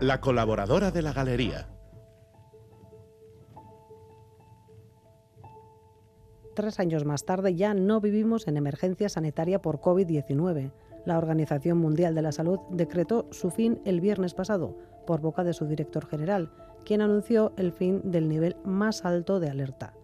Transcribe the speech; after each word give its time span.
La 0.00 0.20
colaboradora 0.20 0.90
de 0.90 1.02
la 1.02 1.12
galería. 1.12 1.68
Tres 6.54 6.80
años 6.80 7.04
más 7.04 7.24
tarde 7.24 7.54
ya 7.54 7.74
no 7.74 8.00
vivimos 8.00 8.48
en 8.48 8.56
emergencia 8.56 9.08
sanitaria 9.08 9.62
por 9.62 9.80
COVID-19. 9.80 10.72
La 11.06 11.18
Organización 11.18 11.78
Mundial 11.78 12.14
de 12.14 12.22
la 12.22 12.32
Salud 12.32 12.60
decretó 12.70 13.26
su 13.30 13.50
fin 13.50 13.80
el 13.84 14.00
viernes 14.00 14.34
pasado 14.34 14.76
por 15.06 15.20
boca 15.20 15.44
de 15.44 15.52
su 15.52 15.66
director 15.66 16.06
general, 16.06 16.50
quien 16.84 17.02
anunció 17.02 17.52
el 17.56 17.72
fin 17.72 18.00
del 18.04 18.28
nivel 18.28 18.56
más 18.64 19.04
alto 19.04 19.40
de 19.40 19.50
alerta. 19.50 19.94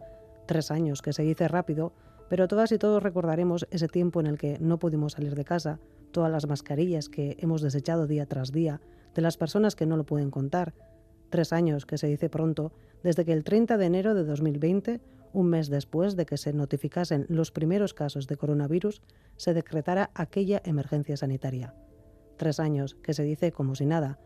Tres 0.47 0.71
años 0.71 1.03
que 1.03 1.13
se 1.13 1.23
dice 1.23 1.49
rápido, 1.49 1.93
pero 2.29 2.49
todas 2.49 2.73
y 2.73 2.79
todos 2.79 3.03
recordaremos 3.03 3.67
ese 3.71 3.89
tiempo 3.89 4.21
en 4.21 4.27
el 4.27 4.39
que 4.39 4.59
no 4.61 4.79
pudimos 4.79 5.13
salir 5.13 5.35
de 5.35 5.45
casa, 5.45 5.79
todas 6.17 6.33
las 6.33 6.49
mascarillas 6.49 7.11
que 7.11 7.37
hemos 7.41 7.61
desechado 7.61 8.07
día 8.07 8.25
tras 8.25 8.51
día, 8.51 8.81
de 9.15 9.21
las 9.21 9.37
personas 9.37 9.77
que 9.77 9.85
no 9.85 9.99
lo 9.99 10.07
pueden 10.07 10.31
contar. 10.31 10.73
Tres 11.29 11.53
años 11.53 11.85
que 11.85 11.99
se 11.99 12.07
dice 12.07 12.31
pronto, 12.31 12.73
desde 13.03 13.27
que 13.27 13.35
el 13.35 13.45
30 13.45 13.77
de 13.77 13.85
enero 13.85 14.15
de 14.15 14.25
2020 14.25 15.03
un 15.35 15.49
mes 15.49 15.69
después 15.69 16.17
de 16.17 16.25
que 16.25 16.39
se 16.39 16.55
notificasen 16.55 17.27
los 17.29 17.51
primeros 17.51 17.93
casos 17.93 18.27
de 18.29 18.39
coronavirus, 18.39 19.03
se 19.37 19.53
decretara 19.53 20.09
aquella 20.15 20.63
emergencia 20.65 21.19
sanitaria. 21.19 21.75
Tres 22.39 22.61
años, 22.61 22.95
que 22.95 23.13
se 23.13 23.23
dice 23.23 23.53
como 23.53 23.75
si 23.75 23.85
nada. 23.85 24.19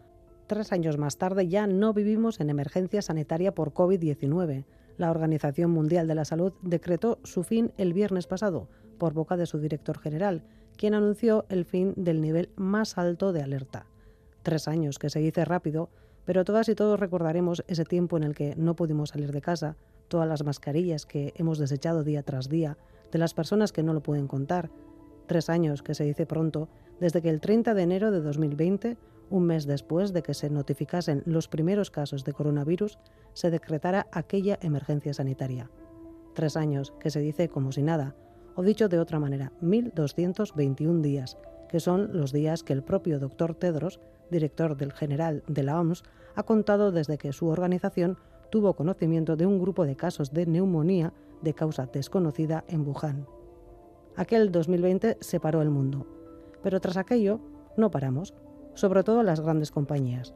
Tres 0.46 0.70
años 0.70 0.96
más 0.96 1.18
tarde 1.18 1.48
ya 1.48 1.66
no 1.66 1.92
vivimos 1.92 2.38
en 2.38 2.50
emergencia 2.50 3.02
sanitaria 3.02 3.52
por 3.52 3.74
COVID-19. 3.74 4.64
La 4.96 5.10
Organización 5.10 5.72
Mundial 5.72 6.06
de 6.06 6.14
la 6.14 6.24
Salud 6.24 6.52
decretó 6.62 7.18
su 7.24 7.42
fin 7.42 7.72
el 7.78 7.92
viernes 7.94 8.28
pasado, 8.28 8.68
por 8.96 9.12
boca 9.12 9.36
de 9.36 9.46
su 9.46 9.58
director 9.58 9.98
general, 9.98 10.44
quien 10.80 10.94
anunció 10.94 11.44
el 11.50 11.66
fin 11.66 11.92
del 11.94 12.22
nivel 12.22 12.48
más 12.56 12.96
alto 12.96 13.34
de 13.34 13.42
alerta. 13.42 13.84
Tres 14.42 14.66
años, 14.66 14.98
que 14.98 15.10
se 15.10 15.18
dice 15.18 15.44
rápido, 15.44 15.90
pero 16.24 16.42
todas 16.42 16.70
y 16.70 16.74
todos 16.74 16.98
recordaremos 16.98 17.62
ese 17.68 17.84
tiempo 17.84 18.16
en 18.16 18.22
el 18.22 18.34
que 18.34 18.54
no 18.56 18.76
pudimos 18.76 19.10
salir 19.10 19.30
de 19.30 19.42
casa, 19.42 19.76
todas 20.08 20.26
las 20.26 20.42
mascarillas 20.42 21.04
que 21.04 21.34
hemos 21.36 21.58
desechado 21.58 22.02
día 22.02 22.22
tras 22.22 22.48
día, 22.48 22.78
de 23.12 23.18
las 23.18 23.34
personas 23.34 23.72
que 23.72 23.82
no 23.82 23.92
lo 23.92 24.02
pueden 24.02 24.26
contar. 24.26 24.70
Tres 25.26 25.50
años, 25.50 25.82
que 25.82 25.94
se 25.94 26.04
dice 26.04 26.24
pronto, 26.24 26.70
desde 26.98 27.20
que 27.20 27.28
el 27.28 27.42
30 27.42 27.74
de 27.74 27.82
enero 27.82 28.10
de 28.10 28.22
2020, 28.22 28.96
un 29.28 29.44
mes 29.44 29.66
después 29.66 30.14
de 30.14 30.22
que 30.22 30.32
se 30.32 30.48
notificasen 30.48 31.22
los 31.26 31.46
primeros 31.46 31.90
casos 31.90 32.24
de 32.24 32.32
coronavirus, 32.32 32.98
se 33.34 33.50
decretara 33.50 34.06
aquella 34.12 34.58
emergencia 34.62 35.12
sanitaria. 35.12 35.70
Tres 36.34 36.56
años, 36.56 36.94
que 37.00 37.10
se 37.10 37.20
dice 37.20 37.50
como 37.50 37.70
si 37.70 37.82
nada, 37.82 38.16
o 38.54 38.62
dicho 38.62 38.88
de 38.88 38.98
otra 38.98 39.18
manera, 39.18 39.52
1.221 39.62 41.00
días, 41.00 41.38
que 41.68 41.80
son 41.80 42.10
los 42.12 42.32
días 42.32 42.62
que 42.62 42.72
el 42.72 42.82
propio 42.82 43.18
doctor 43.18 43.54
Tedros, 43.54 44.00
director 44.30 44.76
del 44.76 44.92
general 44.92 45.42
de 45.46 45.62
la 45.62 45.80
OMS, 45.80 46.02
ha 46.34 46.42
contado 46.42 46.92
desde 46.92 47.18
que 47.18 47.32
su 47.32 47.48
organización 47.48 48.18
tuvo 48.50 48.74
conocimiento 48.74 49.36
de 49.36 49.46
un 49.46 49.60
grupo 49.60 49.86
de 49.86 49.96
casos 49.96 50.32
de 50.32 50.46
neumonía 50.46 51.12
de 51.42 51.54
causa 51.54 51.86
desconocida 51.86 52.64
en 52.68 52.86
Wuhan. 52.86 53.26
Aquel 54.16 54.50
2020 54.52 55.18
separó 55.20 55.62
el 55.62 55.70
mundo, 55.70 56.06
pero 56.62 56.80
tras 56.80 56.96
aquello 56.96 57.40
no 57.76 57.90
paramos, 57.90 58.34
sobre 58.74 59.02
todo 59.02 59.22
las 59.22 59.40
grandes 59.40 59.70
compañías. 59.70 60.34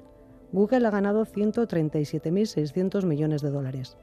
Google 0.53 0.87
ha 0.87 0.91
ganado 0.91 1.27
137.600 1.27 3.05
millones 3.05 3.43
de 3.43 3.51
dólares, 3.51 3.97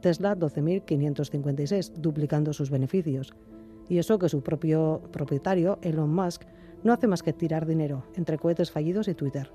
Tesla 0.00 0.36
12.556, 0.36 1.94
duplicando 1.94 2.52
sus 2.52 2.70
beneficios. 2.70 3.34
Y 3.88 3.98
eso 3.98 4.18
que 4.18 4.28
su 4.28 4.42
propio 4.42 5.02
propietario, 5.12 5.78
Elon 5.82 6.14
Musk, 6.14 6.42
no 6.82 6.92
hace 6.92 7.08
más 7.08 7.22
que 7.22 7.32
tirar 7.32 7.66
dinero 7.66 8.04
entre 8.14 8.38
cohetes 8.38 8.70
fallidos 8.70 9.08
y 9.08 9.14
Twitter. 9.14 9.50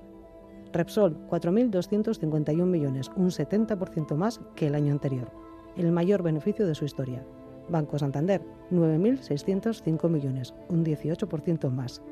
Repsol, 0.72 1.16
4.251 1.28 2.66
millones, 2.66 3.10
un 3.16 3.30
70% 3.30 4.16
más 4.16 4.40
que 4.56 4.66
el 4.66 4.74
año 4.74 4.92
anterior, 4.92 5.30
el 5.76 5.92
mayor 5.92 6.22
beneficio 6.22 6.66
de 6.66 6.74
su 6.74 6.84
historia. 6.84 7.24
Banco 7.68 7.98
Santander, 7.98 8.42
9.605 8.70 10.08
millones, 10.10 10.54
un 10.68 10.84
18% 10.84 11.70
más. 11.70 12.02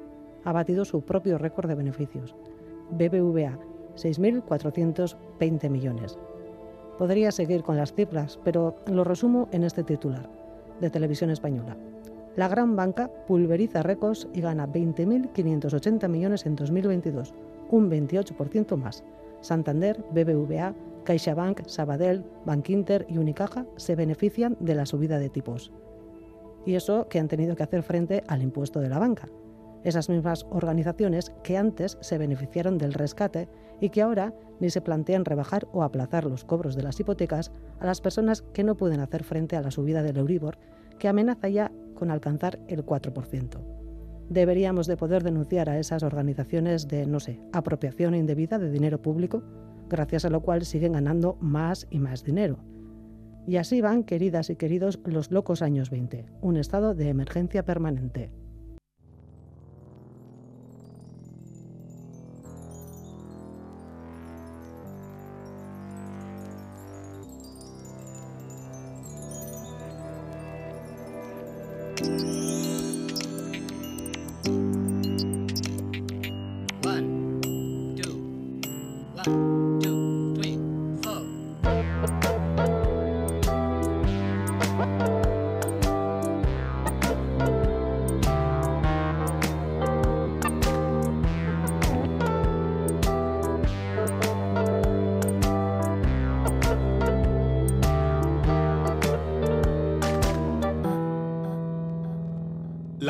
Ha 0.44 0.52
batido 0.52 0.84
su 0.84 1.02
propio 1.02 1.38
récord 1.38 1.68
de 1.68 1.74
beneficios. 1.74 2.34
BBVA, 2.90 3.58
6.420 3.96 5.68
millones. 5.68 6.18
Podría 7.02 7.32
seguir 7.32 7.64
con 7.64 7.76
las 7.76 7.92
cifras, 7.92 8.38
pero 8.44 8.76
lo 8.86 9.02
resumo 9.02 9.48
en 9.50 9.64
este 9.64 9.82
titular 9.82 10.30
de 10.80 10.88
Televisión 10.88 11.30
Española. 11.30 11.76
La 12.36 12.46
gran 12.46 12.76
banca 12.76 13.10
pulveriza 13.26 13.82
récords 13.82 14.28
y 14.32 14.40
gana 14.40 14.68
20.580 14.68 16.08
millones 16.08 16.46
en 16.46 16.54
2022, 16.54 17.34
un 17.70 17.90
28% 17.90 18.76
más. 18.76 19.02
Santander, 19.40 20.04
BBVA, 20.12 20.76
CaixaBank, 21.02 21.66
Sabadell, 21.66 22.24
Bankinter 22.44 23.04
y 23.08 23.18
Unicaja 23.18 23.66
se 23.74 23.96
benefician 23.96 24.56
de 24.60 24.76
la 24.76 24.86
subida 24.86 25.18
de 25.18 25.28
tipos. 25.28 25.72
Y 26.64 26.76
eso 26.76 27.08
que 27.08 27.18
han 27.18 27.26
tenido 27.26 27.56
que 27.56 27.64
hacer 27.64 27.82
frente 27.82 28.22
al 28.28 28.42
impuesto 28.42 28.78
de 28.78 28.90
la 28.90 29.00
banca. 29.00 29.28
Esas 29.82 30.08
mismas 30.08 30.46
organizaciones 30.50 31.32
que 31.42 31.56
antes 31.58 31.98
se 32.00 32.18
beneficiaron 32.18 32.78
del 32.78 32.94
rescate 32.94 33.48
y 33.82 33.90
que 33.90 34.00
ahora 34.00 34.32
ni 34.60 34.70
se 34.70 34.80
plantean 34.80 35.26
rebajar 35.26 35.68
o 35.72 35.82
aplazar 35.82 36.24
los 36.24 36.44
cobros 36.44 36.74
de 36.74 36.84
las 36.84 36.98
hipotecas 36.98 37.52
a 37.80 37.84
las 37.84 38.00
personas 38.00 38.40
que 38.54 38.64
no 38.64 38.76
pueden 38.76 39.00
hacer 39.00 39.24
frente 39.24 39.56
a 39.56 39.60
la 39.60 39.70
subida 39.70 40.02
del 40.02 40.16
Euribor, 40.16 40.56
que 40.98 41.08
amenaza 41.08 41.50
ya 41.50 41.70
con 41.94 42.10
alcanzar 42.10 42.58
el 42.68 42.86
4% 42.86 43.82
deberíamos 44.32 44.86
de 44.86 44.96
poder 44.96 45.22
denunciar 45.22 45.68
a 45.68 45.78
esas 45.78 46.02
organizaciones 46.02 46.88
de, 46.88 47.06
no 47.06 47.20
sé, 47.20 47.40
apropiación 47.52 48.14
indebida 48.14 48.58
de 48.58 48.70
dinero 48.70 49.00
público, 49.00 49.42
gracias 49.88 50.24
a 50.24 50.30
lo 50.30 50.40
cual 50.40 50.64
siguen 50.64 50.92
ganando 50.92 51.36
más 51.40 51.86
y 51.90 51.98
más 51.98 52.24
dinero. 52.24 52.58
Y 53.46 53.56
así 53.56 53.80
van, 53.80 54.04
queridas 54.04 54.50
y 54.50 54.56
queridos, 54.56 55.00
los 55.04 55.30
locos 55.30 55.62
años 55.62 55.90
20, 55.90 56.26
un 56.40 56.56
estado 56.56 56.94
de 56.94 57.08
emergencia 57.08 57.64
permanente. 57.64 58.30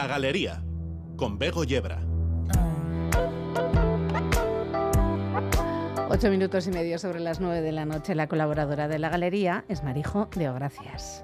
La 0.03 0.09
Galería, 0.09 0.65
con 1.15 1.39
Bego 1.39 1.63
Yebra. 1.63 2.03
Ocho 6.11 6.29
minutos 6.29 6.67
y 6.67 6.73
medio 6.73 6.99
sobre 6.99 7.21
las 7.21 7.39
nueve 7.39 7.61
de 7.61 7.71
la 7.71 7.85
noche. 7.85 8.17
La 8.17 8.27
colaboradora 8.27 8.89
de 8.89 8.99
la 8.99 9.11
galería 9.11 9.65
es 9.69 9.85
Marijo 9.85 10.29
de 10.35 10.49
Ogracias. 10.49 11.22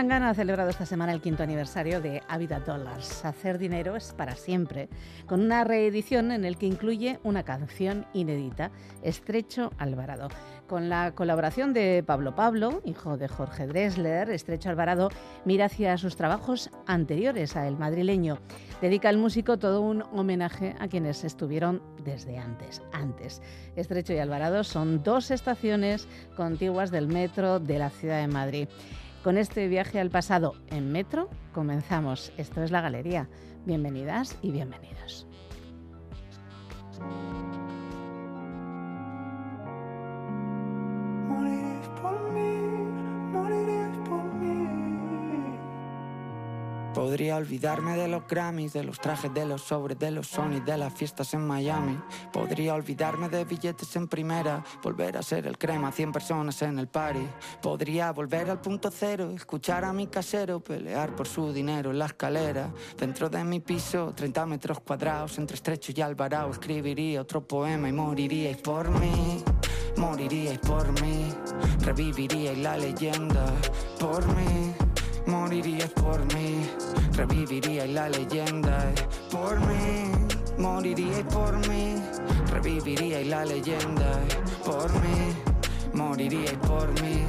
Tangana 0.00 0.30
ha 0.30 0.34
celebrado 0.34 0.70
esta 0.70 0.86
semana 0.86 1.12
el 1.12 1.20
quinto 1.20 1.42
aniversario 1.42 2.00
de 2.00 2.22
Habitat 2.26 2.64
Dollars. 2.64 3.22
Hacer 3.22 3.58
dinero 3.58 3.96
es 3.96 4.14
para 4.14 4.34
siempre, 4.34 4.88
con 5.26 5.42
una 5.42 5.62
reedición 5.62 6.32
en 6.32 6.46
el 6.46 6.56
que 6.56 6.64
incluye 6.64 7.20
una 7.22 7.42
canción 7.42 8.06
inédita, 8.14 8.70
Estrecho 9.02 9.72
Alvarado. 9.76 10.28
Con 10.66 10.88
la 10.88 11.12
colaboración 11.14 11.74
de 11.74 12.02
Pablo 12.06 12.34
Pablo, 12.34 12.80
hijo 12.86 13.18
de 13.18 13.28
Jorge 13.28 13.66
Dresler, 13.66 14.30
Estrecho 14.30 14.70
Alvarado 14.70 15.10
mira 15.44 15.66
hacia 15.66 15.98
sus 15.98 16.16
trabajos 16.16 16.70
anteriores 16.86 17.54
a 17.54 17.68
El 17.68 17.76
Madrileño. 17.76 18.38
Dedica 18.80 19.10
al 19.10 19.18
músico 19.18 19.58
todo 19.58 19.82
un 19.82 20.02
homenaje 20.14 20.76
a 20.80 20.88
quienes 20.88 21.24
estuvieron 21.24 21.82
desde 22.02 22.38
antes. 22.38 22.80
Antes. 22.94 23.42
Estrecho 23.76 24.14
y 24.14 24.18
Alvarado 24.18 24.64
son 24.64 25.02
dos 25.02 25.30
estaciones 25.30 26.08
contiguas 26.36 26.90
del 26.90 27.06
metro 27.06 27.60
de 27.60 27.78
la 27.78 27.90
ciudad 27.90 28.22
de 28.22 28.28
Madrid. 28.28 28.68
Con 29.22 29.36
este 29.36 29.68
viaje 29.68 30.00
al 30.00 30.08
pasado 30.08 30.54
en 30.68 30.92
metro 30.92 31.28
comenzamos. 31.52 32.32
Esto 32.38 32.62
es 32.62 32.70
la 32.70 32.80
galería. 32.80 33.28
Bienvenidas 33.66 34.38
y 34.40 34.50
bienvenidos. 34.50 35.26
Podría 46.94 47.36
olvidarme 47.36 47.96
de 47.96 48.08
los 48.08 48.26
Grammys, 48.26 48.72
de 48.72 48.82
los 48.82 48.98
trajes, 48.98 49.32
de 49.32 49.46
los 49.46 49.62
sobres, 49.62 49.98
de 49.98 50.10
los 50.10 50.26
Sony, 50.26 50.60
de 50.64 50.76
las 50.76 50.92
fiestas 50.92 51.32
en 51.34 51.46
Miami. 51.46 51.98
Podría 52.32 52.74
olvidarme 52.74 53.28
de 53.28 53.44
billetes 53.44 53.94
en 53.94 54.08
primera, 54.08 54.64
volver 54.82 55.16
a 55.16 55.22
ser 55.22 55.46
el 55.46 55.56
crema, 55.56 55.92
100 55.92 56.12
personas 56.12 56.60
en 56.62 56.78
el 56.78 56.88
party. 56.88 57.26
Podría 57.62 58.10
volver 58.12 58.50
al 58.50 58.60
punto 58.60 58.90
cero, 58.90 59.30
escuchar 59.30 59.84
a 59.84 59.92
mi 59.92 60.08
casero 60.08 60.60
pelear 60.60 61.14
por 61.14 61.28
su 61.28 61.52
dinero 61.52 61.90
en 61.90 61.98
la 62.00 62.06
escalera. 62.06 62.72
Dentro 62.98 63.30
de 63.30 63.44
mi 63.44 63.60
piso, 63.60 64.12
30 64.14 64.46
metros 64.46 64.80
cuadrados, 64.80 65.38
entre 65.38 65.54
estrecho 65.54 65.92
y 65.94 66.00
alvarado, 66.00 66.50
escribiría 66.50 67.20
otro 67.20 67.46
poema 67.46 67.88
y 67.88 67.92
moriríais 67.92 68.56
por 68.56 68.90
mí. 68.90 69.44
Moriríais 69.96 70.58
por 70.58 70.90
mí, 71.02 71.32
reviviríais 71.84 72.58
la 72.58 72.76
leyenda 72.76 73.46
por 73.98 74.26
mí. 74.34 74.89
Moriríais 75.30 75.90
por 75.90 76.20
mí, 76.34 76.68
reviviríais 77.12 77.90
la 77.90 78.08
leyenda 78.08 78.92
por 79.30 79.58
mí. 79.60 80.10
Moriríais 80.58 81.24
por 81.32 81.56
mí, 81.68 81.94
reviviríais 82.50 83.28
la 83.28 83.44
leyenda 83.44 84.10
por 84.64 84.92
mí. 85.02 85.32
Moriríais 85.94 86.58
por 86.66 86.88
mí 87.00 87.24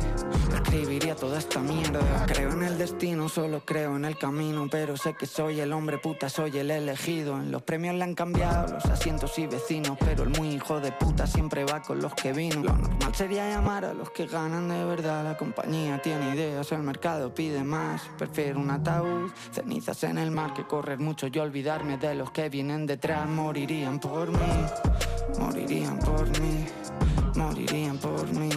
escribiría 0.64 1.16
toda 1.16 1.40
esta 1.40 1.60
mierda. 1.60 2.00
Creo 2.28 2.52
en 2.52 2.64
el 2.64 2.78
destino, 2.78 3.30
solo 3.30 3.64
creo 3.66 3.96
en 3.96 4.06
el 4.06 4.18
camino. 4.18 4.68
Pero 4.70 4.98
sé 4.98 5.14
que 5.14 5.26
soy 5.26 5.60
el 5.60 5.74
hombre 5.74 5.98
puta, 5.98 6.30
soy 6.30 6.58
el 6.58 6.72
elegido. 6.72 7.38
En 7.38 7.52
los 7.52 7.62
premios 7.64 7.96
le 7.96 8.04
han 8.04 8.16
cambiado 8.16 8.74
los 8.74 8.86
asientos 8.86 9.38
y 9.40 9.48
vecinos. 9.48 9.98
Pero 10.00 10.24
el 10.24 10.30
muy 10.30 10.50
hijo 10.50 10.80
de 10.80 10.92
puta 10.92 11.28
siempre 11.28 11.66
va 11.66 11.82
con 11.82 12.02
los 12.02 12.14
que 12.14 12.34
vino. 12.34 12.64
Lo 12.64 12.76
normal 12.76 13.16
sería 13.16 13.50
llamar 13.50 13.86
a 13.86 13.94
los 13.94 14.10
que 14.12 14.28
ganan 14.28 14.68
de 14.70 14.84
verdad. 14.86 15.24
La 15.24 15.38
compañía 15.38 16.02
tiene 16.02 16.36
ideas, 16.36 16.72
el 16.72 16.84
mercado 16.84 17.34
pide 17.34 17.64
más. 17.64 18.02
Prefiero 18.18 18.60
un 18.60 18.70
ataúd, 18.70 19.32
cenizas 19.52 20.04
en 20.04 20.18
el 20.18 20.32
mar 20.32 20.54
que 20.54 20.64
correr 20.66 21.00
mucho 21.00 21.28
y 21.28 21.40
olvidarme 21.40 21.98
de 21.98 22.16
los 22.16 22.32
que 22.32 22.50
vienen 22.50 22.86
detrás. 22.86 23.28
Morirían 23.28 24.00
por 24.00 24.30
mí, 24.30 24.38
morirían 25.40 26.00
por 26.00 26.28
mí, 26.40 26.66
morirían 27.36 27.98
por 27.98 28.28
mí, 28.34 28.50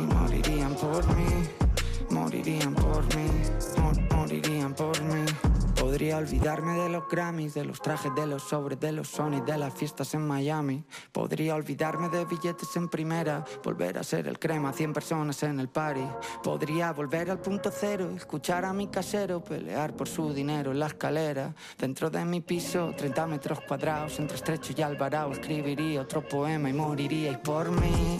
Podría 5.94 6.16
olvidarme 6.16 6.72
de 6.72 6.88
los 6.88 7.08
Grammys, 7.08 7.54
de 7.54 7.64
los 7.64 7.80
trajes, 7.80 8.12
de 8.16 8.26
los 8.26 8.42
sobres, 8.42 8.80
de 8.80 8.90
los 8.90 9.06
Sony, 9.06 9.40
de 9.46 9.56
las 9.56 9.72
fiestas 9.72 10.12
en 10.14 10.26
Miami. 10.26 10.82
Podría 11.12 11.54
olvidarme 11.54 12.08
de 12.08 12.24
billetes 12.24 12.74
en 12.74 12.88
primera, 12.88 13.44
volver 13.62 13.98
a 13.98 14.02
ser 14.02 14.26
el 14.26 14.40
crema, 14.40 14.72
100 14.72 14.92
personas 14.92 15.40
en 15.44 15.60
el 15.60 15.68
party. 15.68 16.04
Podría 16.42 16.92
volver 16.92 17.30
al 17.30 17.38
punto 17.38 17.70
cero, 17.72 18.10
escuchar 18.16 18.64
a 18.64 18.72
mi 18.72 18.88
casero 18.88 19.44
pelear 19.44 19.94
por 19.94 20.08
su 20.08 20.34
dinero 20.34 20.72
en 20.72 20.80
la 20.80 20.88
escalera. 20.88 21.54
Dentro 21.78 22.10
de 22.10 22.24
mi 22.24 22.40
piso, 22.40 22.92
30 22.96 23.28
metros 23.28 23.60
cuadrados, 23.60 24.18
entre 24.18 24.36
estrecho 24.36 24.74
y 24.76 24.82
alvarado, 24.82 25.30
escribiría 25.30 26.00
otro 26.00 26.26
poema 26.26 26.70
y 26.70 26.72
moriríais 26.72 27.38
por 27.38 27.70
mí. 27.70 28.18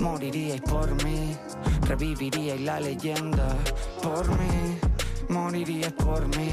Moriríais 0.00 0.60
por 0.60 1.02
mí, 1.02 1.34
reviviríais 1.88 2.60
la 2.60 2.78
leyenda 2.78 3.56
por 4.02 4.28
mí. 4.38 4.78
Moriríais 5.28 5.92
por 5.92 6.24
mí, 6.36 6.50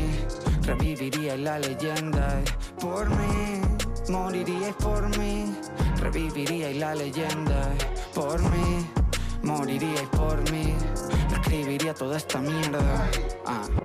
reviviríais 0.66 1.40
la 1.40 1.60
leyenda 1.60 2.42
por 2.80 3.10
mí. 3.10 3.62
Moriríais 4.10 4.76
por 4.76 5.18
mí, 5.18 5.56
reviviríais 5.98 6.78
la 6.78 6.96
leyenda 6.96 7.70
por 8.14 8.42
mí. 8.52 8.86
Moriríais 9.44 10.08
por 10.10 10.52
mí, 10.52 10.76
escribiría 11.32 11.94
toda 11.94 12.18
esta 12.18 12.40
mierda. 12.40 13.10
Ah. 13.46 13.83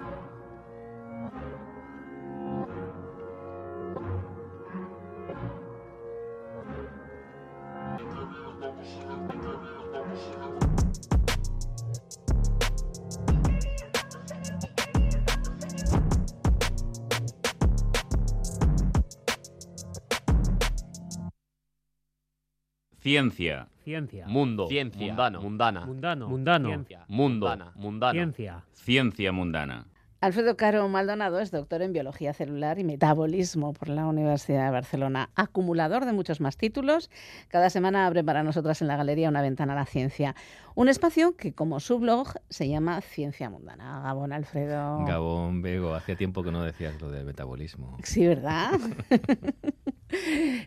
Ciencia. 23.09 23.69
Ciencia. 23.85 24.27
Mundo. 24.27 24.69
Ciencia. 24.69 25.07
Mundano. 25.07 25.41
Mundana. 25.41 25.87
Mundano. 25.87 26.29
Mundano. 26.29 26.69
Ciencia. 26.69 27.05
Mundo. 27.09 27.47
Mundana. 27.49 27.73
Mundano. 27.75 28.13
Ciencia. 28.13 28.65
Ciencia 28.75 29.33
mundana. 29.33 29.87
Alfredo 30.21 30.59
Caro 30.59 30.87
Maldonado 30.91 31.41
es 31.41 31.51
doctor 31.51 31.81
en 31.81 31.95
biología 31.95 32.35
celular 32.35 32.79
y 32.79 32.85
metabolismo 32.85 33.73
por 33.73 33.89
la 33.89 34.05
Universidad 34.05 34.67
de 34.67 34.73
Barcelona, 34.73 35.31
acumulador 35.37 36.05
de 36.05 36.13
muchos 36.13 36.43
más 36.43 36.59
títulos. 36.59 37.09
Cada 37.49 37.71
semana 37.71 38.07
abre 38.07 38.23
para 38.23 38.43
nosotras 38.43 38.83
en 38.83 38.89
la 38.89 38.97
galería 38.97 39.31
una 39.31 39.41
ventana 39.41 39.73
a 39.73 39.77
la 39.77 39.87
ciencia. 39.87 40.35
Un 40.75 40.89
espacio 40.89 41.35
que, 41.35 41.55
como 41.55 41.81
su 41.81 41.99
blog, 41.99 42.35
se 42.51 42.69
llama 42.69 43.01
Ciencia 43.01 43.49
Mundana. 43.49 44.03
Gabón, 44.03 44.35
Alfredo. 44.35 45.03
Gabón, 45.07 45.63
Bego, 45.63 45.95
hacía 45.95 46.15
tiempo 46.15 46.43
que 46.43 46.51
no 46.53 46.63
decías 46.63 47.01
lo 47.01 47.11
del 47.11 47.25
metabolismo. 47.25 47.97
Sí, 48.03 48.27
¿verdad? 48.27 48.73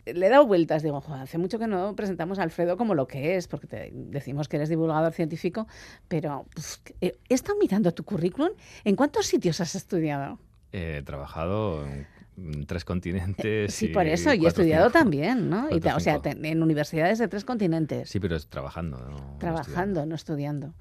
Le 0.04 0.26
he 0.26 0.28
dado 0.28 0.46
vueltas, 0.46 0.82
digo, 0.82 1.00
"Joder, 1.00 1.22
hace 1.22 1.38
mucho 1.38 1.58
que 1.58 1.66
no 1.66 1.94
presentamos 1.96 2.38
a 2.38 2.42
Alfredo 2.42 2.76
como 2.76 2.94
lo 2.94 3.06
que 3.06 3.36
es, 3.36 3.48
porque 3.48 3.66
te 3.66 3.90
decimos 3.92 4.48
que 4.48 4.56
eres 4.56 4.68
divulgador 4.68 5.12
científico, 5.12 5.66
pero 6.08 6.46
uf, 6.56 6.76
he 7.00 7.14
estado 7.28 7.58
mirando 7.58 7.92
tu 7.92 8.04
currículum. 8.04 8.50
¿En 8.84 8.96
cuántos 8.96 9.26
sitios 9.26 9.60
has 9.60 9.74
estudiado? 9.74 10.38
He 10.72 11.02
trabajado 11.02 11.84
en 11.86 12.66
tres 12.66 12.84
continentes. 12.84 13.74
Sí, 13.74 13.86
y 13.86 13.88
por 13.88 14.06
eso, 14.06 14.32
y 14.32 14.44
he 14.44 14.48
estudiado 14.48 14.86
cinco. 14.86 14.98
también, 14.98 15.50
¿no? 15.50 15.68
Cuatro, 15.68 15.96
o 15.96 16.00
sea, 16.00 16.20
en 16.24 16.62
universidades 16.62 17.18
de 17.18 17.28
tres 17.28 17.44
continentes. 17.44 18.08
Sí, 18.08 18.20
pero 18.20 18.36
es 18.36 18.46
trabajando, 18.48 18.98
¿no? 18.98 19.36
Trabajando, 19.38 20.06
no 20.06 20.14
estudiando. 20.14 20.72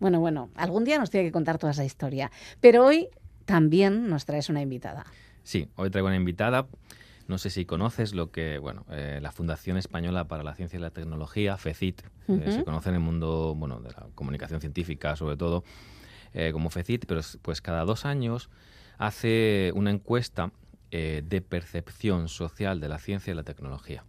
Bueno, 0.00 0.20
bueno, 0.20 0.50
algún 0.54 0.84
día 0.84 0.98
nos 0.98 1.10
tiene 1.10 1.26
que 1.26 1.32
contar 1.32 1.58
toda 1.58 1.72
esa 1.72 1.84
historia. 1.84 2.30
Pero 2.60 2.84
hoy 2.86 3.08
también 3.44 4.08
nos 4.08 4.24
traes 4.24 4.48
una 4.48 4.62
invitada. 4.62 5.04
Sí, 5.42 5.68
hoy 5.76 5.90
traigo 5.90 6.08
una 6.08 6.16
invitada. 6.16 6.66
No 7.26 7.38
sé 7.38 7.48
si 7.50 7.64
conoces 7.64 8.14
lo 8.14 8.30
que, 8.30 8.58
bueno, 8.58 8.84
eh, 8.90 9.18
la 9.22 9.32
Fundación 9.32 9.76
Española 9.78 10.28
para 10.28 10.42
la 10.42 10.54
Ciencia 10.54 10.76
y 10.78 10.80
la 10.80 10.90
Tecnología, 10.90 11.56
FECIT, 11.56 12.02
eh, 12.28 12.50
se 12.50 12.64
conoce 12.64 12.90
en 12.90 12.96
el 12.96 13.00
mundo, 13.00 13.54
bueno, 13.56 13.80
de 13.80 13.90
la 13.90 14.06
comunicación 14.14 14.60
científica 14.60 15.16
sobre 15.16 15.36
todo, 15.36 15.64
eh, 16.34 16.50
como 16.52 16.68
FECIT, 16.70 17.06
pero 17.06 17.20
es- 17.20 17.38
pues 17.40 17.60
cada 17.62 17.84
dos 17.84 18.04
años 18.04 18.50
hace 18.98 19.72
una 19.74 19.90
encuesta 19.90 20.52
eh, 20.90 21.22
de 21.24 21.40
percepción 21.40 22.28
social 22.28 22.78
de 22.80 22.88
la 22.88 22.98
ciencia 22.98 23.32
y 23.32 23.34
la 23.34 23.42
tecnología. 23.42 24.04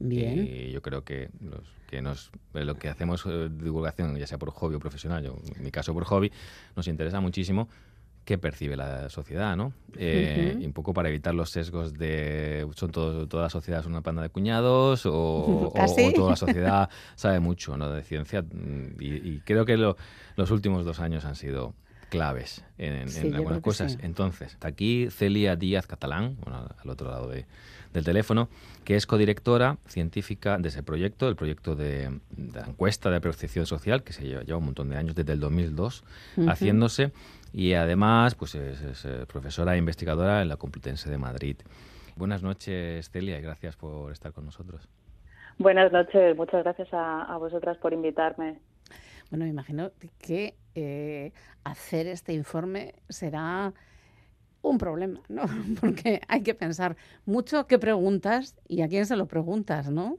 Bien. 0.00 0.44
Y 0.50 0.72
yo 0.72 0.82
creo 0.82 1.04
que 1.04 1.30
los 1.40 1.62
que 1.86 2.02
nos 2.02 2.32
eh, 2.54 2.64
lo 2.64 2.76
que 2.76 2.88
hacemos 2.88 3.24
divulgación, 3.24 4.16
ya 4.16 4.26
sea 4.26 4.38
por 4.38 4.50
hobby 4.50 4.74
o 4.74 4.80
profesional, 4.80 5.22
yo, 5.22 5.36
en 5.54 5.62
mi 5.62 5.70
caso 5.70 5.94
por 5.94 6.04
hobby, 6.04 6.32
nos 6.74 6.88
interesa 6.88 7.20
muchísimo 7.20 7.68
qué 8.24 8.38
percibe 8.38 8.76
la 8.76 9.08
sociedad, 9.10 9.56
¿no? 9.56 9.72
Eh, 9.96 10.50
Ujú. 10.54 10.62
Y 10.62 10.66
un 10.66 10.72
poco 10.72 10.94
para 10.94 11.08
evitar 11.08 11.34
los 11.34 11.50
sesgos 11.50 11.94
de 11.94 12.66
son 12.74 12.90
todo, 12.90 13.28
toda 13.28 13.44
la 13.44 13.50
sociedad 13.50 13.80
es 13.80 13.86
una 13.86 14.00
panda 14.00 14.22
de 14.22 14.30
cuñados 14.30 15.04
o, 15.06 15.12
o- 15.72 15.72
¿Ah, 15.80 15.88
sí? 15.88 16.02
o 16.04 16.12
toda 16.12 16.30
la 16.30 16.36
sociedad 16.36 16.88
sabe 17.16 17.40
mucho 17.40 17.76
¿no? 17.76 17.90
de 17.90 18.02
ciencia. 18.02 18.42
Mm, 18.42 19.00
Y, 19.00 19.06
y 19.28 19.40
creo 19.44 19.64
que 19.64 19.76
lo- 19.76 19.96
los 20.36 20.50
últimos 20.50 20.84
dos 20.84 21.00
años 21.00 21.24
han 21.24 21.36
sido 21.36 21.74
claves 22.10 22.64
en, 22.78 23.08
Sí, 23.08 23.32
algunas 23.34 23.58
que 23.58 23.62
cosas. 23.62 23.92
sí. 23.92 23.98
Entonces, 24.02 24.52
está 24.52 24.68
aquí 24.68 25.08
Celia 25.10 25.56
Díaz 25.56 25.86
Catalán, 25.86 26.36
bueno, 26.44 26.68
al 26.82 26.90
otro 26.90 27.10
lado 27.10 27.28
de- 27.28 27.44
del 27.92 28.04
teléfono, 28.04 28.48
que 28.84 28.96
es 28.96 29.06
codirectora 29.06 29.78
científica 29.86 30.58
de 30.58 30.68
ese 30.68 30.82
proyecto, 30.82 31.28
el 31.28 31.36
proyecto 31.36 31.74
de, 31.76 32.20
de 32.30 32.60
la 32.60 32.66
encuesta 32.66 33.10
de 33.10 33.20
percepción 33.20 33.66
social, 33.66 34.02
que 34.02 34.12
se 34.12 34.24
lleva, 34.24 34.42
lleva 34.42 34.58
un 34.58 34.64
montón 34.66 34.88
de 34.90 34.96
años, 34.96 35.14
desde 35.14 35.32
el 35.32 35.40
2002, 35.40 36.04
Ujú. 36.36 36.50
haciéndose, 36.50 37.12
y 37.54 37.74
además 37.74 38.34
pues 38.34 38.56
es, 38.56 38.82
es, 38.82 39.04
eh, 39.04 39.26
profesora 39.28 39.74
e 39.74 39.78
investigadora 39.78 40.42
en 40.42 40.48
la 40.48 40.56
Complutense 40.56 41.08
de 41.08 41.18
Madrid. 41.18 41.56
Buenas 42.16 42.42
noches, 42.42 43.08
Celia, 43.10 43.38
y 43.38 43.42
gracias 43.42 43.76
por 43.76 44.10
estar 44.10 44.32
con 44.32 44.44
nosotros. 44.44 44.88
Buenas 45.56 45.92
noches, 45.92 46.36
muchas 46.36 46.64
gracias 46.64 46.92
a, 46.92 47.22
a 47.22 47.36
vosotras 47.36 47.78
por 47.78 47.92
invitarme. 47.92 48.58
Bueno, 49.30 49.44
me 49.44 49.50
imagino 49.52 49.92
que 50.18 50.56
eh, 50.74 51.32
hacer 51.62 52.08
este 52.08 52.32
informe 52.32 52.96
será 53.08 53.72
un 54.60 54.76
problema, 54.76 55.20
¿no? 55.28 55.44
Porque 55.80 56.22
hay 56.26 56.42
que 56.42 56.54
pensar 56.54 56.96
mucho 57.24 57.68
qué 57.68 57.78
preguntas 57.78 58.56
y 58.66 58.82
a 58.82 58.88
quién 58.88 59.06
se 59.06 59.14
lo 59.14 59.26
preguntas, 59.26 59.90
¿no? 59.90 60.18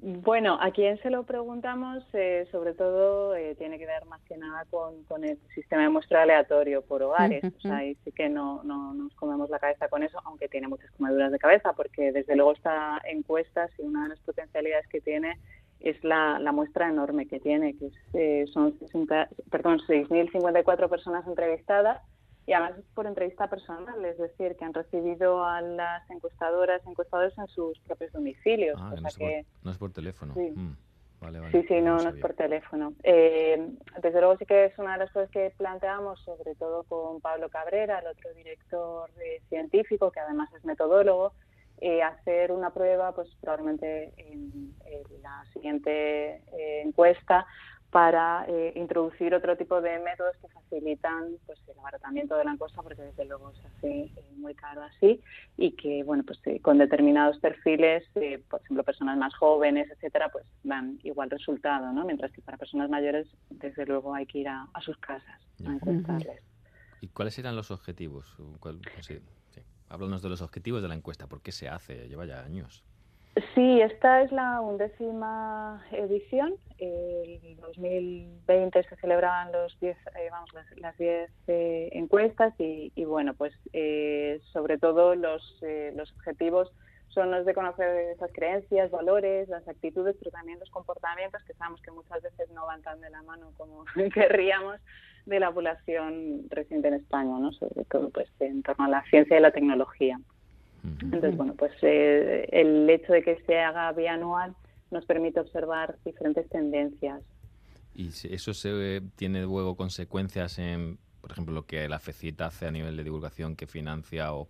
Bueno, 0.00 0.58
a 0.60 0.70
quien 0.70 0.96
se 1.02 1.10
lo 1.10 1.24
preguntamos, 1.24 2.04
eh, 2.12 2.46
sobre 2.52 2.72
todo, 2.72 3.34
eh, 3.34 3.56
tiene 3.56 3.78
que 3.78 3.86
ver 3.86 4.04
más 4.04 4.22
que 4.22 4.36
nada 4.36 4.64
con, 4.70 5.02
con 5.04 5.24
el 5.24 5.38
sistema 5.54 5.82
de 5.82 5.88
muestra 5.88 6.22
aleatorio 6.22 6.82
por 6.82 7.02
hogares. 7.02 7.42
O 7.42 7.60
sea, 7.60 7.78
ahí 7.78 7.96
sí 8.04 8.12
que 8.12 8.28
no, 8.28 8.62
no 8.62 8.94
nos 8.94 9.12
comemos 9.14 9.50
la 9.50 9.58
cabeza 9.58 9.88
con 9.88 10.04
eso, 10.04 10.20
aunque 10.24 10.48
tiene 10.48 10.68
muchas 10.68 10.90
comeduras 10.92 11.32
de 11.32 11.38
cabeza, 11.38 11.72
porque 11.72 12.12
desde 12.12 12.36
luego 12.36 12.52
esta 12.52 13.00
encuesta, 13.10 13.68
si 13.76 13.82
una 13.82 14.04
de 14.04 14.10
las 14.10 14.20
potencialidades 14.20 14.86
que 14.86 15.00
tiene 15.00 15.36
es 15.80 16.02
la, 16.04 16.38
la 16.38 16.52
muestra 16.52 16.88
enorme 16.88 17.26
que 17.26 17.40
tiene, 17.40 17.76
que 17.76 17.86
es, 17.86 17.94
eh, 18.14 18.44
son 18.52 18.78
60, 18.78 19.28
perdón, 19.50 19.80
6.054 19.80 20.88
personas 20.88 21.26
entrevistadas 21.26 22.00
y 22.48 22.54
además 22.54 22.78
es 22.78 22.84
por 22.94 23.06
entrevista 23.06 23.46
personal, 23.46 24.02
es 24.06 24.16
decir, 24.16 24.56
que 24.56 24.64
han 24.64 24.72
recibido 24.72 25.44
a 25.44 25.60
las 25.60 26.08
encuestadoras, 26.08 26.80
encuestadores 26.86 27.36
en 27.36 27.46
sus 27.48 27.78
propios 27.80 28.10
domicilios. 28.10 28.74
Ah, 28.80 28.94
no, 28.98 29.06
es 29.06 29.18
por, 29.18 29.30
no, 29.64 29.70
es 29.70 29.76
por, 29.76 29.92
teléfono. 29.92 30.32
Sí. 30.32 30.52
Mm, 30.56 30.74
vale, 31.20 31.40
vale. 31.40 31.52
Sí, 31.52 31.68
sí, 31.68 31.82
no, 31.82 31.98
no, 31.98 32.08
es 32.08 32.16
por 32.16 32.32
teléfono. 32.32 32.94
Eh, 33.02 33.68
desde 34.02 34.20
luego 34.20 34.38
sí 34.38 34.46
que 34.46 34.64
es 34.64 34.78
una 34.78 34.94
de 34.94 35.00
las 35.00 35.12
cosas 35.12 35.30
que 35.30 35.52
planteamos, 35.58 36.22
sobre 36.24 36.54
todo 36.54 36.84
con 36.84 37.20
Pablo 37.20 37.50
Cabrera, 37.50 37.98
el 37.98 38.06
otro 38.06 38.32
director 38.32 39.10
eh, 39.22 39.42
científico, 39.50 40.10
que 40.10 40.20
además 40.20 40.48
es 40.56 40.64
metodólogo, 40.64 41.34
eh, 41.82 42.02
hacer 42.02 42.50
una 42.50 42.70
prueba, 42.70 43.14
pues 43.14 43.28
probablemente 43.42 44.14
en, 44.16 44.74
en 44.86 45.22
la 45.22 45.44
siguiente 45.52 46.36
eh, 46.56 46.82
encuesta, 46.82 47.46
para 47.90 48.44
eh, 48.48 48.72
introducir 48.76 49.34
otro 49.34 49.56
tipo 49.56 49.80
de 49.80 49.98
métodos 50.00 50.36
que 50.42 50.48
facilitan 50.48 51.36
pues 51.46 51.58
el 51.68 51.78
abaratamiento 51.78 52.36
de 52.36 52.44
la 52.44 52.52
encuesta 52.52 52.82
porque 52.82 53.00
desde 53.00 53.24
luego 53.24 53.52
se 53.54 53.66
hace 53.66 54.00
eh, 54.04 54.12
muy 54.36 54.54
caro 54.54 54.82
así 54.82 55.22
y 55.56 55.72
que 55.72 56.02
bueno 56.04 56.22
pues 56.26 56.38
eh, 56.44 56.60
con 56.60 56.76
determinados 56.76 57.38
perfiles 57.38 58.04
eh, 58.16 58.42
por 58.50 58.60
ejemplo 58.60 58.84
personas 58.84 59.16
más 59.16 59.34
jóvenes 59.34 59.90
etcétera 59.90 60.28
pues 60.28 60.44
dan 60.64 60.98
igual 61.02 61.30
resultado 61.30 61.90
no 61.92 62.04
mientras 62.04 62.30
que 62.32 62.42
para 62.42 62.58
personas 62.58 62.90
mayores 62.90 63.26
desde 63.48 63.86
luego 63.86 64.14
hay 64.14 64.26
que 64.26 64.40
ir 64.40 64.48
a, 64.48 64.68
a 64.74 64.80
sus 64.82 64.98
casas 64.98 65.40
a 65.66 65.72
encuestarles 65.72 66.42
y 67.00 67.08
cuáles 67.08 67.38
eran 67.38 67.56
los 67.56 67.70
objetivos 67.70 68.36
¿Cuál, 68.60 68.80
sí, 69.00 69.18
sí. 69.50 69.62
háblanos 69.88 70.20
de 70.20 70.28
los 70.28 70.42
objetivos 70.42 70.82
de 70.82 70.88
la 70.88 70.94
encuesta 70.94 71.26
por 71.26 71.40
qué 71.40 71.52
se 71.52 71.70
hace 71.70 72.06
lleva 72.06 72.26
ya 72.26 72.44
años 72.44 72.84
Sí, 73.54 73.80
esta 73.80 74.22
es 74.22 74.32
la 74.32 74.60
undécima 74.60 75.84
edición. 75.92 76.54
En 76.78 77.56
2020 77.60 78.82
se 78.82 78.96
celebraban 78.96 79.52
los 79.52 79.78
diez, 79.80 79.96
eh, 80.16 80.28
vamos, 80.30 80.52
las, 80.54 80.66
las 80.78 80.96
diez 80.96 81.30
eh, 81.46 81.90
encuestas 81.92 82.54
y, 82.58 82.92
y, 82.94 83.04
bueno, 83.04 83.34
pues 83.34 83.52
eh, 83.72 84.40
sobre 84.52 84.78
todo 84.78 85.14
los, 85.14 85.42
eh, 85.62 85.92
los 85.94 86.10
objetivos 86.12 86.72
son 87.08 87.30
los 87.30 87.44
de 87.46 87.54
conocer 87.54 88.12
esas 88.14 88.32
creencias, 88.32 88.90
valores, 88.90 89.48
las 89.48 89.66
actitudes, 89.68 90.16
pero 90.18 90.30
también 90.30 90.58
los 90.58 90.70
comportamientos 90.70 91.42
que 91.44 91.54
sabemos 91.54 91.80
que 91.82 91.90
muchas 91.90 92.22
veces 92.22 92.50
no 92.50 92.66
van 92.66 92.82
tan 92.82 93.00
de 93.00 93.10
la 93.10 93.22
mano 93.22 93.52
como 93.56 93.84
querríamos 94.14 94.80
de 95.26 95.40
la 95.40 95.52
población 95.52 96.44
residente 96.48 96.88
en 96.88 96.94
España, 96.94 97.38
¿no? 97.38 97.52
Sobre 97.52 97.84
todo 97.84 98.10
pues 98.10 98.28
en 98.40 98.62
torno 98.62 98.86
a 98.86 98.88
la 98.88 99.04
ciencia 99.10 99.36
y 99.36 99.40
la 99.40 99.52
tecnología. 99.52 100.18
Entonces, 100.84 101.36
bueno, 101.36 101.54
pues 101.54 101.72
eh, 101.82 102.48
el 102.52 102.88
hecho 102.88 103.12
de 103.12 103.22
que 103.22 103.42
se 103.46 103.58
haga 103.58 103.92
bianual 103.92 104.54
nos 104.90 105.04
permite 105.04 105.40
observar 105.40 105.96
diferentes 106.04 106.48
tendencias. 106.48 107.22
¿Y 107.94 108.08
eso 108.08 108.54
se, 108.54 109.02
tiene 109.16 109.42
luego 109.42 109.76
consecuencias 109.76 110.58
en, 110.58 110.98
por 111.20 111.32
ejemplo, 111.32 111.54
lo 111.54 111.66
que 111.66 111.88
la 111.88 111.98
FECIT 111.98 112.40
hace 112.42 112.66
a 112.66 112.70
nivel 112.70 112.96
de 112.96 113.04
divulgación 113.04 113.56
que 113.56 113.66
financia 113.66 114.32
o 114.32 114.48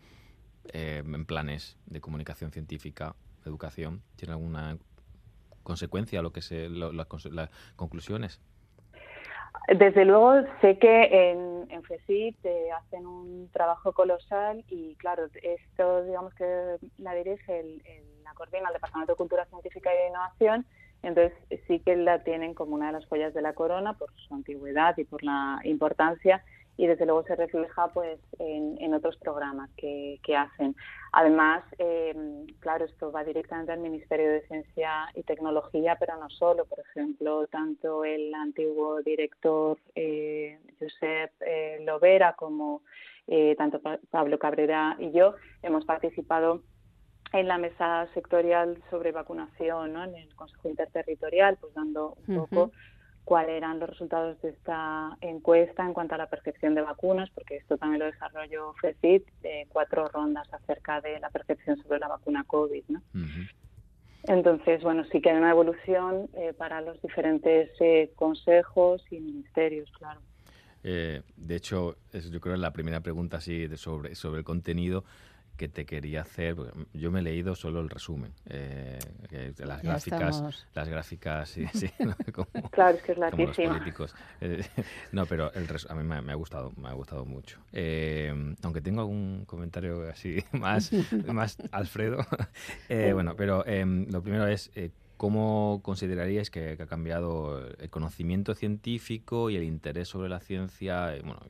eh, 0.72 1.02
en 1.04 1.24
planes 1.24 1.78
de 1.86 2.00
comunicación 2.00 2.52
científica, 2.52 3.16
educación? 3.46 4.02
¿Tiene 4.16 4.34
alguna 4.34 4.76
consecuencia 5.62 6.22
lo 6.22 6.32
que 6.32 6.42
se, 6.42 6.68
lo, 6.68 6.92
las 6.92 7.06
conclusiones? 7.76 8.40
Desde 9.68 10.04
luego 10.04 10.46
sé 10.60 10.78
que 10.78 11.30
en, 11.30 11.70
en 11.70 11.82
FESIT 11.82 12.36
eh, 12.44 12.70
hacen 12.72 13.06
un 13.06 13.50
trabajo 13.52 13.92
colosal 13.92 14.64
y 14.68 14.94
claro, 14.96 15.26
esto 15.42 16.04
digamos 16.04 16.34
que 16.34 16.76
la 16.98 17.14
dirige, 17.14 17.60
el, 17.60 17.82
el, 17.84 18.24
la 18.24 18.32
coordina 18.34 18.68
el 18.68 18.74
Departamento 18.74 19.12
de 19.12 19.16
Cultura 19.16 19.44
Científica 19.46 19.90
y 19.92 19.98
de 19.98 20.08
Innovación, 20.08 20.66
entonces 21.02 21.32
sí 21.66 21.80
que 21.80 21.96
la 21.96 22.24
tienen 22.24 22.54
como 22.54 22.74
una 22.74 22.86
de 22.86 22.92
las 22.92 23.06
joyas 23.06 23.34
de 23.34 23.42
la 23.42 23.52
corona 23.52 23.92
por 23.92 24.10
su 24.16 24.34
antigüedad 24.34 24.96
y 24.96 25.04
por 25.04 25.22
la 25.22 25.60
importancia 25.64 26.42
y 26.78 26.86
desde 26.86 27.04
luego 27.06 27.24
se 27.24 27.34
refleja 27.34 27.88
pues 27.88 28.20
en, 28.38 28.80
en 28.80 28.94
otros 28.94 29.16
programas 29.16 29.68
que, 29.76 30.20
que, 30.22 30.36
hacen. 30.36 30.76
Además, 31.12 31.64
eh, 31.78 32.14
claro, 32.60 32.84
esto 32.84 33.10
va 33.10 33.24
directamente 33.24 33.72
al 33.72 33.80
Ministerio 33.80 34.30
de 34.30 34.46
Ciencia 34.46 35.08
y 35.14 35.24
Tecnología, 35.24 35.96
pero 35.98 36.16
no 36.16 36.30
solo. 36.30 36.66
Por 36.66 36.78
ejemplo, 36.78 37.48
tanto 37.48 38.04
el 38.04 38.32
antiguo 38.32 39.02
director 39.02 39.76
eh, 39.96 40.60
Josep 40.78 41.32
eh, 41.40 41.78
Lovera 41.84 42.34
como 42.34 42.82
eh, 43.26 43.56
tanto 43.58 43.80
Pablo 44.10 44.38
Cabrera 44.38 44.96
y 45.00 45.10
yo 45.10 45.34
hemos 45.62 45.84
participado 45.84 46.62
en 47.32 47.48
la 47.48 47.58
mesa 47.58 48.06
sectorial 48.14 48.80
sobre 48.88 49.10
vacunación, 49.10 49.92
¿no? 49.92 50.04
en 50.04 50.14
el 50.14 50.34
Consejo 50.36 50.68
Interterritorial, 50.68 51.58
pues 51.60 51.74
dando 51.74 52.16
un 52.28 52.36
uh 52.36 52.42
-huh. 52.42 52.48
poco 52.48 52.72
cuáles 53.28 53.58
eran 53.58 53.78
los 53.78 53.90
resultados 53.90 54.40
de 54.40 54.48
esta 54.48 55.14
encuesta 55.20 55.84
en 55.84 55.92
cuanto 55.92 56.14
a 56.14 56.18
la 56.18 56.30
percepción 56.30 56.74
de 56.74 56.80
vacunas, 56.80 57.28
porque 57.34 57.56
esto 57.56 57.76
también 57.76 58.00
lo 58.00 58.06
desarrolló 58.06 58.72
FECIT, 58.80 59.22
eh, 59.42 59.66
cuatro 59.68 60.08
rondas 60.08 60.48
acerca 60.50 61.02
de 61.02 61.20
la 61.20 61.28
percepción 61.28 61.76
sobre 61.82 61.98
la 61.98 62.08
vacuna 62.08 62.42
COVID. 62.44 62.84
¿no? 62.88 63.02
Uh 63.14 63.18
-huh. 63.18 63.50
Entonces, 64.28 64.82
bueno, 64.82 65.04
sí 65.12 65.20
que 65.20 65.28
hay 65.28 65.36
una 65.36 65.50
evolución 65.50 66.30
eh, 66.38 66.54
para 66.54 66.80
los 66.80 67.02
diferentes 67.02 67.68
eh, 67.80 68.10
consejos 68.16 69.04
y 69.10 69.20
ministerios, 69.20 69.90
claro. 69.98 70.22
Eh, 70.82 71.20
de 71.36 71.56
hecho, 71.56 71.96
es, 72.10 72.30
yo 72.30 72.40
creo 72.40 72.54
que 72.54 72.60
la 72.62 72.72
primera 72.72 73.00
pregunta 73.00 73.36
así 73.36 73.66
de 73.66 73.76
sobre, 73.76 74.14
sobre 74.14 74.38
el 74.38 74.44
contenido 74.44 75.04
que 75.58 75.68
te 75.68 75.84
quería 75.84 76.22
hacer. 76.22 76.56
Yo 76.94 77.10
me 77.10 77.18
he 77.18 77.22
leído 77.22 77.54
solo 77.54 77.80
el 77.80 77.90
resumen. 77.90 78.32
Eh, 78.46 78.98
las 79.58 79.82
gráficas, 79.82 80.66
las 80.72 80.88
gráficas, 80.88 81.50
sí, 81.50 81.66
sí 81.74 81.90
¿no? 81.98 82.14
claro, 82.70 82.96
es 82.96 83.02
que 83.02 83.12
es 83.12 83.18
como 83.18 83.46
los 83.46 83.56
políticos. 83.56 84.14
Eh, 84.40 84.64
no, 85.12 85.26
pero 85.26 85.52
el 85.52 85.68
res, 85.68 85.90
a 85.90 85.94
mí 85.94 86.04
me, 86.04 86.22
me, 86.22 86.32
ha 86.32 86.36
gustado, 86.36 86.72
me 86.76 86.88
ha 86.88 86.92
gustado 86.92 87.26
mucho. 87.26 87.58
Eh, 87.72 88.32
aunque 88.62 88.80
tengo 88.80 89.00
algún 89.00 89.44
comentario 89.44 90.08
así 90.08 90.42
más, 90.52 90.90
más 91.26 91.58
Alfredo. 91.72 92.24
Bueno, 93.18 93.34
pero 93.36 93.66
em, 93.66 94.06
lo 94.10 94.22
primero 94.22 94.46
es 94.46 94.70
¿Cómo 95.18 95.80
consideraríais 95.82 96.48
que, 96.48 96.78
ha 96.80 96.86
cambiado 96.86 97.60
el 97.78 97.90
conocimiento 97.90 98.54
científico 98.54 99.50
y 99.50 99.56
el 99.56 99.64
interés 99.64 100.08
sobre 100.08 100.28
la 100.28 100.38
ciencia, 100.38 101.14
eh, 101.14 101.22
bueno, 101.24 101.40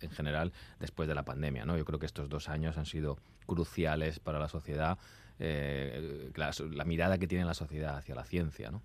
en 0.00 0.10
general, 0.10 0.52
después 0.80 1.06
de 1.06 1.14
la 1.14 1.22
pandemia? 1.22 1.66
¿no? 1.66 1.76
Yo 1.76 1.84
creo 1.84 1.98
que 1.98 2.06
estos 2.06 2.30
dos 2.30 2.48
años 2.48 2.78
han 2.78 2.86
sido 2.86 3.18
cruciales 3.46 4.20
para 4.20 4.38
la 4.38 4.48
sociedad, 4.48 4.98
eh, 5.38 6.30
la, 6.34 6.50
la, 6.72 6.84
mirada 6.84 7.18
que 7.18 7.26
tiene 7.28 7.44
la 7.44 7.54
sociedad 7.54 7.98
hacia 7.98 8.14
la 8.14 8.24
ciencia. 8.24 8.70
¿no? 8.70 8.82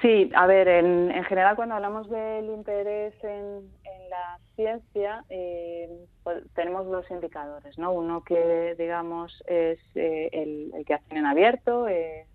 Sí, 0.00 0.30
a 0.34 0.46
ver, 0.46 0.66
en, 0.66 1.10
en 1.10 1.24
general 1.24 1.56
cuando 1.56 1.74
hablamos 1.74 2.08
del 2.08 2.46
interés 2.46 3.14
en, 3.22 3.70
la 4.08 4.40
ciencia, 4.56 5.24
eh, 5.28 5.88
pues, 6.24 6.42
tenemos 6.54 6.84
dos 6.86 7.08
indicadores, 7.10 7.78
¿no? 7.78 7.92
Uno 7.92 8.24
que, 8.24 8.74
digamos, 8.76 9.32
es 9.46 9.78
eh, 9.94 10.28
el, 10.32 10.84
que 10.84 10.94
hacen 10.94 11.18
en 11.18 11.26
abierto, 11.26 11.86
eh, 11.86 12.26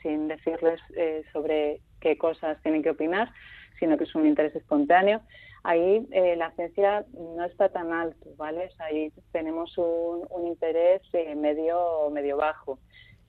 sin 0.00 0.28
decirles 0.28 0.80
eh, 0.96 1.24
sobre 1.32 1.80
qué 2.00 2.16
cosas 2.16 2.62
tienen 2.62 2.82
que 2.82 2.90
opinar, 2.90 3.32
sino 3.80 3.96
que 3.98 4.04
es 4.04 4.14
un 4.14 4.26
interés 4.26 4.54
espontáneo. 4.54 5.20
Ahí 5.64 6.06
eh, 6.12 6.36
la 6.36 6.50
ciencia 6.52 7.06
no 7.14 7.44
está 7.44 7.70
tan 7.70 7.92
alto, 7.92 8.28
¿vale? 8.36 8.68
Ahí 8.78 9.10
tenemos 9.32 9.76
un, 9.78 10.26
un 10.30 10.46
interés 10.46 11.02
eh, 11.14 11.34
medio, 11.34 12.10
medio 12.10 12.36
bajo. 12.36 12.78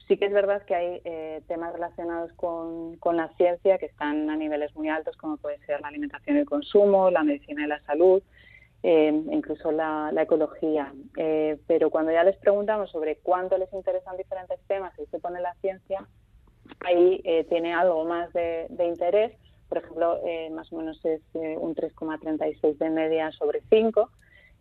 Sí 0.08 0.18
que 0.18 0.26
es 0.26 0.34
verdad 0.34 0.64
que 0.64 0.76
hay 0.76 1.02
eh, 1.04 1.42
temas 1.48 1.74
relacionados 1.74 2.32
con, 2.34 2.98
con, 2.98 3.18
la 3.18 3.30
ciencia 3.38 3.80
que 3.80 3.88
están 3.88 4.30
a 4.30 4.36
niveles 4.36 4.76
muy 4.76 4.90
altos, 4.90 5.18
como 5.18 5.38
puede 5.38 5.58
ser 5.66 5.82
la 5.82 5.88
alimentación 5.88 6.38
y 6.38 6.40
el 6.42 6.46
consumo, 6.46 7.10
la 7.10 7.24
medicina 7.24 7.64
y 7.64 7.68
la 7.68 7.82
salud, 7.82 8.22
eh, 8.84 9.24
incluso 9.32 9.72
la, 9.72 10.12
ecología. 10.16 10.94
Eh, 11.18 11.58
pero 11.66 11.90
cuando 11.90 12.12
ya 12.12 12.24
les 12.24 12.38
preguntamos 12.38 12.92
sobre 12.92 13.16
cuánto 13.18 13.58
les 13.58 13.74
interesan 13.74 14.16
diferentes 14.16 14.60
temas 14.68 14.94
y 15.00 15.08
se 15.08 15.20
pone 15.20 15.42
la 15.42 15.56
ciencia, 15.56 16.06
ahí 16.86 17.22
eh, 17.24 17.46
tiene 17.50 17.74
algo 17.74 18.06
más 18.06 18.32
de, 18.34 18.68
de 18.70 18.86
interés. 18.86 19.32
Por 19.70 19.80
ejemplo, 19.80 20.20
eh, 20.26 20.50
más 20.52 20.72
o 20.72 20.78
menos 20.78 21.04
es 21.04 21.22
eh, 21.34 21.58
un 21.60 21.76
3,36 21.76 22.78
de 22.78 22.90
media 22.90 23.32
sobre 23.32 23.62
5. 23.70 24.10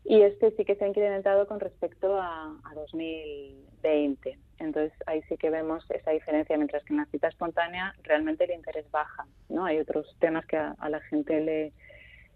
Y 0.05 0.21
este 0.21 0.51
sí 0.53 0.65
que 0.65 0.77
se 0.77 0.85
ha 0.85 0.89
incrementado 0.89 1.47
con 1.47 1.61
respecto 1.61 2.21
a, 2.21 2.57
a 2.65 2.75
2020. 2.75 4.39
Entonces 4.59 4.93
ahí 5.07 5.23
sí 5.29 5.37
que 5.37 5.51
vemos 5.51 5.85
esa 5.91 6.11
diferencia, 6.11 6.57
mientras 6.57 6.85
que 6.85 6.93
en 6.93 6.99
la 6.99 7.07
cita 7.07 7.29
espontánea 7.29 7.95
realmente 8.03 8.45
el 8.45 8.53
interés 8.53 8.91
baja, 8.91 9.27
¿no? 9.49 9.65
Hay 9.65 9.79
otros 9.79 10.15
temas 10.21 10.45
que 10.47 10.57
a, 10.57 10.75
a 10.79 10.89
la 10.91 11.01
gente 11.01 11.41
le, 11.41 11.73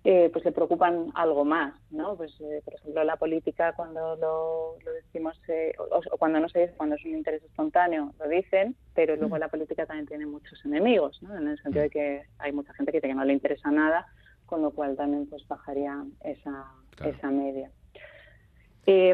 eh, 0.05 0.31
pues 0.33 0.45
le 0.45 0.53
preocupan 0.53 1.11
algo 1.15 1.45
más, 1.45 1.75
¿no? 1.91 2.17
Pues 2.17 2.33
eh, 2.41 2.63
por 2.65 2.75
ejemplo 2.75 3.05
la 3.05 3.17
política 3.17 3.75
cuando 3.75 4.17
lo, 4.17 4.79
lo 4.85 4.93
decimos 4.93 5.39
eh, 5.49 5.73
o, 5.79 6.01
o, 6.11 6.19
cuando 6.19 6.41
no 6.41 6.49
se 6.49 6.61
dice 6.61 6.75
cuando 6.77 6.97
es 6.97 7.05
un 7.05 7.17
interés 7.17 7.43
espontáneo 7.43 8.15
lo 8.19 8.29
dicen, 8.29 8.77
pero 8.95 9.17
luego 9.17 9.37
mm. 9.37 9.41
la 9.41 9.49
política 9.49 9.87
también 9.87 10.07
tiene 10.07 10.27
muchos 10.27 10.65
enemigos, 10.65 11.23
¿no? 11.23 11.37
En 11.37 11.49
el 11.49 11.63
sentido 11.63 11.83
de 11.83 11.91
que 11.91 12.23
hay 12.39 12.53
mucha 12.53 12.73
gente 12.75 12.93
que, 12.93 13.01
que 13.01 13.15
no 13.15 13.25
le 13.25 13.33
interesa 13.35 13.71
nada, 13.71 14.07
con 14.49 14.63
lo 14.63 14.71
cual 14.71 14.97
también 14.97 15.27
pues 15.27 15.47
bajaría 15.47 16.05
esa 16.23 16.67
claro. 16.97 17.13
esa 17.13 17.31
media. 17.31 17.71
Eh, 18.87 19.11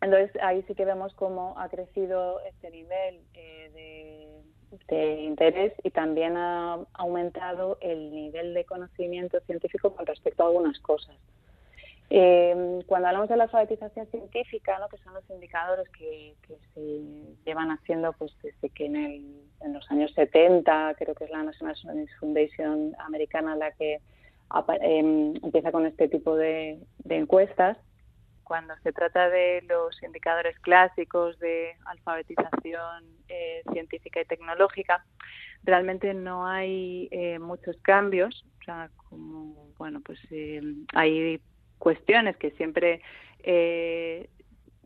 entonces 0.00 0.30
ahí 0.40 0.62
sí 0.68 0.74
que 0.74 0.84
vemos 0.84 1.12
cómo 1.14 1.58
ha 1.58 1.68
crecido 1.68 2.40
este 2.42 2.70
nivel 2.70 3.20
eh, 3.34 3.70
de, 3.74 4.94
de 4.94 5.20
interés 5.22 5.72
y 5.82 5.90
también 5.90 6.36
ha 6.36 6.78
aumentado 6.92 7.78
el 7.80 8.12
nivel 8.12 8.54
de 8.54 8.64
conocimiento 8.64 9.40
científico 9.40 9.94
con 9.94 10.06
respecto 10.06 10.44
a 10.44 10.46
algunas 10.46 10.78
cosas. 10.80 11.16
Eh, 12.16 12.78
cuando 12.86 13.08
hablamos 13.08 13.28
de 13.28 13.36
la 13.36 13.42
alfabetización 13.44 14.06
científica, 14.06 14.78
¿no? 14.78 14.88
que 14.88 14.98
son 14.98 15.14
los 15.14 15.28
indicadores 15.30 15.88
que, 15.88 16.36
se 16.72 17.02
llevan 17.44 17.72
haciendo 17.72 18.12
pues 18.12 18.32
desde 18.40 18.70
que 18.70 18.86
en, 18.86 18.94
el, 18.94 19.72
los 19.72 19.90
años 19.90 20.12
70, 20.14 20.94
creo 20.96 21.12
que 21.16 21.24
es 21.24 21.30
la 21.30 21.42
National 21.42 21.74
Science 21.74 22.14
Foundation 22.20 22.94
americana 23.00 23.56
la 23.56 23.72
que 23.72 23.98
em, 24.80 25.34
empieza 25.42 25.72
con 25.72 25.86
este 25.86 26.06
tipo 26.06 26.36
de, 26.36 26.78
encuestas, 27.08 27.78
cuando 28.44 28.74
se 28.84 28.92
trata 28.92 29.28
de 29.28 29.62
los 29.62 30.00
indicadores 30.04 30.56
clásicos 30.60 31.36
de 31.40 31.72
alfabetización 31.86 33.06
eh, 33.28 33.64
científica 33.72 34.20
y 34.20 34.24
tecnológica, 34.24 35.04
realmente 35.64 36.14
no 36.14 36.46
hay 36.46 37.08
eh, 37.10 37.40
muchos 37.40 37.76
cambios. 37.82 38.44
O 38.60 38.64
sea, 38.64 38.88
como, 39.08 39.72
bueno, 39.78 40.00
pues 40.04 40.20
eh, 40.30 40.62
hay 40.94 41.40
cuestiones 41.78 42.36
que 42.36 42.50
siempre 42.52 43.00
eh, 43.42 44.28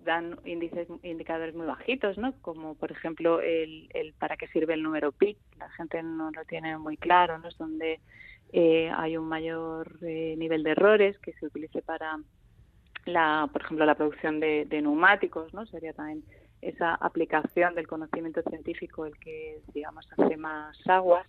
dan 0.05 0.39
índices, 0.45 0.89
indicadores 1.03 1.55
muy 1.55 1.67
bajitos, 1.67 2.19
¿no? 2.19 2.33
Como 2.41 2.75
por 2.75 2.91
ejemplo 2.91 3.41
el, 3.41 3.89
el, 3.95 4.15
para 4.15 4.37
qué 4.37 4.49
sirve 4.49 4.75
el 4.75 4.83
número 4.83 5.13
pi. 5.13 5.37
La 5.59 5.69
gente 5.71 6.03
no 6.03 6.31
lo 6.31 6.45
tiene 6.45 6.79
muy 6.79 6.97
claro, 6.97 7.39
¿no? 7.39 7.49
Es 7.49 7.59
donde 7.59 8.01
eh, 8.53 8.91
hay 8.97 9.17
un 9.17 9.29
mayor 9.29 9.99
eh, 10.03 10.35
nivel 10.39 10.63
de 10.63 10.71
errores 10.71 11.19
que 11.19 11.33
se 11.35 11.47
utilice 11.47 11.83
para 11.83 12.19
la, 13.05 13.49
por 13.53 13.63
ejemplo, 13.63 13.87
la 13.87 13.95
producción 13.95 14.41
de, 14.41 14.65
de 14.67 14.83
neumáticos, 14.83 15.53
¿no? 15.55 15.67
Sería 15.67 15.93
también 15.93 16.25
esa 16.61 16.95
aplicación 16.95 17.75
del 17.75 17.87
conocimiento 17.87 18.43
científico 18.43 19.07
el 19.07 19.17
que, 19.19 19.61
digamos, 19.73 20.09
hace 20.17 20.37
más 20.37 20.77
aguas 20.89 21.27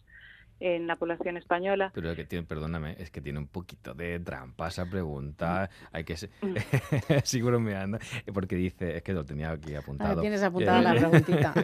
en 0.59 0.87
la 0.87 0.95
población 0.95 1.37
española. 1.37 1.91
Pero 1.93 2.15
que 2.15 2.25
tiene, 2.25 2.45
perdóname, 2.45 2.95
es 2.99 3.11
que 3.11 3.21
tiene 3.21 3.39
un 3.39 3.47
poquito 3.47 3.93
de 3.93 4.19
trampa 4.19 4.67
esa 4.67 4.85
pregunta. 4.85 5.69
Mm. 5.69 5.95
Hay 5.95 6.03
que 6.03 6.15
mm. 6.15 6.55
sigo 7.23 7.47
bromeando, 7.47 7.99
porque 8.33 8.55
dice, 8.55 8.97
es 8.97 9.03
que 9.03 9.13
lo 9.13 9.23
tenía 9.25 9.51
aquí 9.51 9.75
apuntado. 9.75 10.21
tienes 10.21 10.43
apuntada 10.43 10.81
la 10.81 10.93
preguntita. 10.93 11.53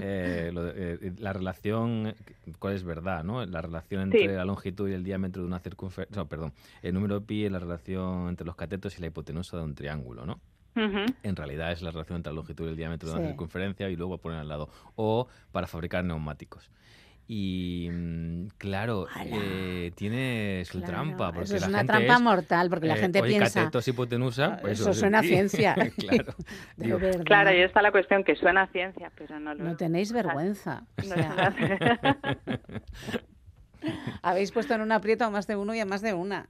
Eh, 0.00 0.52
eh, 0.54 1.12
la 1.18 1.32
relación, 1.32 2.14
¿cuál 2.58 2.74
es 2.74 2.84
verdad, 2.84 3.22
no? 3.24 3.44
La 3.46 3.62
relación 3.62 4.02
entre 4.02 4.34
la 4.34 4.44
longitud 4.44 4.88
y 4.88 4.92
el 4.92 5.04
diámetro 5.04 5.42
de 5.42 5.48
una 5.48 5.60
circunferencia, 5.60 6.16
no, 6.16 6.28
perdón, 6.28 6.52
el 6.82 6.94
número 6.94 7.24
pi 7.24 7.44
es 7.44 7.52
la 7.52 7.58
relación 7.58 8.28
entre 8.28 8.46
los 8.46 8.56
catetos 8.56 8.98
y 8.98 9.00
la 9.00 9.08
hipotenusa 9.08 9.56
de 9.56 9.62
un 9.62 9.74
triángulo, 9.74 10.26
¿no? 10.26 10.40
En 10.76 11.36
realidad 11.36 11.70
es 11.72 11.82
la 11.82 11.90
relación 11.90 12.16
entre 12.16 12.32
la 12.32 12.36
longitud 12.36 12.66
y 12.66 12.70
el 12.70 12.76
diámetro 12.76 13.10
de 13.10 13.16
una 13.16 13.28
circunferencia 13.28 13.88
y 13.88 13.96
luego 13.96 14.18
poner 14.18 14.40
al 14.40 14.48
lado. 14.48 14.68
O 14.96 15.28
para 15.52 15.66
fabricar 15.66 16.04
neumáticos. 16.04 16.70
Y 17.26 17.88
mm, 17.90 18.48
claro, 18.58 19.06
eh, 19.24 19.92
tiene 19.94 20.62
su 20.66 20.82
trampa. 20.82 21.32
Porque 21.32 21.44
eso 21.44 21.56
es 21.56 21.62
la 21.62 21.68
una 21.68 21.78
gente 21.78 21.92
trampa 21.92 22.14
es, 22.14 22.20
mortal, 22.20 22.68
porque 22.68 22.86
la 22.86 22.96
eh, 22.96 23.00
gente 23.00 23.22
oye, 23.22 23.30
piensa. 23.30 23.60
catetos 23.60 23.88
hipotenusa, 23.88 24.58
pues 24.60 24.80
eso 24.80 24.92
suena 24.92 25.20
a 25.20 25.22
ciencia. 25.22 25.74
claro. 25.96 26.34
Digo. 26.76 26.98
Claro, 27.24 27.50
ahí 27.50 27.62
está 27.62 27.80
la 27.80 27.92
cuestión, 27.92 28.24
que 28.24 28.36
suena 28.36 28.62
a 28.62 28.66
ciencia, 28.68 29.10
pero 29.16 29.40
no 29.40 29.54
lo 29.54 29.64
No 29.64 29.76
tenéis 29.76 30.12
vergüenza. 30.12 30.84
O 30.98 31.02
sea, 31.02 31.54
habéis 34.22 34.52
puesto 34.52 34.74
en 34.74 34.82
un 34.82 34.92
aprieto 34.92 35.24
a 35.24 35.30
más 35.30 35.46
de 35.46 35.56
uno 35.56 35.74
y 35.74 35.80
a 35.80 35.86
más 35.86 36.02
de 36.02 36.12
una. 36.12 36.48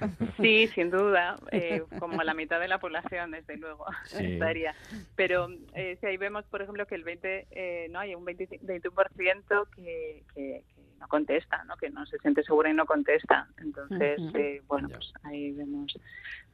Sí, 0.40 0.68
sin 0.74 0.90
duda, 0.90 1.36
eh, 1.50 1.82
como 1.98 2.22
la 2.22 2.34
mitad 2.34 2.58
de 2.60 2.68
la 2.68 2.78
población, 2.78 3.30
desde 3.32 3.56
luego, 3.56 3.84
Sí. 4.04 4.34
estaría. 4.34 4.74
Pero 5.16 5.48
eh, 5.74 5.96
si 6.00 6.06
ahí 6.06 6.16
vemos, 6.16 6.44
por 6.46 6.62
ejemplo, 6.62 6.86
que 6.86 6.94
el 6.94 7.04
20, 7.04 7.46
eh, 7.50 7.88
no 7.90 7.98
hay 7.98 8.14
un 8.14 8.24
20 8.24 8.48
21% 8.62 9.68
que, 9.74 10.22
que, 10.34 10.64
que 10.74 10.82
no 10.98 11.08
contesta, 11.08 11.64
¿no? 11.64 11.76
que 11.76 11.90
no 11.90 12.04
se 12.06 12.18
siente 12.18 12.42
segura 12.42 12.70
y 12.70 12.74
no 12.74 12.86
contesta. 12.86 13.46
Entonces, 13.58 14.20
eh, 14.34 14.62
bueno, 14.66 14.88
pues 14.88 15.12
ahí 15.24 15.52
vemos 15.52 15.92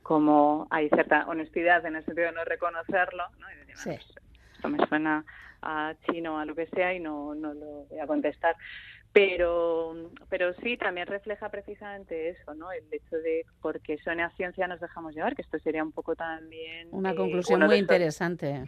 como 0.03 0.67
hay 0.71 0.89
cierta 0.89 1.27
honestidad 1.29 1.85
en 1.85 1.97
el 1.97 2.05
sentido 2.05 2.29
de 2.29 2.33
no 2.33 2.45
reconocerlo, 2.45 3.25
¿no? 3.39 3.51
Y 3.53 3.57
decir, 3.57 3.77
Sí. 3.77 3.89
"Bueno, 3.91 4.03
pues, 4.07 4.55
esto 4.55 4.69
me 4.69 4.87
suena 4.87 5.25
a 5.61 5.95
chino, 6.07 6.39
a 6.39 6.45
lo 6.47 6.55
que 6.55 6.67
sea, 6.69 6.95
y 6.95 7.01
no, 7.01 7.35
no 7.35 7.53
lo 7.53 7.85
voy 7.91 7.99
a 7.99 8.07
contestar. 8.07 8.57
Pero, 9.13 9.95
pero 10.29 10.55
sí, 10.63 10.77
también 10.77 11.07
refleja 11.07 11.49
precisamente 11.49 12.29
eso, 12.29 12.55
¿no? 12.55 12.71
El 12.71 12.85
hecho 12.93 13.17
de, 13.17 13.47
porque 13.61 13.99
suene 13.99 14.23
a 14.23 14.31
ciencia 14.31 14.69
nos 14.69 14.81
dejamos 14.81 15.15
llevar, 15.15 15.35
que 15.35 15.43
esto 15.43 15.59
sería 15.59 15.83
un 15.83 15.93
poco 15.93 16.15
también... 16.15 16.89
Una 16.93 17.13
eh, 17.13 17.17
conclusión 17.17 17.65
muy 17.65 17.77
interesante. 17.77 18.65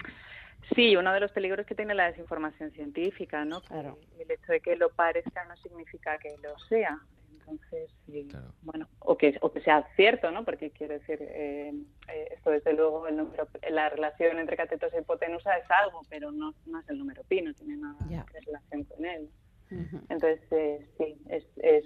Sí, 0.74 0.96
uno 0.96 1.12
de 1.12 1.20
los 1.20 1.32
peligros 1.32 1.66
que 1.66 1.74
tiene 1.74 1.94
la 1.94 2.06
desinformación 2.06 2.70
científica, 2.72 3.44
¿no? 3.44 3.60
Claro. 3.62 3.98
El 4.18 4.30
hecho 4.30 4.52
de 4.52 4.60
que 4.60 4.76
lo 4.76 4.90
parezca 4.90 5.44
no 5.44 5.56
significa 5.56 6.18
que 6.18 6.36
lo 6.42 6.58
sea. 6.68 6.98
Entonces, 7.32 7.90
sí, 8.06 8.28
Claro. 8.30 8.52
bueno, 8.62 8.88
o 9.00 9.16
que, 9.16 9.36
o 9.40 9.52
que 9.52 9.60
sea 9.62 9.84
cierto, 9.96 10.30
¿no? 10.30 10.44
Porque 10.44 10.70
quiero 10.70 10.94
decir, 10.94 11.18
eh, 11.20 11.72
eh, 12.08 12.28
esto 12.32 12.50
desde 12.50 12.72
luego, 12.74 13.08
el 13.08 13.16
número, 13.16 13.48
la 13.70 13.88
relación 13.88 14.38
entre 14.38 14.56
catetos 14.56 14.92
y 14.94 14.98
hipotenusa 14.98 15.56
es 15.56 15.68
algo, 15.70 16.02
pero 16.08 16.30
no, 16.30 16.54
no 16.66 16.80
es 16.80 16.88
el 16.88 16.98
número 16.98 17.24
pi, 17.24 17.42
no 17.42 17.52
tiene 17.54 17.76
nada 17.76 17.96
de 18.06 18.40
relación 18.40 18.84
con 18.84 19.04
él. 19.04 19.28
Entonces, 19.70 20.40
eh, 20.50 20.86
sí, 20.98 21.16
es, 21.28 21.44
es, 21.56 21.84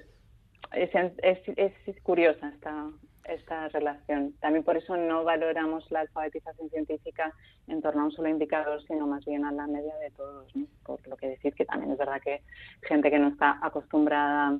es, 0.72 1.40
es, 1.56 1.72
es 1.86 2.00
curiosa 2.02 2.48
esta, 2.48 2.90
esta 3.24 3.68
relación. 3.68 4.32
También 4.40 4.64
por 4.64 4.76
eso 4.76 4.96
no 4.96 5.24
valoramos 5.24 5.90
la 5.90 6.00
alfabetización 6.00 6.70
científica 6.70 7.32
en 7.66 7.82
torno 7.82 8.02
a 8.02 8.04
un 8.06 8.12
solo 8.12 8.28
indicador, 8.28 8.82
sino 8.86 9.06
más 9.06 9.24
bien 9.24 9.44
a 9.44 9.52
la 9.52 9.66
media 9.66 9.94
de 9.96 10.10
todos. 10.10 10.54
¿no? 10.54 10.66
Por 10.84 11.06
lo 11.06 11.16
que 11.16 11.28
decir 11.28 11.54
que 11.54 11.64
también 11.64 11.92
es 11.92 11.98
verdad 11.98 12.20
que 12.22 12.42
gente 12.82 13.10
que 13.10 13.18
no 13.18 13.28
está 13.28 13.58
acostumbrada 13.62 14.58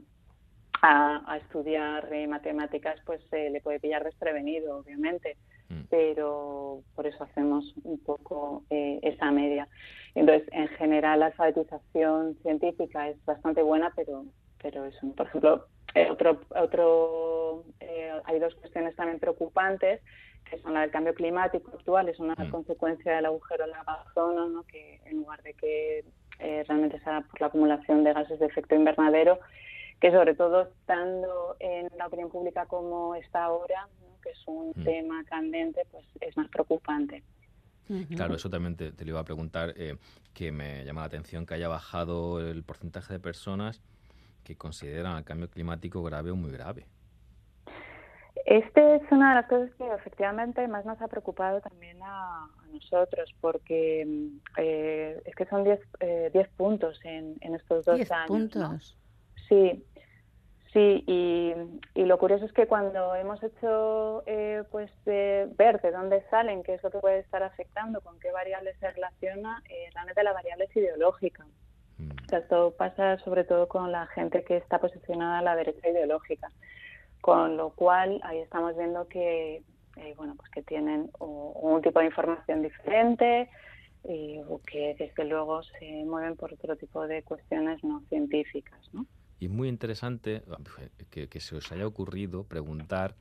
a, 0.83 1.39
estudiar 1.39 2.13
eh, 2.13 2.27
matemáticas, 2.27 3.01
pues 3.07 3.23
se 3.31 3.49
le 3.49 3.63
puede 3.63 3.81
pillar 3.81 4.05
desprevenido, 4.05 4.79
obviamente 4.79 5.37
Mm. 5.75 5.87
pero 5.91 6.81
por 6.95 7.07
eso 7.07 7.25
hacemos 7.25 7.75
un 7.85 7.99
poco 7.99 8.63
eh, 8.71 9.01
esa 9.03 9.31
media. 9.31 9.69
Entonces, 10.15 10.49
en 10.53 10.69
general, 10.69 11.21
la 11.21 11.27
alfabetización 11.27 12.37
científica 12.43 13.09
es 13.09 13.25
bastante 13.25 13.63
buena, 13.63 13.93
pero, 13.97 14.25
pero 14.63 14.85
eso, 14.85 15.13
por 15.17 15.27
ejemplo, 15.27 15.67
eh, 15.95 16.09
otro, 16.11 16.41
otro, 16.55 17.65
eh, 17.81 18.13
hay 18.25 18.39
dos 18.39 18.55
cuestiones 18.57 18.95
también 18.97 19.19
preocupantes, 19.19 20.01
que 20.49 20.59
son 20.59 20.75
la 20.75 20.83
del 20.83 20.91
cambio 20.91 21.15
climático 21.15 21.71
actual, 21.73 22.09
es 22.09 22.19
una 22.21 22.35
Mm. 22.35 22.51
consecuencia 22.51 23.17
del 23.17 23.27
agujero 23.27 23.65
en 23.65 23.71
la 23.71 23.81
Amazonas, 23.81 24.51
¿no? 24.51 24.63
que 24.65 25.01
en 25.07 25.17
lugar 25.19 25.43
de 25.43 25.55
que 25.55 26.05
eh, 26.41 26.65
realmente 26.69 27.01
sea 27.01 27.23
por 27.31 27.41
la 27.41 27.47
acumulación 27.47 28.05
de 28.05 28.13
gases 28.13 28.39
de 28.41 28.47
efecto 28.47 28.75
invernadero, 28.75 29.39
que 30.01 30.11
sobre 30.11 30.35
todo 30.35 30.63
estando 30.63 31.57
en 31.61 31.89
la 31.97 32.09
opinión 32.09 32.29
pública 32.29 32.67
como 32.67 33.15
está 33.15 33.45
ahora. 33.45 33.89
Que 34.25 34.31
es 34.31 34.43
un 34.47 34.71
Mm. 34.75 34.85
tema 34.85 35.25
candente, 35.25 35.83
pues 35.93 36.05
es 36.21 36.37
más 36.37 36.49
preocupante. 36.49 37.23
Claro, 38.17 38.35
eso 38.35 38.49
también 38.49 38.77
te, 38.77 38.93
te 38.93 39.05
lo 39.05 39.11
iba 39.11 39.21
a 39.21 39.25
preguntar, 39.25 39.75
eh, 39.77 39.97
que 40.33 40.51
me 40.51 40.85
llama 40.87 41.03
la 41.03 41.07
atención 41.09 41.45
que 41.45 41.53
haya 41.55 41.69
bajado 41.69 42.41
el 42.41 42.63
porcentaje 42.63 43.13
de 43.13 43.21
personas 43.21 43.83
que 44.43 44.57
consideran 44.57 45.19
el 45.19 45.25
cambio 45.25 45.51
climático 45.51 46.03
grave 46.03 46.31
o 46.31 46.37
muy 46.37 46.51
grave. 46.51 46.87
Este 48.47 48.97
es 48.97 49.03
una 49.11 49.31
de 49.31 49.35
las 49.37 49.47
cosas 49.49 49.71
que 49.77 49.87
efectivamente 49.95 50.67
más 50.69 50.85
nos 50.85 51.01
ha 51.01 51.09
preocupado 51.09 51.61
también 51.61 51.99
a, 52.03 52.45
a 52.45 52.67
nosotros, 52.73 53.35
porque 53.41 54.05
mm, 54.07 54.41
eh, 54.59 55.23
es 55.25 55.35
que 55.35 55.47
son 55.47 55.65
10 55.65 55.81
eh, 56.01 56.31
10 56.33 56.49
puntos 56.57 56.99
en, 57.05 57.37
en 57.41 57.55
estos 57.55 57.85
dos 57.85 57.97
Diez 57.97 58.11
años. 58.11 58.31
¿no? 58.31 58.37
puntos. 58.37 58.99
Sí, 59.49 59.85
sí, 60.75 61.03
y, 61.07 61.55
y 61.95 62.05
lo 62.05 62.19
curioso 62.19 62.45
es 62.45 62.53
que 62.53 62.67
cuando 62.67 63.15
hemos 63.15 63.43
hecho 63.43 64.23
eh, 64.27 64.63
pues 64.71 64.91
eh, 65.07 65.49
ver 65.57 65.81
de 65.81 65.91
dónde 65.93 66.23
salen, 66.29 66.63
qué 66.63 66.75
es 66.75 66.83
lo 66.83 66.91
que 66.91 66.99
puede 66.99 67.21
estar 67.21 67.43
afectando, 67.43 68.03
con 68.03 68.19
qué 68.21 68.31
variables 68.33 68.77
se 68.79 68.91
relaciona, 68.91 69.63
eh, 69.71 69.89
realmente 69.95 70.23
la 70.23 70.33
variable 70.35 70.65
es 70.65 70.77
ideológica. 70.77 71.47
Mm. 71.99 72.11
O 72.11 72.29
sea, 72.29 72.41
esto 72.41 72.75
pasa 72.77 73.17
sobre 73.21 73.45
todo 73.45 73.69
con 73.69 73.91
la 73.93 74.07
gente 74.09 74.45
que 74.45 74.57
está 74.59 74.79
posicionada 74.79 75.39
a 75.39 75.43
la 75.43 75.57
derecha 75.57 75.89
ideológica, 75.89 76.51
con 77.23 77.57
lo 77.57 77.71
cual 77.71 78.21
ahí 78.25 78.41
estamos 78.41 78.77
viendo 78.77 79.09
que 79.09 79.63
eh, 79.97 80.15
bueno 80.17 80.35
pues 80.37 80.51
que 80.51 80.63
tienen 80.63 81.09
o- 81.21 81.53
un 81.63 81.81
tipo 81.81 82.01
de 82.01 82.07
información 82.07 82.63
diferente 82.63 83.49
eh, 84.03 84.43
o 84.49 84.61
que 84.61 84.97
desde 84.99 85.25
luego 85.25 85.63
se 85.63 86.05
mueven 86.05 86.37
por 86.37 86.53
otro 86.53 86.77
tipo 86.77 87.07
de 87.07 87.23
cuestiones 87.23 87.83
no 87.85 88.03
científicas, 88.09 88.81
¿no? 88.93 89.07
Y 89.45 89.49
es 89.49 89.53
muy 89.53 89.69
interesante 89.69 90.43
que, 91.11 91.29
que 91.29 91.39
se 91.41 91.55
os 91.55 91.71
haya 91.71 91.87
ocurrido 91.87 92.45
preguntar 92.45 93.15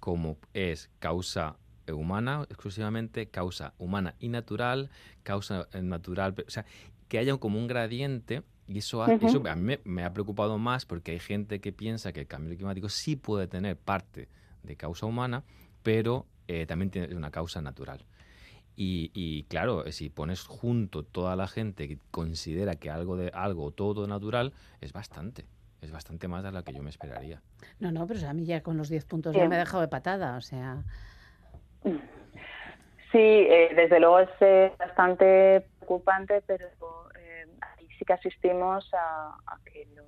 cómo 0.00 0.38
es 0.54 0.88
causa 0.98 1.56
humana 1.92 2.46
exclusivamente, 2.48 3.26
causa 3.28 3.74
humana 3.76 4.14
y 4.18 4.28
natural, 4.28 4.88
causa 5.22 5.68
eh, 5.74 5.82
natural, 5.82 6.34
o 6.46 6.50
sea, 6.50 6.64
que 7.08 7.18
haya 7.18 7.36
como 7.36 7.58
un 7.58 7.66
gradiente 7.66 8.44
y 8.66 8.78
eso, 8.78 9.02
ha- 9.02 9.08
eso 9.26 9.42
a 9.46 9.54
mí 9.54 9.62
me, 9.62 9.80
me 9.84 10.04
ha 10.04 10.12
preocupado 10.14 10.56
más 10.56 10.86
porque 10.86 11.12
hay 11.12 11.20
gente 11.20 11.60
que 11.60 11.70
piensa 11.70 12.14
que 12.14 12.20
el 12.20 12.26
cambio 12.26 12.56
climático 12.56 12.88
sí 12.88 13.16
puede 13.16 13.46
tener 13.46 13.76
parte 13.76 14.28
de 14.62 14.76
causa 14.76 15.04
humana, 15.04 15.44
pero 15.82 16.24
eh, 16.48 16.64
también 16.64 16.90
tiene 16.90 17.14
una 17.14 17.30
causa 17.30 17.60
natural. 17.60 18.06
Y, 18.74 19.44
claro, 19.48 19.84
si 19.92 20.08
pones 20.08 20.46
junto 20.46 21.02
toda 21.02 21.36
la 21.36 21.46
gente 21.46 21.88
que 21.88 21.98
considera 22.10 22.76
que 22.76 22.90
algo 22.90 23.16
de 23.16 23.30
algo 23.34 23.70
todo 23.70 24.06
natural 24.06 24.52
es 24.80 24.92
bastante. 24.92 25.44
Es 25.82 25.90
bastante 25.90 26.28
más 26.28 26.42
de 26.44 26.52
la 26.52 26.62
que 26.62 26.72
yo 26.72 26.82
me 26.82 26.90
esperaría. 26.90 27.42
No, 27.80 27.90
no, 27.90 28.06
pero 28.06 28.26
a 28.28 28.32
mí 28.32 28.44
ya 28.44 28.62
con 28.62 28.76
los 28.76 28.88
10 28.88 29.04
puntos 29.04 29.34
ya 29.34 29.48
me 29.48 29.56
he 29.56 29.58
dejado 29.58 29.80
de 29.80 29.88
patada, 29.88 30.36
o 30.36 30.40
sea. 30.40 30.82
Sí, 31.82 33.18
eh, 33.18 33.72
desde 33.74 34.00
luego 34.00 34.20
es 34.20 34.30
eh, 34.40 34.72
bastante 34.78 35.66
preocupante, 35.78 36.42
pero 36.46 36.66
eh, 37.18 37.46
sí 37.98 38.04
que 38.04 38.12
asistimos 38.12 38.88
a, 38.94 39.36
que 39.64 39.86
lo, 39.94 40.04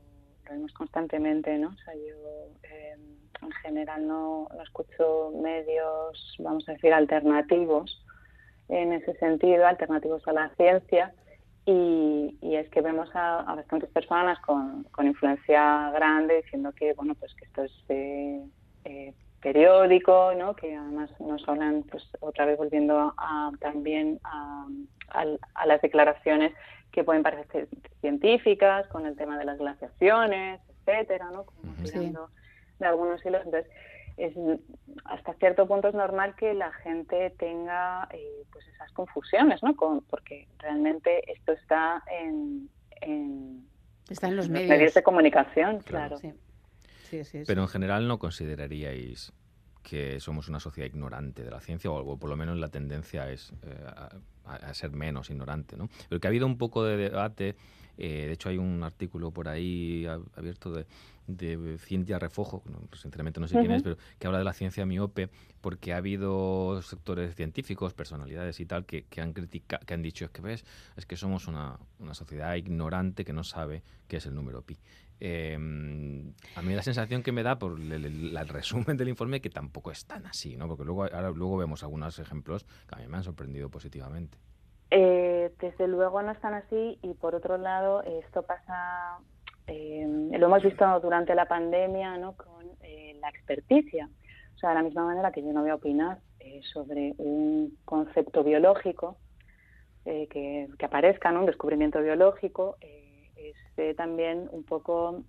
vemos 0.49 0.73
constantemente, 0.73 1.59
¿no? 1.59 1.69
O 1.69 1.77
sea, 1.85 1.95
yo 1.95 2.49
en 3.43 3.53
general 3.63 4.07
no, 4.07 4.49
no 4.55 4.63
escucho 4.63 5.33
medios, 5.43 6.37
vamos 6.39 6.67
a 6.69 6.73
decir, 6.73 6.95
alternativos 6.95 8.05
en 8.69 8.93
ese 8.93 9.15
sentido, 9.15 9.67
alternativos 9.67 10.27
a 10.29 10.33
la 10.33 10.49
ciencia. 10.57 11.13
Y, 11.67 12.39
es 12.43 12.69
que 12.69 12.83
vemos 12.83 13.09
a, 13.15 13.43
bastantes 13.57 13.91
personas 13.91 14.39
con, 14.41 14.87
influencia 15.03 15.91
grande 15.91 16.43
diciendo 16.43 16.73
que 16.73 16.93
bueno 16.93 17.15
pues 17.15 17.35
que 17.35 17.47
esto 17.47 17.65
es 17.65 17.73
eh, 17.89 18.45
eh, 18.85 19.15
periódico 19.43 20.33
no 20.39 20.55
que 20.55 20.77
además 20.77 21.11
nos 21.21 21.47
hablan 21.49 21.83
pues 21.91 22.09
otra 22.21 22.47
vez 22.47 22.59
volviendo 22.59 23.13
a, 23.17 23.51
también 23.61 24.21
a, 24.23 24.67
las 25.67 25.83
declaraciones 25.83 26.53
que 26.93 27.03
pueden 27.03 27.25
parecer 27.25 27.67
científicas 28.01 28.87
con 28.89 29.05
el 29.07 29.17
tema 29.17 29.37
de 29.37 29.47
las 29.47 29.59
glaciaciones 29.59 30.61
etcétera 30.87 31.31
no 31.33 31.45
como 31.45 31.73
de 32.79 32.87
algunos 32.87 33.25
hilos. 33.25 33.43
Entonces 33.45 33.71
es 34.17 34.35
hasta 35.05 35.35
cierto 35.35 35.67
punto 35.67 35.89
es 35.89 35.95
normal 35.95 36.35
que 36.37 36.55
la 36.55 36.73
gente 36.73 37.31
tenga 37.39 38.09
eh, 38.13 38.45
pues 38.53 38.67
esas 38.69 38.93
confusiones, 38.93 39.63
¿no? 39.63 39.75
Con, 39.75 40.03
porque 40.03 40.47
realmente 40.59 41.31
esto 41.33 41.53
está 41.53 42.03
en, 42.11 42.69
está 44.09 44.29
en 44.29 44.37
los, 44.37 44.49
medios. 44.49 44.95
de 44.95 45.03
comunicación, 45.03 45.81
claro. 45.81 46.17
Sí. 46.19 46.33
Pero 47.47 47.63
en 47.63 47.69
general 47.69 48.09
no 48.09 48.19
consideraríais 48.19 49.33
que 49.83 50.19
somos 50.19 50.49
una 50.49 50.59
sociedad 50.59 50.89
ignorante 50.89 51.45
de 51.45 51.51
la 51.51 51.61
ciencia 51.61 51.91
o 51.91 51.99
algo, 51.99 52.19
por 52.19 52.31
lo 52.31 52.37
menos 52.37 52.59
la 52.59 52.69
tendencia 52.69 53.31
es 53.31 53.53
eh, 53.63 53.87
a, 54.47 54.75
ser 54.75 54.91
menos 54.91 55.31
ignorante, 55.31 55.77
¿no? 55.77 55.89
Pero 56.09 56.21
que 56.21 56.27
ha 56.27 56.31
habido 56.31 56.47
un 56.47 56.59
poco 56.59 56.83
de 56.85 56.97
debate, 56.97 57.55
eh, 57.99 58.27
de 58.27 58.33
hecho 58.33 58.49
hay 58.49 58.59
un 58.59 58.83
artículo 58.83 59.31
por 59.31 59.49
ahí 59.49 60.07
abierto 60.37 60.73
de 60.73 60.87
de 61.27 61.79
Ciencia 61.79 62.19
Refojo, 62.19 62.63
sinceramente 62.93 63.41
no 63.41 63.49
sé 63.49 63.59
quién 63.59 63.73
es, 63.73 63.83
pero 63.83 63.97
que 64.19 64.27
habla 64.27 64.39
de 64.39 64.45
la 64.45 64.53
ciencia 64.53 64.85
miope, 64.87 65.31
porque 65.61 65.93
ha 65.93 65.99
habido 65.99 66.81
sectores 66.83 67.35
científicos, 67.35 67.95
personalidades 67.95 68.61
y 68.61 68.67
tal, 68.67 68.85
que, 68.85 69.07
han 69.21 69.33
criticado, 69.33 69.85
que 69.87 69.95
han 69.95 70.03
dicho, 70.03 70.25
es 70.25 70.31
que 70.31 70.43
ves, 70.43 70.65
es 70.97 71.07
que 71.07 71.17
somos 71.17 71.49
una, 71.49 71.79
sociedad 72.13 72.55
ignorante 72.55 73.25
que 73.25 73.33
no 73.33 73.45
sabe 73.45 73.83
qué 74.09 74.19
es 74.19 74.27
el 74.27 74.35
número 74.35 74.63
pi. 74.63 74.79
Em, 75.21 76.35
a 76.57 76.63
mí 76.63 76.75
la 76.75 76.83
sensación 76.83 77.23
que 77.23 77.33
me 77.33 77.43
da 77.43 77.59
por 77.59 77.81
el, 77.81 78.49
resumen 78.49 78.97
del 78.97 79.09
informe 79.09 79.41
que 79.41 79.49
tampoco 79.49 79.91
es 79.91 80.05
tan 80.07 80.27
así, 80.27 80.57
¿no? 80.57 80.69
Porque 80.69 80.85
luego, 80.85 81.05
ahora, 81.05 81.31
luego 81.31 81.57
vemos 81.57 81.83
algunos 81.83 82.19
ejemplos 82.19 82.67
que 82.89 82.97
a 82.97 82.99
mí 82.99 83.07
me 83.09 83.17
han 83.17 83.25
sorprendido 83.25 83.71
positivamente. 83.71 84.39
Eh, 84.91 85.53
desde 85.61 85.89
luego 85.89 86.23
no 86.23 86.31
están 86.31 86.55
así 86.55 86.99
y 87.03 87.15
por 87.15 87.35
otro 87.35 87.57
lado 87.57 88.03
esto 88.03 88.43
pasa 88.43 89.19
eh, 89.67 90.07
lo 90.39 90.47
hemos 90.47 90.63
visto 90.63 91.01
durante 91.01 91.35
la 91.35 91.47
pandemia 91.47 92.17
¿no? 92.19 92.37
con 92.37 92.67
eh, 92.83 93.17
la 93.21 93.29
experticia. 93.29 94.09
O 94.55 94.59
sea, 94.59 94.71
de 94.71 94.75
la 94.77 94.83
misma 94.83 95.05
manera 95.05 95.33
que 95.33 95.43
yo 95.43 95.53
no 95.53 95.63
voy 95.63 95.71
a 95.71 95.77
opinar 95.77 96.19
eh, 96.41 96.61
sobre 96.73 97.15
un 97.19 97.77
concepto 97.85 98.45
biológico 98.45 99.17
que, 100.05 100.69
aparezca, 100.83 101.33
un 101.33 101.47
descubrimiento 101.47 102.03
biológico, 102.03 102.77
es 102.83 103.97
también 103.97 104.51
un 104.53 104.63
poco 104.63 105.23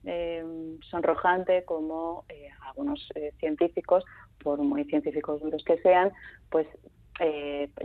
sonrojante 0.81 1.63
como 1.63 2.25
algunos 2.67 3.07
científicos, 3.39 4.03
por 4.43 4.59
muy 4.59 4.83
científicos 4.83 5.39
duros 5.39 5.63
que 5.63 5.77
sean, 5.77 6.11
pues 6.49 6.67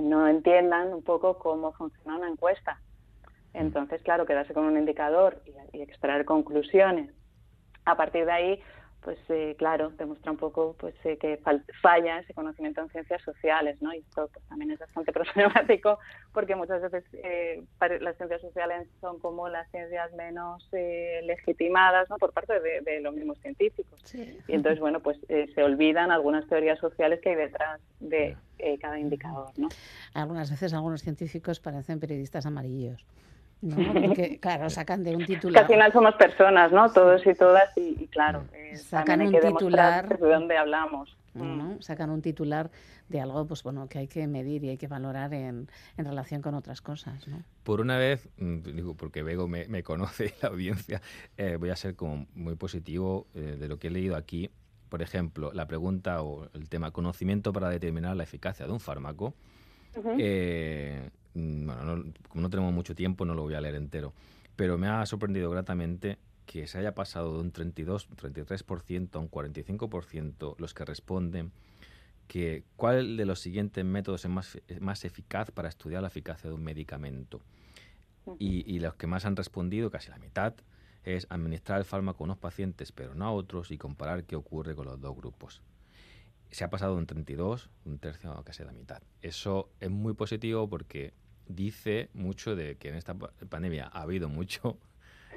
no 0.01 0.27
entiendan 0.27 0.93
un 0.93 1.05
poco 1.05 1.39
cómo 1.39 1.71
funciona 1.75 2.17
una 2.17 2.29
encuesta 2.29 2.81
entonces, 3.55 4.03
claro, 4.03 4.27
quedarse 4.27 4.55
con 4.55 4.65
un 4.65 4.79
indicador 4.79 5.43
y, 5.73 5.83
extraer 5.83 6.25
conclusiones. 6.25 7.11
A 7.85 7.97
partir 7.97 8.27
de 8.27 8.33
ahí, 8.33 8.63
pues 9.03 9.19
eh, 9.31 9.55
claro, 9.57 9.91
demuestra 9.97 10.31
un 10.31 10.37
poco 10.37 10.77
pues 10.79 10.95
eh, 11.05 11.17
que 11.17 11.41
falla 11.81 12.19
ese 12.19 12.35
conocimiento 12.35 12.83
en 12.83 12.91
ciencias 12.91 13.23
sociales, 13.23 13.81
¿no? 13.81 13.95
Y 13.95 13.99
esto 13.99 14.29
pues, 14.33 14.45
también 14.47 14.73
es 14.73 14.79
bastante 14.79 15.11
problemático 15.13 15.99
porque 16.33 16.55
muchas 16.55 16.83
veces 16.83 17.05
eh, 17.15 17.65
las 18.01 18.17
ciencias 18.19 18.43
sociales 18.43 18.89
son 19.01 19.19
como 19.19 19.49
las 19.49 19.71
ciencias 19.71 20.13
menos 20.13 20.69
legitimadas, 20.71 22.11
¿no? 22.11 22.17
Por 22.19 22.33
parte 22.33 22.61
de, 22.61 23.01
los 23.01 23.15
mismos 23.15 23.39
científicos. 23.39 24.15
Y 24.15 24.53
entonces, 24.53 24.81
bueno, 24.81 25.01
pues 25.01 25.19
se 25.29 25.63
olvidan 25.63 26.11
algunas 26.11 26.47
teorías 26.47 26.79
sociales 26.79 27.21
que 27.23 27.31
hay 27.31 27.37
detrás 27.37 27.81
de 28.01 28.37
cada 28.81 28.99
indicador, 28.99 29.51
¿no? 29.57 29.69
Algunas 30.13 30.51
veces 30.51 30.75
algunos 30.75 31.01
científicos 31.01 31.59
parecen 31.61 32.01
periodistas 32.01 32.45
amarillos. 32.45 33.07
¿No? 33.63 33.77
Porque, 34.07 34.39
claro, 34.41 34.71
sacan 34.71 35.05
de 35.05 35.17
un 35.17 35.27
titular. 35.27 35.63
al 35.63 35.69
final 35.69 35.93
somos 35.93 36.15
personas, 36.15 36.73
¿no? 36.73 36.91
Todos 36.93 37.27
y 37.27 37.35
todas, 37.35 37.71
y, 37.77 38.07
claro, 38.09 38.45
eh, 38.53 38.77
sacan 38.77 39.21
un 39.23 39.33
titular. 39.33 40.19
De 40.19 40.29
dónde 40.29 40.57
hablamos. 40.57 41.17
Mm. 41.35 41.81
Sacan 41.81 42.11
un 42.11 42.23
titular 42.23 42.71
de 43.09 43.21
algo 43.21 43.47
pues 43.47 43.63
bueno 43.63 43.89
que 43.89 43.99
hay 43.99 44.09
que 44.09 44.27
medir 44.27 44.65
y 44.65 44.71
hay 44.71 44.77
que 44.77 44.89
valorar 44.89 45.35
en, 45.35 45.69
en 45.97 46.05
relación 46.05 46.43
con 46.43 46.55
otras 46.55 46.81
cosas. 46.81 47.27
¿no? 47.29 47.43
Por 47.63 47.81
una 47.81 47.99
vez, 47.99 48.29
mm, 48.39 48.63
digo, 48.63 48.95
porque 48.95 49.23
Bego 49.23 49.49
me, 49.49 49.67
me 49.69 49.83
conoce 49.83 50.35
la 50.43 50.49
audiencia, 50.49 51.03
eh, 51.37 51.57
voy 51.59 51.71
a 51.71 51.77
ser 51.77 51.95
como 51.95 52.27
muy 52.35 52.57
positivo 52.57 53.27
eh, 53.35 53.57
de 53.59 53.69
lo 53.69 53.79
que 53.79 53.89
he 53.89 53.91
leído 53.91 54.17
aquí. 54.17 54.51
Por 54.89 55.03
ejemplo, 55.03 55.53
la 55.53 55.67
pregunta 55.67 56.23
o 56.23 56.49
el 56.53 56.69
tema 56.69 56.91
conocimiento 56.91 57.53
para 57.53 57.69
determinar 57.69 58.17
la 58.17 58.25
eficacia 58.25 58.67
de 58.67 58.73
un 58.73 58.81
fármaco. 58.81 59.35
Bueno, 61.35 62.05
como 62.29 62.43
no 62.43 62.51
tenemos 62.51 62.73
mucho 62.73 62.95
tiempo, 62.95 63.25
no 63.25 63.35
lo 63.35 63.43
voy 63.43 63.55
a 63.55 63.61
leer 63.61 63.77
entero, 63.77 64.13
pero 64.57 64.79
me 64.79 64.89
ha 64.89 65.05
sorprendido 65.07 65.51
gratamente 65.51 66.19
que 66.47 66.67
se 66.67 66.79
haya 66.79 66.95
pasado 66.95 67.35
de 67.35 67.41
un 67.41 67.53
32, 67.53 68.09
33% 68.11 69.15
a 69.15 69.19
un 69.19 69.31
45% 69.31 70.57
los 70.59 70.75
que 70.75 70.85
responden 70.85 71.53
que 72.27 72.65
cuál 72.77 73.17
de 73.17 73.25
los 73.25 73.41
siguientes 73.41 73.85
métodos 73.85 74.25
es 74.25 74.31
más, 74.31 74.59
más 74.81 75.05
eficaz 75.05 75.51
para 75.51 75.69
estudiar 75.69 76.03
la 76.03 76.09
eficacia 76.09 76.49
de 76.49 76.55
un 76.55 76.63
medicamento. 76.63 77.41
Y, 78.39 78.71
y, 78.73 78.79
los 78.79 78.95
que 78.95 79.09
más 79.09 79.25
han 79.25 79.35
respondido, 79.35 79.91
casi 79.91 80.11
la 80.11 80.19
mitad, 80.19 80.55
es 81.03 81.27
administrar 81.31 81.79
el 81.79 81.85
fármaco 81.85 82.23
a 82.23 82.27
unos 82.27 82.39
pacientes 82.39 82.93
pero 82.93 83.15
no 83.15 83.25
a 83.25 83.33
otros 83.33 83.71
y 83.73 83.79
comparar 83.79 84.25
qué 84.25 84.37
ocurre 84.37 84.77
con 84.77 84.87
los 84.87 85.01
dos 85.01 85.17
grupos 85.17 85.63
se 86.51 86.65
ha 86.65 86.71
pasado 86.71 86.95
de 86.95 87.01
un 87.01 87.07
32, 87.07 87.71
un 87.85 87.99
tercio 87.99 88.33
a 88.33 88.45
casi 88.45 88.65
la 88.65 88.73
mitad. 88.73 89.03
Eso 89.23 89.71
es 89.81 89.91
muy 89.91 90.15
positivo 90.15 90.69
porque 90.69 91.13
dice 91.49 92.11
mucho 92.15 92.57
de 92.57 92.77
que 92.77 92.89
en 92.89 92.95
esta 92.95 93.15
pandemia 93.15 93.91
ha 93.93 94.03
habido 94.03 94.29
mucho, 94.29 94.79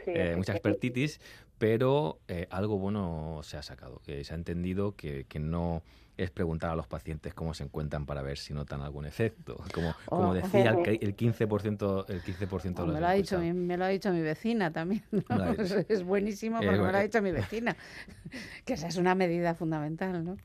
eh, 0.05 0.35
mucha 0.35 0.53
expertitis, 0.53 1.19
pero 1.57 2.19
eh, 2.27 2.47
algo 2.49 2.77
bueno 2.77 3.39
se 3.43 3.57
ha 3.57 3.63
sacado, 3.63 4.01
que 4.05 4.23
se 4.23 4.33
ha 4.33 4.35
entendido 4.35 4.95
que, 4.95 5.25
que, 5.25 5.39
no 5.39 5.83
es 6.17 6.29
preguntar 6.29 6.69
a 6.69 6.75
los 6.75 6.87
pacientes 6.87 7.33
cómo 7.33 7.53
se 7.53 7.63
encuentran 7.63 8.05
para 8.05 8.21
ver 8.21 8.37
si 8.37 8.53
notan 8.53 8.81
algún 8.81 9.05
efecto. 9.05 9.63
Como, 9.73 9.95
como 10.05 10.29
oh, 10.29 10.33
decía, 10.33 10.71
el, 10.71 10.99
el 11.01 11.15
15%, 11.15 12.05
el 12.09 12.21
15% 12.21 12.61
de 12.61 12.85
los 12.85 12.93
me 12.93 12.99
lo, 12.99 13.07
ha 13.07 13.13
dicho, 13.13 13.39
me 13.39 13.77
lo 13.77 13.85
ha 13.85 13.87
dicho 13.87 14.11
mi 14.11 14.21
vecina 14.21 14.71
también. 14.71 15.03
es 15.87 16.03
buenísimo 16.03 16.57
porque 16.57 16.71
me 16.79 16.91
lo 16.91 16.97
ha 16.97 17.01
dicho 17.01 17.21
mi 17.21 17.31
vecina. 17.31 17.75
que 18.65 18.73
esa 18.73 18.87
es 18.87 18.97
una 18.97 19.15
medida 19.15 19.55
fundamental, 19.55 20.23
¿no? 20.23 20.37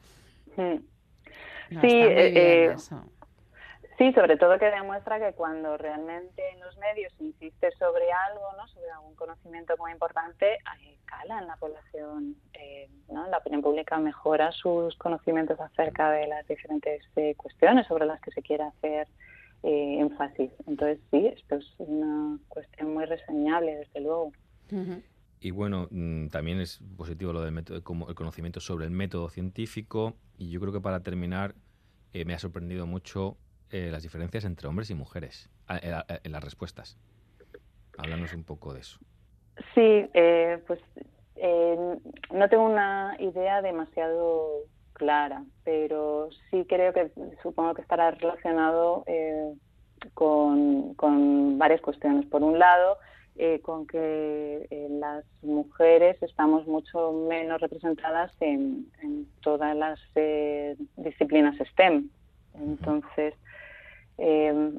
sí, 0.56 1.88
eh, 1.88 2.70
eh, 2.70 2.76
sí, 3.98 4.12
sobre 4.12 4.36
todo 4.36 4.58
que 4.58 4.70
demuestra 4.70 5.18
que 5.18 5.34
cuando 5.34 5.76
realmente 5.76 6.42
en 6.52 6.60
los 6.60 6.76
medios 6.78 7.12
insiste 7.18 7.70
sobre 7.72 8.10
algo, 8.30 8.44
¿no? 8.56 8.66
sobre 8.68 8.90
algún 8.90 9.14
conocimiento 9.16 9.74
muy 9.78 9.92
importante, 9.92 10.58
cala 11.04 11.40
en 11.40 11.46
la 11.46 11.56
población, 11.56 12.36
eh, 12.54 12.88
¿no? 13.10 13.26
la 13.28 13.38
opinión 13.38 13.62
pública 13.62 13.98
mejora 13.98 14.52
sus 14.52 14.96
conocimientos 14.96 15.58
acerca 15.60 16.10
de 16.10 16.26
las 16.28 16.46
diferentes 16.46 17.02
cuestiones 17.36 17.86
sobre 17.86 18.06
las 18.06 18.20
que 18.20 18.30
se 18.30 18.42
quiere 18.42 18.64
hacer 18.64 19.08
énfasis. 19.62 20.52
Entonces, 20.66 21.00
sí, 21.10 21.26
esto 21.26 21.56
es 21.56 21.66
una 21.78 22.38
cuestión 22.48 22.94
muy 22.94 23.04
reseñable, 23.04 23.76
desde 23.76 24.00
luego. 24.00 24.32
Y 25.40 25.50
bueno, 25.52 25.88
mm, 25.90 26.28
también 26.28 26.60
es 26.60 26.80
positivo 26.96 27.32
lo 27.32 27.42
del 27.42 27.52
método, 27.52 27.82
como 27.82 28.08
el 28.08 28.14
conocimiento 28.14 28.60
sobre 28.60 28.86
el 28.86 28.90
método 28.90 29.28
científico. 29.28 30.14
Y 30.36 30.50
yo 30.50 30.60
creo 30.60 30.72
que 30.72 30.80
para 30.80 31.00
terminar, 31.00 31.54
eh, 32.12 32.24
me 32.24 32.34
ha 32.34 32.38
sorprendido 32.38 32.86
mucho 32.86 33.36
eh, 33.70 33.88
las 33.90 34.02
diferencias 34.02 34.44
entre 34.44 34.68
hombres 34.68 34.90
y 34.90 34.94
mujeres 34.94 35.50
en, 35.68 36.32
las 36.32 36.44
respuestas. 36.44 36.98
Háblanos 37.96 38.32
un 38.32 38.44
poco 38.44 38.74
de 38.74 38.80
eso. 38.80 38.98
Sí, 39.74 40.08
eh, 40.14 40.62
pues 40.66 40.80
no 42.32 42.48
tengo 42.48 42.64
una 42.64 43.16
idea 43.18 43.62
demasiado 43.62 44.64
clara, 44.98 45.44
pero 45.64 46.28
sí 46.50 46.66
creo 46.68 46.92
que 46.92 47.10
supongo 47.42 47.74
que 47.74 47.82
estará 47.82 48.10
relacionado 48.10 49.04
eh, 49.06 49.54
con, 50.12 50.94
con, 50.94 51.58
varias 51.58 51.80
cuestiones. 51.80 52.26
Por 52.26 52.42
un 52.42 52.58
lado, 52.58 52.98
eh, 53.36 53.60
con 53.62 53.86
que 53.86 54.66
eh, 54.70 54.88
las 54.90 55.24
mujeres 55.42 56.22
estamos 56.22 56.66
mucho 56.66 57.12
menos 57.28 57.60
representadas 57.60 58.32
en, 58.40 58.86
todas 59.40 59.74
las 59.74 59.98
disciplinas 60.96 61.56
STEM. 61.56 62.10
Entonces, 62.54 63.34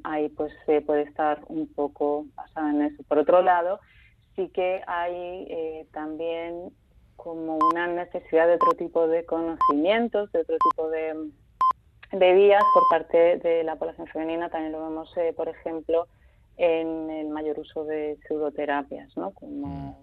ahí 0.04 0.30
pues 0.30 0.54
se 0.65 0.82
puede 0.82 1.04
estar 1.04 1.41
un 1.47 1.67
poco 1.73 2.25
basada 2.36 2.71
en 2.71 2.82
eso. 2.84 3.04
Por 3.04 3.19
otro 3.19 3.41
lado, 3.41 3.80
sí 4.36 4.49
que 4.49 4.82
hay 4.88 5.86
también 5.91 6.71
como 7.19 7.58
una 7.71 7.88
necesidad 7.88 8.47
de 8.47 8.56
otro 8.56 8.71
tipo 8.73 9.08
de 9.08 9.25
conocimientos, 9.25 10.32
de 10.32 10.39
otro 10.39 10.58
tipo 10.69 10.89
de, 10.89 11.30
de 12.13 12.34
vías 12.34 12.63
por 12.73 12.84
parte 12.89 13.38
de 13.38 13.63
la 13.63 13.75
población 13.75 14.08
femenina. 14.08 14.49
También 14.49 14.71
lo 14.71 14.84
vemos, 14.84 15.15
eh, 15.17 15.34
por 15.36 15.49
ejemplo, 15.49 16.08
en 16.58 17.10
el 17.10 17.28
mayor 17.28 17.60
uso 17.60 17.84
de 17.84 18.17
pseudoterapias, 18.25 19.15
¿no? 19.17 19.32
Como, 19.32 20.02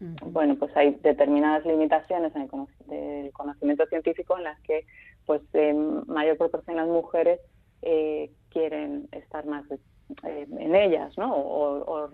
mm. 0.00 0.32
bueno, 0.32 0.56
pues 0.56 0.76
hay 0.76 0.98
determinadas 1.02 1.64
limitaciones 1.64 2.34
en 2.34 2.42
el 2.42 3.32
conocimiento 3.32 3.86
científico 3.86 4.36
en 4.36 4.44
las 4.44 4.60
que, 4.62 4.84
pues, 5.24 5.42
en 5.52 6.02
mayor 6.08 6.36
proporción 6.36 6.76
las 6.76 6.88
mujeres 6.88 7.40
eh, 7.82 8.30
quieren 8.56 9.06
estar 9.12 9.44
más 9.44 9.64
eh, 9.70 10.46
en 10.50 10.74
ellas, 10.74 11.12
¿no? 11.18 11.30
O, 11.36 12.08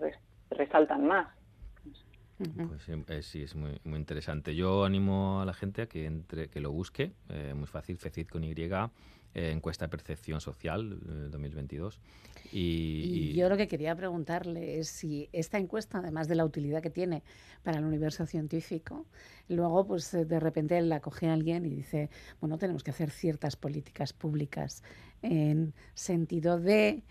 resaltan 0.49 1.07
más. 1.07 1.27
Pues 2.37 2.89
eh, 2.89 3.21
sí, 3.21 3.43
es 3.43 3.55
muy, 3.55 3.79
muy 3.85 3.97
interesante. 3.97 4.53
Yo 4.53 4.83
animo 4.83 5.41
a 5.41 5.45
la 5.45 5.53
gente 5.53 5.83
a 5.83 5.85
que 5.85 6.05
entre, 6.05 6.49
que 6.49 6.59
lo 6.59 6.71
busque, 6.71 7.13
eh, 7.29 7.53
muy 7.55 7.67
fácil, 7.67 7.97
FECID 7.97 8.27
con 8.27 8.43
Y, 8.43 8.51
eh, 8.51 8.91
encuesta 9.33 9.85
de 9.85 9.89
percepción 9.89 10.41
social 10.41 10.99
2022. 11.31 12.01
Y, 12.51 13.33
yo 13.33 13.47
lo 13.49 13.55
que 13.55 13.67
quería 13.67 13.95
preguntarle 13.95 14.79
es 14.79 14.89
si 14.89 15.29
esta 15.31 15.57
encuesta, 15.57 15.99
además 15.99 16.27
de 16.27 16.35
la 16.35 16.43
utilidad 16.43 16.81
que 16.81 16.89
tiene 16.89 17.23
para 17.63 17.77
el 17.79 17.85
universo 17.85 18.25
científico, 18.25 19.05
luego 19.47 19.87
pues 19.87 20.11
de 20.11 20.39
repente 20.39 20.79
la 20.81 20.99
coge 20.99 21.29
alguien 21.29 21.65
y 21.65 21.69
dice, 21.69 22.09
bueno, 22.41 22.57
tenemos 22.57 22.83
que 22.83 22.91
hacer 22.91 23.09
ciertas 23.09 23.55
políticas 23.55 24.11
públicas 24.11 24.83
en 25.23 25.73
sentido 25.93 26.59
de 26.59 27.03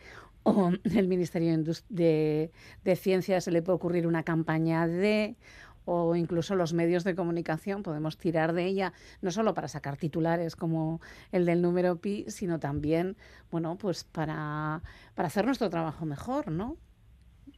o 0.45 0.71
el 0.85 1.09
Ministerio 1.09 1.57
de, 1.89 2.51
de, 2.85 2.97
Ciencia 2.97 3.41
se 3.41 3.51
le 3.51 3.63
puede 3.63 3.77
ocurrir 3.77 4.07
una 4.07 4.23
campaña 4.23 4.87
de 4.87 5.37
o 5.85 6.15
incluso 6.15 6.55
los 6.55 6.73
medios 6.73 7.05
de 7.05 7.15
comunicación 7.15 7.83
podemos 7.83 8.17
tirar 8.17 8.53
de 8.53 8.65
ella 8.67 8.93
no 9.21 9.31
solo 9.31 9.55
para 9.55 9.69
sacar 9.69 9.97
titulares 9.97 10.55
como 10.57 11.01
el 11.33 11.45
del 11.45 11.61
número 11.61 11.97
pi, 11.97 12.25
sino 12.29 12.61
también, 12.61 13.17
bueno, 13.51 13.77
pues 13.77 14.05
para, 14.05 14.83
para 15.15 15.27
hacer 15.27 15.45
nuestro 15.45 15.71
trabajo 15.71 16.05
mejor, 16.05 16.51
¿no? 16.51 16.77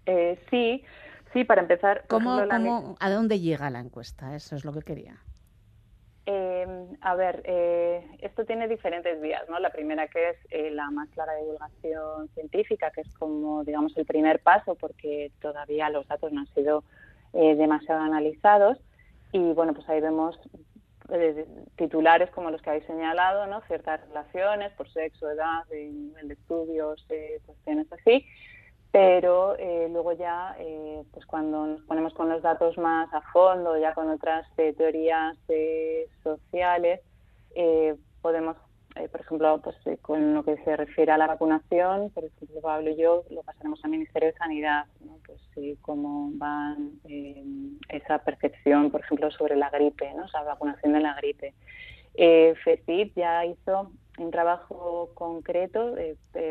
Eh, 0.07 0.41
sí, 0.51 0.83
sí, 1.33 1.45
para 1.45 1.63
empezar. 1.63 2.05
¿Cómo, 2.09 2.31
¿A 2.99 3.11
dónde 3.11 3.41
llega 3.41 3.71
la 3.71 3.81
encuesta? 3.81 4.35
Eso 4.35 4.57
es 4.57 4.65
lo 4.65 4.73
que 4.73 4.83
quería. 4.83 5.24
Eh, 6.27 6.87
a 7.03 7.15
ver, 7.17 7.43
eh, 7.45 8.07
esto 8.21 8.47
tiene 8.47 8.67
diferentes 8.67 9.21
vías, 9.21 9.43
¿no? 9.49 9.59
La 9.59 9.71
primera 9.71 10.09
que 10.09 10.31
es 10.31 10.37
eh, 10.51 10.71
la 10.71 10.91
más 10.91 11.11
clara 11.11 11.35
divulgación 11.37 12.29
científica, 12.31 12.91
que 12.91 13.03
es 13.03 13.15
como, 13.19 13.63
digamos, 13.65 13.95
el 13.99 14.07
primer 14.07 14.41
paso, 14.41 14.75
porque 14.75 15.33
todavía 15.41 15.91
los 15.91 16.09
datos 16.09 16.33
no 16.33 16.41
han 16.41 16.55
sido 16.55 16.83
eh, 17.35 17.55
demasiado 17.57 18.01
analizados. 18.01 18.79
Y 19.33 19.53
bueno, 19.53 19.75
pues 19.75 19.89
ahí 19.89 20.01
vemos 20.01 20.39
titulares 21.77 22.31
como 22.31 22.51
los 22.51 22.63
que 22.63 22.71
habéis 22.71 22.87
señalado, 22.87 23.47
¿no? 23.47 23.61
Ciertas 23.67 24.01
relaciones 24.09 24.73
por 24.73 24.91
sexo, 24.91 25.31
edad, 25.31 25.65
nivel 25.71 26.29
de 26.29 26.35
estudios, 26.35 27.07
cuestiones 27.45 27.93
así 27.93 28.27
pero 28.95 29.57
eh, 29.59 29.89
luego 29.91 30.13
ya, 30.13 30.55
eh, 30.61 31.03
pues 31.13 31.27
cuando 31.27 31.67
nos 31.67 31.81
ponemos 31.81 32.15
con 32.15 32.29
los 32.29 32.43
datos 32.43 32.79
más 32.79 33.13
a 33.13 33.23
fondo, 33.33 33.77
ya 33.77 33.93
con 33.93 34.09
otras 34.09 34.47
eh, 34.57 34.73
teorías 34.73 35.37
sociales, 36.23 37.01
podemos, 38.23 38.57
por 39.11 39.21
ejemplo, 39.21 39.61
pues 39.65 39.77
con 40.01 40.35
lo 40.35 40.45
que 40.45 40.59
se 40.59 40.77
refiere 40.77 41.11
a 41.11 41.19
la 41.19 41.27
vacunación, 41.27 42.11
por 42.11 42.25
ejemplo, 42.25 42.61
Pablo 42.61 42.93
yo 42.97 43.25
lo 43.31 43.43
pasaremos 43.43 43.85
al 43.85 43.91
Ministerio 43.91 44.29
de 44.29 44.39
Sanidad, 44.39 44.85
¿no? 45.01 45.19
pues 45.27 45.41
cómo 45.81 46.31
va 46.41 46.77
esa 47.89 48.19
percepción, 48.21 48.93
por 48.93 49.01
ejemplo, 49.01 49.29
sobre 49.33 49.57
la 49.57 49.71
gripe, 49.71 50.15
¿no? 50.15 50.27
o 50.27 50.29
sea, 50.29 50.45
vacunación 50.45 50.93
de 50.93 51.01
la 51.01 51.15
gripe. 51.15 51.53
FECIP 52.15 53.17
ya 53.17 53.45
hizo 53.45 53.91
un 54.19 54.31
trabajo 54.31 55.11
concreto 55.15 55.97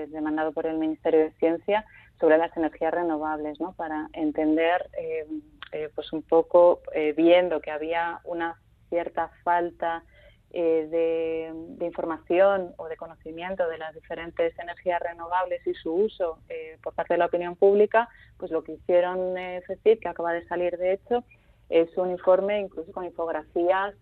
demandado 0.10 0.52
por 0.52 0.66
el 0.66 0.78
Ministerio 0.78 1.22
de 1.22 1.32
Ciencia 1.40 1.86
sobre 2.24 2.38
las 2.38 2.56
energías 2.56 2.94
renovables, 2.94 3.60
¿no? 3.60 3.74
Para 3.74 4.08
entender, 4.14 4.90
eh, 4.98 5.28
eh, 5.74 5.90
pues 5.94 6.14
un 6.14 6.22
poco, 6.22 6.80
eh, 6.94 7.12
viendo 7.12 7.60
que 7.60 7.70
había 7.70 8.22
una 8.24 8.58
cierta 8.88 9.30
falta 9.44 10.06
de, 10.50 11.52
información 11.82 12.74
o 12.78 12.88
de 12.88 12.96
conocimiento 12.96 13.68
de 13.68 13.78
las 13.78 13.94
diferentes 13.94 14.58
energías 14.58 15.02
renovables 15.02 15.68
y 15.68 15.74
su 15.74 15.92
uso 15.92 16.40
por 16.82 16.94
parte 16.94 17.16
de 17.16 17.18
la 17.18 17.26
opinión 17.26 17.58
pública, 17.58 18.08
pues 18.38 18.52
lo 18.52 18.64
que 18.64 18.74
hicieron 18.74 19.36
FECIT, 19.68 20.00
que 20.00 20.08
acaba 20.08 20.32
de 20.32 20.48
salir 20.48 20.78
de 20.78 20.94
hecho, 20.94 21.26
es 21.70 21.90
un 21.98 22.12
informe 22.12 22.62
incluso 22.62 22.92
con 22.94 23.04
infografías 23.04 23.96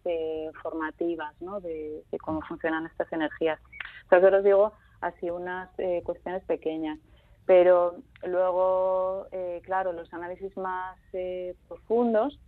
formativas 0.62 1.34
¿no? 1.42 1.60
de, 1.62 2.04
cómo 2.20 2.42
funcionan 2.42 2.86
estas 2.86 3.12
energías. 3.14 3.60
Entonces, 4.04 4.34
os 4.34 4.44
digo 4.44 4.74
así 5.00 5.32
unas 5.32 5.70
cuestiones 6.04 6.44
pequeñas 6.44 7.00
pero 7.46 7.96
luego, 8.26 9.28
eh, 9.32 9.62
claro, 9.64 9.94
los 9.94 10.12
análisis 10.14 10.56
más 10.58 10.98
eh, 11.14 11.56
profundos 11.68 12.40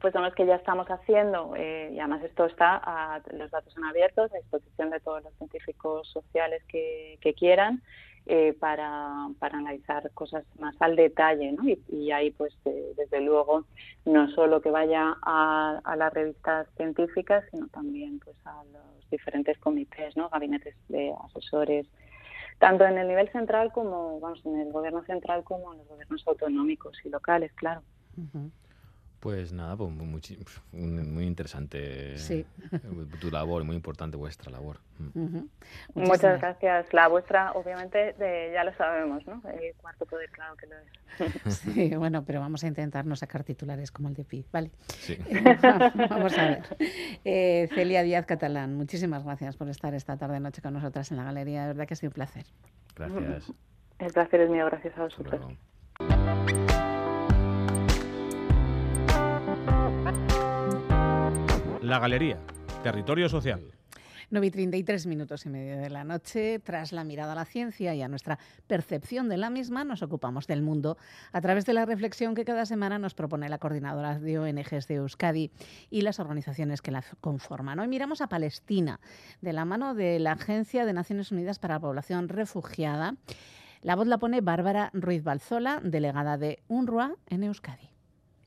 pues 0.00 0.12
son 0.12 0.24
los 0.24 0.34
que 0.34 0.44
ya 0.44 0.56
estamos 0.56 0.86
haciendo 0.88 1.54
eh, 1.56 1.90
y 1.90 1.98
además 1.98 2.22
esto 2.22 2.44
está, 2.44 2.76
a, 2.76 3.22
los 3.32 3.50
datos 3.50 3.72
son 3.72 3.84
abiertos 3.84 4.30
a 4.32 4.36
disposición 4.36 4.90
de 4.90 5.00
todos 5.00 5.24
los 5.24 5.32
científicos 5.34 6.08
sociales 6.10 6.62
que, 6.68 7.18
quieran 7.38 7.82
para, 8.60 9.28
para, 9.38 9.58
analizar 9.58 10.10
cosas 10.12 10.44
más 10.58 10.74
al 10.80 10.96
detalle 10.96 11.52
¿no? 11.52 11.62
y, 11.88 12.10
ahí 12.10 12.30
pues 12.32 12.52
desde 12.64 13.20
luego 13.20 13.64
no 14.04 14.28
solo 14.32 14.60
que 14.60 14.70
vaya 14.70 15.16
a, 15.22 15.80
a, 15.82 15.96
las 15.96 16.12
revistas 16.12 16.66
científicas 16.76 17.44
sino 17.50 17.68
también 17.68 18.18
pues 18.18 18.36
a 18.44 18.64
los 18.64 19.10
diferentes 19.10 19.56
comités, 19.58 20.16
¿no? 20.16 20.28
gabinetes 20.28 20.74
de 20.88 21.14
asesores 21.24 21.86
tanto 22.58 22.84
en 22.84 22.98
el 22.98 23.08
nivel 23.08 23.28
central 23.30 23.72
como, 23.72 24.20
vamos, 24.20 24.44
en 24.44 24.60
el 24.60 24.72
gobierno 24.72 25.02
central 25.04 25.44
como 25.44 25.72
en 25.72 25.78
los 25.78 25.88
gobiernos 25.88 26.26
autonómicos 26.26 26.96
y 27.04 27.10
locales, 27.10 27.52
claro. 27.52 27.82
Pues 29.20 29.52
nada, 29.52 29.76
pues 29.76 29.90
muy, 29.90 30.20
muy, 30.72 31.24
interesante 31.24 32.18
sí. 32.18 32.46
Eh, 32.70 32.78
tu 33.20 33.30
labor, 33.30 33.64
muy 33.64 33.74
importante 33.74 34.16
vuestra 34.16 34.52
labor. 34.52 34.78
Mm. 34.98 35.46
Muchas 35.94 36.40
gracias. 36.40 36.92
La 36.92 37.08
vuestra, 37.08 37.52
obviamente, 37.52 38.14
ya 38.52 38.62
lo 38.62 38.74
sabemos, 38.74 39.26
¿no? 39.26 39.42
El 39.48 39.74
cuarto 39.76 40.04
poder, 40.04 40.30
claro 40.30 40.54
que 40.56 40.66
lo 40.66 40.74
es. 40.76 41.52
Sí, 41.56 41.96
bueno, 41.96 42.24
pero 42.24 42.40
vamos 42.40 42.62
a 42.64 42.66
intentar 42.66 43.06
no 43.06 43.16
sacar 43.16 43.42
titulares 43.42 43.90
como 43.90 44.08
el 44.08 44.14
de 44.14 44.24
Pi, 44.24 44.44
¿vale? 44.52 44.70
Sí. 44.98 45.18
vamos 46.10 46.36
a 46.36 46.44
ver. 46.46 46.62
Eh, 47.24 47.68
Celia 47.74 48.02
Díaz 48.02 48.26
Catalán, 48.26 48.74
muchísimas 48.74 49.24
gracias 49.24 49.56
por 49.56 49.68
estar 49.68 49.94
esta 49.94 50.16
tarde-noche 50.18 50.60
con 50.60 50.74
nosotras 50.74 51.10
en 51.10 51.16
la 51.16 51.24
galería. 51.24 51.62
De 51.62 51.68
verdad 51.68 51.86
que 51.86 51.94
ha 51.94 51.96
sido 51.96 52.10
un 52.10 52.14
placer. 52.14 52.44
Gracias. 52.94 53.52
El 53.98 54.12
placer 54.12 54.40
es 54.42 54.50
mío, 54.50 54.66
gracias 54.66 54.96
a 54.98 55.04
vosotros. 55.04 55.56
La 61.86 62.00
Galería, 62.00 62.40
Territorio 62.82 63.28
Social. 63.28 63.60
9 64.30 64.46
y 64.48 64.50
33 64.50 65.06
minutos 65.06 65.46
y 65.46 65.50
medio 65.50 65.78
de 65.78 65.88
la 65.88 66.02
noche, 66.02 66.58
tras 66.58 66.90
la 66.90 67.04
mirada 67.04 67.30
a 67.30 67.36
la 67.36 67.44
ciencia 67.44 67.94
y 67.94 68.02
a 68.02 68.08
nuestra 68.08 68.40
percepción 68.66 69.28
de 69.28 69.36
la 69.36 69.50
misma, 69.50 69.84
nos 69.84 70.02
ocupamos 70.02 70.48
del 70.48 70.62
mundo 70.62 70.98
a 71.30 71.40
través 71.40 71.64
de 71.64 71.74
la 71.74 71.86
reflexión 71.86 72.34
que 72.34 72.44
cada 72.44 72.66
semana 72.66 72.98
nos 72.98 73.14
propone 73.14 73.48
la 73.48 73.58
coordinadora 73.58 74.18
de 74.18 74.36
ONGs 74.36 74.88
de 74.88 74.94
Euskadi 74.96 75.52
y 75.88 76.00
las 76.00 76.18
organizaciones 76.18 76.82
que 76.82 76.90
la 76.90 77.04
conforman. 77.20 77.78
Hoy 77.78 77.86
miramos 77.86 78.20
a 78.20 78.28
Palestina, 78.28 78.98
de 79.40 79.52
la 79.52 79.64
mano 79.64 79.94
de 79.94 80.18
la 80.18 80.32
Agencia 80.32 80.86
de 80.86 80.92
Naciones 80.92 81.30
Unidas 81.30 81.60
para 81.60 81.74
la 81.74 81.80
Población 81.80 82.28
Refugiada. 82.28 83.14
La 83.82 83.94
voz 83.94 84.08
la 84.08 84.18
pone 84.18 84.40
Bárbara 84.40 84.90
Ruiz 84.92 85.22
Balzola, 85.22 85.80
delegada 85.84 86.36
de 86.36 86.58
UNRWA 86.66 87.14
en 87.28 87.44
Euskadi. 87.44 87.95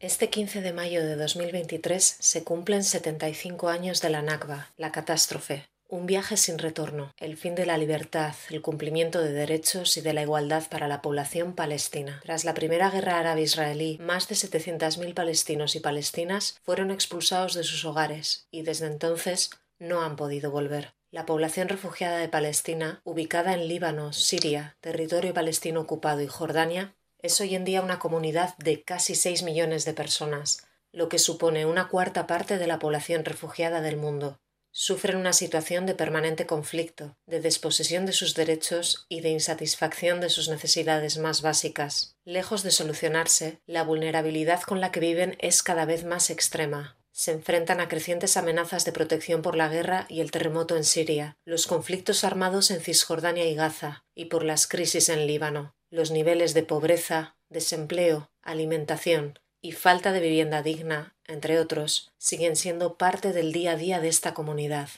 Este 0.01 0.29
15 0.29 0.61
de 0.61 0.71
mayo 0.71 1.05
de 1.05 1.17
2023 1.17 2.15
se 2.19 2.43
cumplen 2.45 2.85
75 2.85 3.67
años 3.67 4.01
de 4.01 4.09
la 4.09 4.21
Nakba, 4.21 4.71
la 4.77 4.93
catástrofe, 4.93 5.67
un 5.89 6.05
viaje 6.05 6.37
sin 6.37 6.57
retorno, 6.57 7.13
el 7.17 7.35
fin 7.35 7.53
de 7.53 7.65
la 7.65 7.77
libertad, 7.77 8.33
el 8.49 8.61
cumplimiento 8.61 9.21
de 9.21 9.33
derechos 9.33 9.97
y 9.97 10.01
de 10.01 10.13
la 10.13 10.21
igualdad 10.21 10.63
para 10.69 10.87
la 10.87 11.01
población 11.01 11.53
palestina. 11.53 12.21
Tras 12.23 12.45
la 12.45 12.53
primera 12.53 12.89
guerra 12.89 13.19
árabe-israelí, 13.19 13.97
más 13.99 14.29
de 14.29 14.35
700.000 14.35 15.13
palestinos 15.13 15.75
y 15.75 15.81
palestinas 15.81 16.57
fueron 16.63 16.91
expulsados 16.91 17.53
de 17.53 17.65
sus 17.65 17.83
hogares 17.83 18.47
y 18.51 18.61
desde 18.61 18.87
entonces 18.87 19.49
no 19.79 20.01
han 20.01 20.15
podido 20.15 20.49
volver. 20.49 20.93
La 21.11 21.25
población 21.25 21.67
refugiada 21.67 22.19
de 22.19 22.29
Palestina, 22.29 23.01
ubicada 23.03 23.53
en 23.53 23.67
Líbano, 23.67 24.13
Siria, 24.13 24.77
territorio 24.79 25.33
palestino 25.33 25.81
ocupado 25.81 26.21
y 26.21 26.27
Jordania, 26.27 26.95
es 27.21 27.39
hoy 27.41 27.55
en 27.55 27.65
día 27.65 27.81
una 27.81 27.99
comunidad 27.99 28.55
de 28.57 28.83
casi 28.83 29.13
6 29.13 29.43
millones 29.43 29.85
de 29.85 29.93
personas, 29.93 30.65
lo 30.91 31.09
que 31.09 31.19
supone 31.19 31.65
una 31.65 31.87
cuarta 31.87 32.27
parte 32.27 32.57
de 32.57 32.67
la 32.67 32.79
población 32.79 33.25
refugiada 33.25 33.81
del 33.81 33.97
mundo. 33.97 34.39
Sufren 34.71 35.17
una 35.17 35.33
situación 35.33 35.85
de 35.85 35.95
permanente 35.95 36.45
conflicto, 36.45 37.17
de 37.25 37.41
desposesión 37.41 38.05
de 38.05 38.13
sus 38.13 38.35
derechos 38.35 39.05
y 39.09 39.21
de 39.21 39.29
insatisfacción 39.29 40.21
de 40.21 40.29
sus 40.29 40.47
necesidades 40.47 41.17
más 41.17 41.41
básicas. 41.41 42.15
Lejos 42.23 42.63
de 42.63 42.71
solucionarse, 42.71 43.59
la 43.65 43.83
vulnerabilidad 43.83 44.61
con 44.61 44.79
la 44.79 44.91
que 44.91 44.99
viven 44.99 45.35
es 45.39 45.63
cada 45.63 45.85
vez 45.85 46.05
más 46.05 46.29
extrema. 46.29 46.97
Se 47.11 47.31
enfrentan 47.31 47.81
a 47.81 47.89
crecientes 47.89 48.37
amenazas 48.37 48.85
de 48.85 48.93
protección 48.93 49.41
por 49.41 49.57
la 49.57 49.67
guerra 49.67 50.05
y 50.07 50.21
el 50.21 50.31
terremoto 50.31 50.77
en 50.77 50.85
Siria, 50.85 51.35
los 51.43 51.67
conflictos 51.67 52.23
armados 52.23 52.71
en 52.71 52.79
Cisjordania 52.79 53.45
y 53.45 53.55
Gaza, 53.55 54.05
y 54.15 54.25
por 54.25 54.45
las 54.45 54.67
crisis 54.67 55.09
en 55.09 55.27
Líbano. 55.27 55.75
Los 55.91 56.11
niveles 56.11 56.53
de 56.53 56.61
pobreza, 56.61 57.35
desempleo, 57.49 58.29
alimentación 58.43 59.39
y 59.59 59.71
falta 59.71 60.11
de 60.11 60.19
vivienda 60.19 60.61
digna, 60.61 61.15
entre 61.25 61.59
otros, 61.59 62.11
siguen 62.17 62.55
siendo 62.55 62.97
parte 62.97 63.33
del 63.33 63.51
día 63.51 63.71
a 63.71 63.75
día 63.75 63.99
de 63.99 64.07
esta 64.07 64.35
comunidad. 64.35 64.89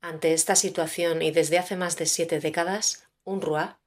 Ante 0.00 0.32
esta 0.32 0.56
situación 0.56 1.22
y 1.22 1.30
desde 1.30 1.58
hace 1.58 1.76
más 1.76 1.96
de 1.96 2.06
siete 2.06 2.40
décadas, 2.40 3.08
UNRWA, 3.22 3.78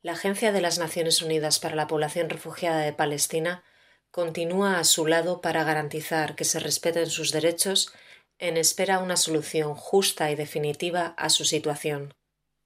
la 0.00 0.12
Agencia 0.12 0.52
de 0.52 0.60
las 0.60 0.78
Naciones 0.78 1.22
Unidas 1.22 1.58
para 1.58 1.74
la 1.74 1.88
Población 1.88 2.30
Refugiada 2.30 2.82
de 2.82 2.92
Palestina, 2.92 3.64
continúa 4.12 4.78
a 4.78 4.84
su 4.84 5.06
lado 5.06 5.40
para 5.40 5.64
garantizar 5.64 6.36
que 6.36 6.44
se 6.44 6.60
respeten 6.60 7.10
sus 7.10 7.32
derechos 7.32 7.92
en 8.38 8.56
espera 8.56 9.00
una 9.00 9.16
solución 9.16 9.74
justa 9.74 10.30
y 10.30 10.36
definitiva 10.36 11.14
a 11.16 11.30
su 11.30 11.44
situación. 11.44 12.14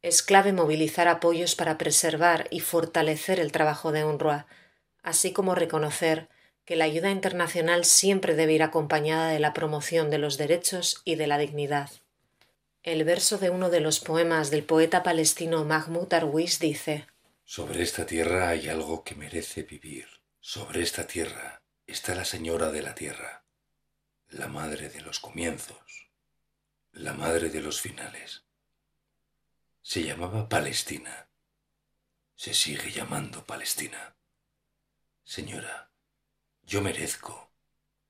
Es 0.02 0.22
clave 0.22 0.52
movilizar 0.52 1.08
apoyos 1.08 1.54
para 1.54 1.76
preservar 1.76 2.48
y 2.50 2.60
fortalecer 2.60 3.38
el 3.38 3.52
trabajo 3.52 3.92
de 3.92 4.04
UNRWA, 4.04 4.46
así 5.02 5.32
como 5.32 5.54
reconocer 5.54 6.28
que 6.64 6.76
la 6.76 6.84
ayuda 6.84 7.10
internacional 7.10 7.84
siempre 7.84 8.34
debe 8.34 8.54
ir 8.54 8.62
acompañada 8.62 9.28
de 9.28 9.40
la 9.40 9.52
promoción 9.52 10.08
de 10.08 10.18
los 10.18 10.38
derechos 10.38 11.02
y 11.04 11.16
de 11.16 11.26
la 11.26 11.36
dignidad. 11.36 11.90
El 12.82 13.04
verso 13.04 13.36
de 13.36 13.50
uno 13.50 13.68
de 13.68 13.80
los 13.80 14.00
poemas 14.00 14.50
del 14.50 14.64
poeta 14.64 15.02
palestino 15.02 15.64
Mahmoud 15.64 16.14
Arwis 16.14 16.60
dice 16.60 17.06
Sobre 17.44 17.82
esta 17.82 18.06
tierra 18.06 18.48
hay 18.48 18.68
algo 18.68 19.04
que 19.04 19.14
merece 19.14 19.64
vivir. 19.64 20.06
Sobre 20.40 20.80
esta 20.80 21.06
tierra 21.06 21.60
está 21.86 22.14
la 22.14 22.24
señora 22.24 22.70
de 22.70 22.80
la 22.80 22.94
tierra, 22.94 23.44
la 24.28 24.48
madre 24.48 24.88
de 24.88 25.02
los 25.02 25.20
comienzos, 25.20 26.08
la 26.92 27.12
madre 27.12 27.50
de 27.50 27.60
los 27.60 27.82
finales. 27.82 28.44
Se 29.82 30.02
llamaba 30.02 30.48
Palestina. 30.48 31.28
Se 32.36 32.54
sigue 32.54 32.90
llamando 32.90 33.44
Palestina. 33.44 34.14
Señora, 35.24 35.90
yo 36.62 36.82
merezco, 36.82 37.50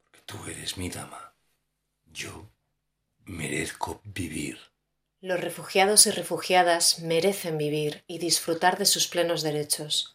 porque 0.02 0.20
tú 0.26 0.44
eres 0.46 0.76
mi 0.76 0.90
dama. 0.90 1.34
Yo 2.12 2.50
merezco 3.24 4.00
vivir. 4.04 4.58
Los 5.20 5.40
refugiados 5.40 6.06
y 6.06 6.10
refugiadas 6.10 7.00
merecen 7.00 7.56
vivir 7.56 8.04
y 8.06 8.18
disfrutar 8.18 8.76
de 8.76 8.86
sus 8.86 9.06
plenos 9.06 9.42
derechos, 9.42 10.14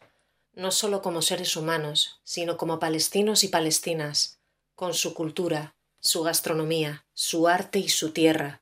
no 0.53 0.71
solo 0.71 1.01
como 1.01 1.21
seres 1.21 1.55
humanos, 1.55 2.19
sino 2.23 2.57
como 2.57 2.79
palestinos 2.79 3.43
y 3.43 3.47
palestinas, 3.47 4.39
con 4.73 4.93
su 4.93 5.13
cultura, 5.13 5.75
su 5.99 6.23
gastronomía, 6.23 7.05
su 7.13 7.47
arte 7.47 7.79
y 7.79 7.89
su 7.89 8.11
tierra. 8.11 8.61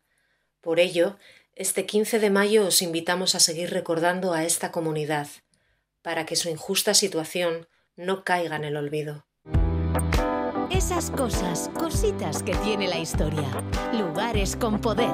Por 0.61 0.79
ello, 0.79 1.17
este 1.55 1.85
15 1.85 2.19
de 2.19 2.29
mayo 2.31 2.65
os 2.65 2.81
invitamos 2.81 3.35
a 3.35 3.39
seguir 3.39 3.69
recordando 3.69 4.33
a 4.33 4.43
esta 4.43 4.71
comunidad, 4.71 5.27
para 6.01 6.25
que 6.25 6.35
su 6.35 6.49
injusta 6.49 6.93
situación 6.93 7.67
no 7.95 8.23
caiga 8.23 8.55
en 8.55 8.63
el 8.63 8.75
olvido. 8.75 9.27
Esas 10.71 11.11
cosas, 11.11 11.69
cositas 11.77 12.41
que 12.41 12.55
tiene 12.55 12.87
la 12.87 12.97
historia, 12.97 13.47
lugares 13.93 14.55
con 14.55 14.81
poder. 14.81 15.11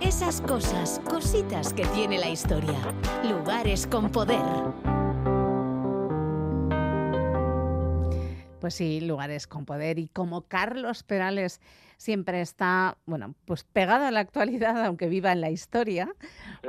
Esas 0.00 0.40
cosas, 0.42 1.00
cositas 1.08 1.72
que 1.72 1.84
tiene 1.86 2.18
la 2.18 2.28
historia, 2.28 2.78
lugares 3.24 3.86
con 3.88 4.12
poder. 4.12 4.89
Pues 8.60 8.74
sí, 8.74 9.00
lugares 9.00 9.46
con 9.46 9.64
poder. 9.64 9.98
Y 9.98 10.08
como 10.08 10.42
Carlos 10.42 11.02
Perales 11.02 11.60
siempre 11.96 12.40
está, 12.40 12.96
bueno, 13.06 13.34
pues 13.46 13.64
pegado 13.64 14.04
a 14.04 14.10
la 14.10 14.20
actualidad, 14.20 14.84
aunque 14.86 15.08
viva 15.08 15.32
en 15.32 15.40
la 15.40 15.50
historia, 15.50 16.08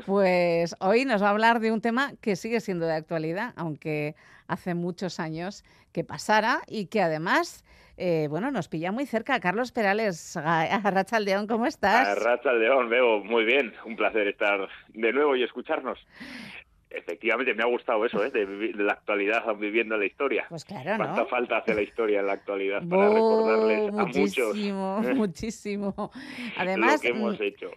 pues 0.05 0.75
hoy 0.79 1.05
nos 1.05 1.21
va 1.21 1.27
a 1.27 1.31
hablar 1.31 1.59
de 1.59 1.71
un 1.71 1.81
tema 1.81 2.13
que 2.21 2.35
sigue 2.35 2.59
siendo 2.59 2.85
de 2.85 2.93
actualidad, 2.93 3.53
aunque 3.55 4.15
hace 4.47 4.73
muchos 4.73 5.19
años 5.19 5.63
que 5.91 6.03
pasara 6.03 6.61
y 6.67 6.87
que 6.87 7.01
además 7.01 7.63
eh, 8.03 8.27
bueno, 8.29 8.49
nos 8.49 8.67
pilla 8.67 8.91
muy 8.91 9.05
cerca. 9.05 9.39
Carlos 9.39 9.71
Perales, 9.71 10.35
León, 11.19 11.45
¿cómo 11.45 11.67
estás? 11.67 12.17
León, 12.53 12.89
veo 12.89 13.19
muy 13.23 13.45
bien. 13.45 13.73
Un 13.85 13.95
placer 13.95 14.27
estar 14.27 14.67
de 14.89 15.13
nuevo 15.13 15.35
y 15.35 15.43
escucharnos. 15.43 15.99
Efectivamente, 16.93 17.53
me 17.53 17.63
ha 17.63 17.67
gustado 17.67 18.05
eso, 18.05 18.23
¿eh? 18.23 18.31
de, 18.31 18.73
la 18.75 18.93
actualidad 18.93 19.43
viviendo 19.55 19.97
la 19.97 20.05
historia. 20.05 20.45
Pues 20.49 20.65
claro, 20.65 20.91
¿no? 20.91 20.97
¿Cuánta 20.97 21.25
falta 21.25 21.57
hace 21.57 21.73
la 21.73 21.81
historia 21.81 22.19
en 22.19 22.27
la 22.27 22.33
actualidad 22.33 22.81
para 22.87 23.09
recordarles 23.09 23.89
a 23.89 24.05
muchos? 24.05 24.47
Muchísimo, 24.55 25.01
muchísimo. 25.15 26.11
Además, 26.57 27.01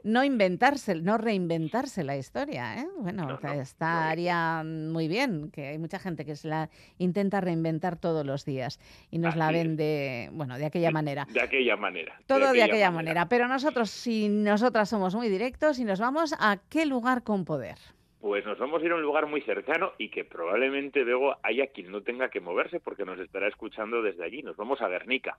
no 0.02 0.24
inventarse, 0.24 0.96
no 0.96 1.18
reinventarse 1.18 2.02
la 2.02 2.16
historia, 2.16 2.80
¿eh? 2.80 2.88
Bueno, 2.98 3.38
estaría 3.52 4.62
muy 4.64 5.08
bien, 5.08 5.50
que 5.50 5.68
hay 5.68 5.78
mucha 5.78 5.98
gente 5.98 6.24
que 6.24 6.36
se 6.36 6.48
la 6.48 6.70
intenta 6.98 7.40
reinventar 7.40 7.96
todos 7.96 8.26
los 8.26 8.44
días 8.44 8.80
y 9.10 9.18
nos 9.18 9.36
la 9.36 9.50
vende, 9.50 10.28
bueno, 10.32 10.58
de 10.58 10.66
aquella 10.66 10.90
manera. 10.90 11.26
De 11.30 11.40
aquella 11.40 11.76
manera. 11.76 12.20
Todo 12.26 12.52
de 12.52 12.62
aquella, 12.62 12.90
manera. 12.90 13.28
Pero 13.28 13.48
nosotros, 13.48 13.90
si 13.90 14.28
nosotras 14.28 14.88
somos 14.88 15.14
muy 15.14 15.28
directos 15.28 15.78
y 15.78 15.84
nos 15.84 16.00
vamos 16.00 16.34
a 16.38 16.58
qué 16.68 16.86
lugar 16.86 17.22
con 17.22 17.44
poder 17.44 17.78
pues 18.24 18.42
nos 18.46 18.58
vamos 18.58 18.80
a 18.80 18.86
ir 18.86 18.90
a 18.90 18.94
un 18.94 19.02
lugar 19.02 19.26
muy 19.26 19.42
cercano 19.42 19.92
y 19.98 20.08
que 20.08 20.24
probablemente 20.24 21.04
luego 21.04 21.36
haya 21.42 21.66
quien 21.66 21.92
no 21.92 22.00
tenga 22.00 22.30
que 22.30 22.40
moverse 22.40 22.80
porque 22.80 23.04
nos 23.04 23.18
estará 23.20 23.48
escuchando 23.48 24.00
desde 24.00 24.24
allí. 24.24 24.42
Nos 24.42 24.56
vamos 24.56 24.80
a 24.80 24.88
Guernica. 24.88 25.36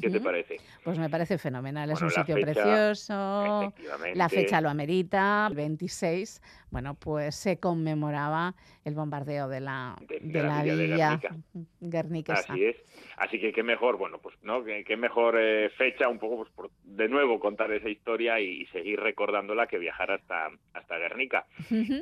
¿Qué 0.00 0.08
te 0.08 0.18
parece? 0.18 0.56
Pues 0.82 0.98
me 0.98 1.10
parece 1.10 1.36
fenomenal. 1.36 1.90
es 1.90 2.00
un 2.00 2.10
sitio 2.10 2.36
precioso. 2.36 3.74
La 4.14 4.30
fecha 4.30 4.62
lo 4.62 4.70
amerita. 4.70 5.46
El 5.50 5.56
26, 5.56 6.40
bueno, 6.70 6.94
pues 6.94 7.34
se 7.34 7.60
conmemoraba 7.60 8.54
el 8.84 8.94
bombardeo 8.94 9.48
de 9.48 9.60
la, 9.60 9.96
de, 10.08 10.42
la, 10.42 10.62
villa, 10.62 11.20
Guernica. 11.80 12.32
Así 12.34 12.64
es. 12.64 12.76
Así 13.16 13.38
que 13.38 13.52
qué 13.52 13.62
mejor, 13.62 13.96
bueno, 13.96 14.18
pues 14.18 14.36
no, 14.42 14.64
qué, 14.64 14.96
mejor 14.96 15.36
eh, 15.38 15.70
fecha 15.70 16.08
un 16.08 16.18
poco 16.18 16.38
pues 16.38 16.50
por 16.50 16.70
de 16.82 17.08
nuevo 17.08 17.38
contar 17.38 17.70
esa 17.72 17.88
historia 17.88 18.40
y, 18.40 18.66
seguir 18.66 19.00
recordándola 19.00 19.66
que 19.66 19.78
viajar 19.78 20.10
hasta 20.10 20.48
hasta 20.72 20.98
Guernica. 20.98 21.46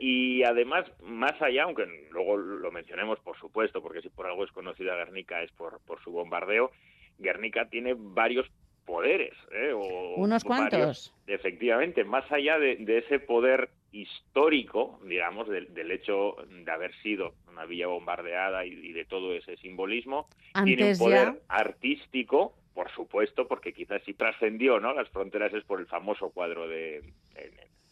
Y 0.01 0.43
además, 0.45 0.87
más 1.03 1.41
allá, 1.43 1.65
aunque 1.65 1.87
luego 2.11 2.37
lo 2.37 2.71
mencionemos 2.71 3.19
por 3.21 3.37
supuesto, 3.39 3.83
porque 3.83 4.03
si 4.03 4.09
por 4.09 4.27
algo 4.27 4.45
es 4.45 4.53
conocida 4.53 4.97
Guernica 4.97 5.43
es 5.43 5.51
por 5.53 5.81
por 5.81 6.03
su 6.03 6.13
bombardeo, 6.13 6.71
Guernica 7.19 7.69
tiene 7.69 7.95
varios 7.97 8.51
poderes. 8.91 9.35
¿eh? 9.53 9.73
Unos 10.17 10.43
cuantos. 10.43 11.15
efectivamente, 11.29 12.03
más 12.03 12.31
allá 12.33 12.59
de, 12.59 12.99
ese 12.99 13.21
poder 13.21 13.71
histórico, 13.93 14.99
digamos, 15.05 15.49
del, 15.49 15.91
hecho 15.93 16.37
de 16.49 16.71
haber 16.71 16.93
sido 16.97 17.35
una 17.49 17.67
villa 17.67 17.87
bombardeada 17.87 18.67
y, 18.67 18.93
de 18.93 19.05
todo 19.05 19.33
ese 19.35 19.57
simbolismo, 19.59 20.29
tiene 20.65 20.93
un 20.93 20.99
poder 20.99 21.41
artístico, 21.49 22.55
por 22.75 22.91
supuesto, 22.91 23.47
porque 23.47 23.73
quizás 23.73 24.03
sí 24.05 24.15
trascendió 24.15 24.81
¿no? 24.81 24.93
las 24.93 25.09
fronteras 25.11 25.55
es 25.55 25.63
por 25.65 25.79
el 25.79 25.87
famoso 25.87 26.31
cuadro 26.31 26.67
de, 26.67 27.03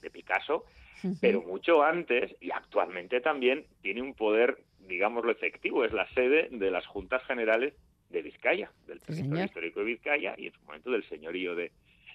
de 0.02 0.10
Picasso, 0.10 0.64
pero 1.20 1.42
mucho 1.42 1.84
antes 1.84 2.34
y 2.40 2.50
actualmente 2.50 3.20
también 3.20 3.66
tiene 3.82 4.02
un 4.02 4.14
poder, 4.14 4.58
digámoslo, 4.88 5.30
efectivo, 5.30 5.84
es 5.84 5.92
la 5.92 6.08
sede 6.14 6.48
de 6.50 6.72
las 6.72 6.86
juntas 6.86 7.22
generales 7.24 7.74
de 8.10 8.22
Vizcaya, 8.22 8.70
del 8.86 9.00
territorio 9.00 9.44
histórico 9.44 9.80
de 9.80 9.86
Vizcaya 9.86 10.34
y 10.36 10.46
en 10.46 10.52
su 10.52 10.60
momento 10.64 10.90
del 10.90 11.08
señorío 11.08 11.54
de, 11.54 11.72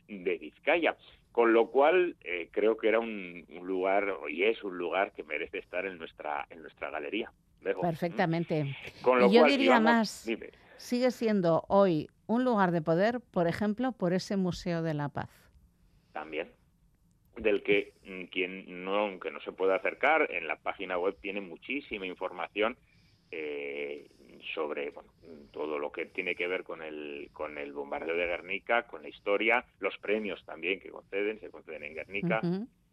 de 0.07 0.37
Vizcaya. 0.37 0.95
Con 1.31 1.53
lo 1.53 1.71
cual 1.71 2.15
eh, 2.23 2.49
creo 2.51 2.77
que 2.77 2.89
era 2.89 2.99
un, 2.99 3.45
lugar 3.63 4.07
y 4.29 4.43
es 4.43 4.63
un 4.63 4.77
lugar 4.77 5.13
que 5.13 5.23
merece 5.23 5.57
estar 5.57 5.85
en 5.85 5.97
nuestra 5.97 6.45
en 6.49 6.61
nuestra 6.61 6.91
galería. 6.91 7.31
Perfectamente. 7.63 8.75
y 9.29 9.33
yo 9.33 9.45
diría 9.45 9.79
más, 9.79 10.27
sigue 10.77 11.11
siendo 11.11 11.63
hoy 11.69 12.09
un 12.27 12.43
lugar 12.43 12.71
de 12.71 12.81
poder, 12.81 13.19
por 13.19 13.47
ejemplo, 13.47 13.93
por 13.93 14.13
ese 14.13 14.37
Museo 14.37 14.83
de 14.83 14.93
la 14.93 15.09
Paz. 15.09 15.29
También 16.11 16.51
del 17.37 17.63
que 17.63 17.93
mm, 18.05 18.23
quien 18.25 18.83
no, 18.83 19.19
que 19.19 19.31
no 19.31 19.39
se 19.41 19.51
puede 19.51 19.73
acercar, 19.73 20.29
en 20.31 20.47
la 20.47 20.57
página 20.57 20.97
web 20.97 21.17
tiene 21.21 21.41
muchísima 21.41 22.05
información 22.05 22.77
eh, 23.35 24.07
sobre 24.53 24.91
bueno, 24.91 25.09
todo 25.51 25.79
lo 25.79 25.91
que 25.91 26.05
tiene 26.05 26.35
que 26.35 26.47
ver 26.47 26.63
con 26.63 26.81
el, 26.81 27.29
con 27.33 27.57
el 27.57 27.73
bombardeo 27.73 28.15
de 28.15 28.27
Guernica, 28.27 28.83
con 28.83 29.01
la 29.01 29.09
historia, 29.09 29.65
los 29.79 29.97
premios 29.97 30.43
también 30.45 30.79
que 30.79 30.89
conceden, 30.89 31.39
se 31.39 31.49
conceden 31.49 31.83
en 31.83 31.95
Guernica, 31.95 32.41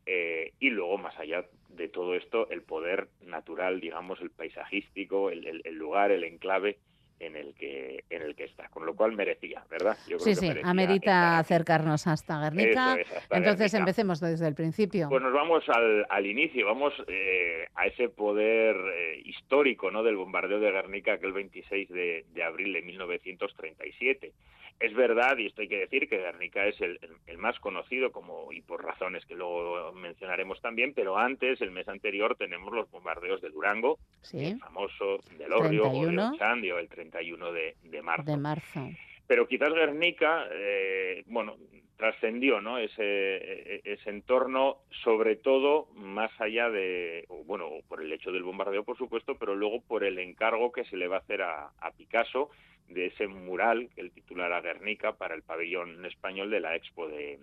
eh, 0.06 0.54
y 0.58 0.70
luego, 0.70 0.96
más 0.98 1.18
allá 1.18 1.44
de 1.68 1.88
todo 1.88 2.14
esto, 2.14 2.48
el 2.50 2.62
poder 2.62 3.08
natural, 3.20 3.80
digamos, 3.80 4.20
el 4.20 4.30
paisajístico, 4.30 5.30
el 5.30 5.74
lugar, 5.74 6.10
el 6.10 6.24
enclave 6.24 6.78
en 7.20 7.36
el 7.36 7.54
que 7.54 8.04
en 8.10 8.22
el 8.22 8.34
que 8.34 8.44
está, 8.44 8.68
con 8.68 8.86
lo 8.86 8.96
cual 8.96 9.12
merecía, 9.12 9.62
¿verdad? 9.70 9.96
sí, 10.18 10.34
sí, 10.34 10.50
amerita 10.64 11.38
acercarnos 11.38 12.06
hasta 12.06 12.40
Guernica. 12.40 12.98
Entonces 13.30 13.72
empecemos 13.74 14.20
desde 14.20 14.48
el 14.48 14.54
principio. 14.54 15.08
Pues 15.08 15.22
nos 15.22 15.32
vamos 15.32 15.62
al, 15.68 16.06
al 16.08 16.26
inicio, 16.26 16.66
vamos 16.66 16.92
eh, 17.06 17.66
a 17.74 17.86
ese 17.86 18.08
poder 18.08 18.74
eh, 18.76 19.22
histórico, 19.24 19.90
¿no? 19.90 20.02
Del 20.02 20.16
bombardeo 20.16 20.58
de 20.60 20.72
Guernica 20.72 21.12
aquel 21.14 21.32
26 21.32 21.88
de, 21.90 22.24
de 22.32 22.42
abril 22.42 22.72
de 22.72 22.82
1937. 22.82 24.32
Es 24.80 24.94
verdad, 24.94 25.36
y 25.36 25.46
esto 25.46 25.60
hay 25.60 25.68
que 25.68 25.80
decir, 25.80 26.08
que 26.08 26.16
Guernica 26.16 26.66
es 26.66 26.80
el, 26.80 26.98
más 27.36 27.60
conocido, 27.60 28.10
como 28.12 28.50
y 28.50 28.62
por 28.62 28.82
razones 28.82 29.26
que 29.26 29.34
luego 29.34 29.92
mencionaremos 29.92 30.58
también, 30.62 30.94
pero 30.94 31.18
antes, 31.18 31.60
el 31.60 31.70
mes 31.70 31.86
anterior, 31.86 32.34
tenemos 32.36 32.72
los 32.72 32.90
bombardeos 32.90 33.42
de 33.42 33.50
Durango, 33.50 33.98
el 34.32 34.58
famoso 34.58 35.18
del 35.36 35.52
Orrio 35.52 35.84
o 35.84 36.78
el 36.78 36.88
31 36.88 37.52
de, 37.52 37.76
de, 37.82 38.02
marzo. 38.02 38.30
De 38.30 38.36
marzo. 38.38 38.88
Pero 39.26 39.46
quizás 39.46 39.72
Guernica, 39.74 40.46
eh, 40.50 41.24
bueno, 41.26 41.56
trascendió 41.98 42.62
¿no? 42.62 42.78
ese, 42.78 43.02
e, 43.04 43.82
ese 43.84 44.08
entorno, 44.08 44.78
sobre 45.04 45.36
todo 45.36 45.88
más 45.94 46.30
allá 46.40 46.70
de, 46.70 47.26
bueno, 47.44 47.68
por 47.86 48.02
el 48.02 48.10
hecho 48.10 48.32
del 48.32 48.44
bombardeo, 48.44 48.82
por 48.82 48.96
supuesto, 48.96 49.36
pero 49.38 49.54
luego 49.54 49.82
por 49.82 50.04
el 50.04 50.18
encargo 50.18 50.72
que 50.72 50.84
se 50.84 50.96
le 50.96 51.06
va 51.06 51.16
a 51.16 51.20
hacer 51.20 51.42
a, 51.42 51.70
a 51.78 51.90
Picasso 51.90 52.48
de 52.90 53.06
ese 53.06 53.26
mural 53.26 53.88
que 53.94 54.00
el 54.00 54.10
titular 54.10 54.62
Guernica 54.62 55.12
para 55.12 55.34
el 55.34 55.42
pabellón 55.42 56.04
español 56.04 56.50
de 56.50 56.60
la 56.60 56.76
Expo 56.76 57.08
de, 57.08 57.38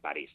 París. 0.00 0.30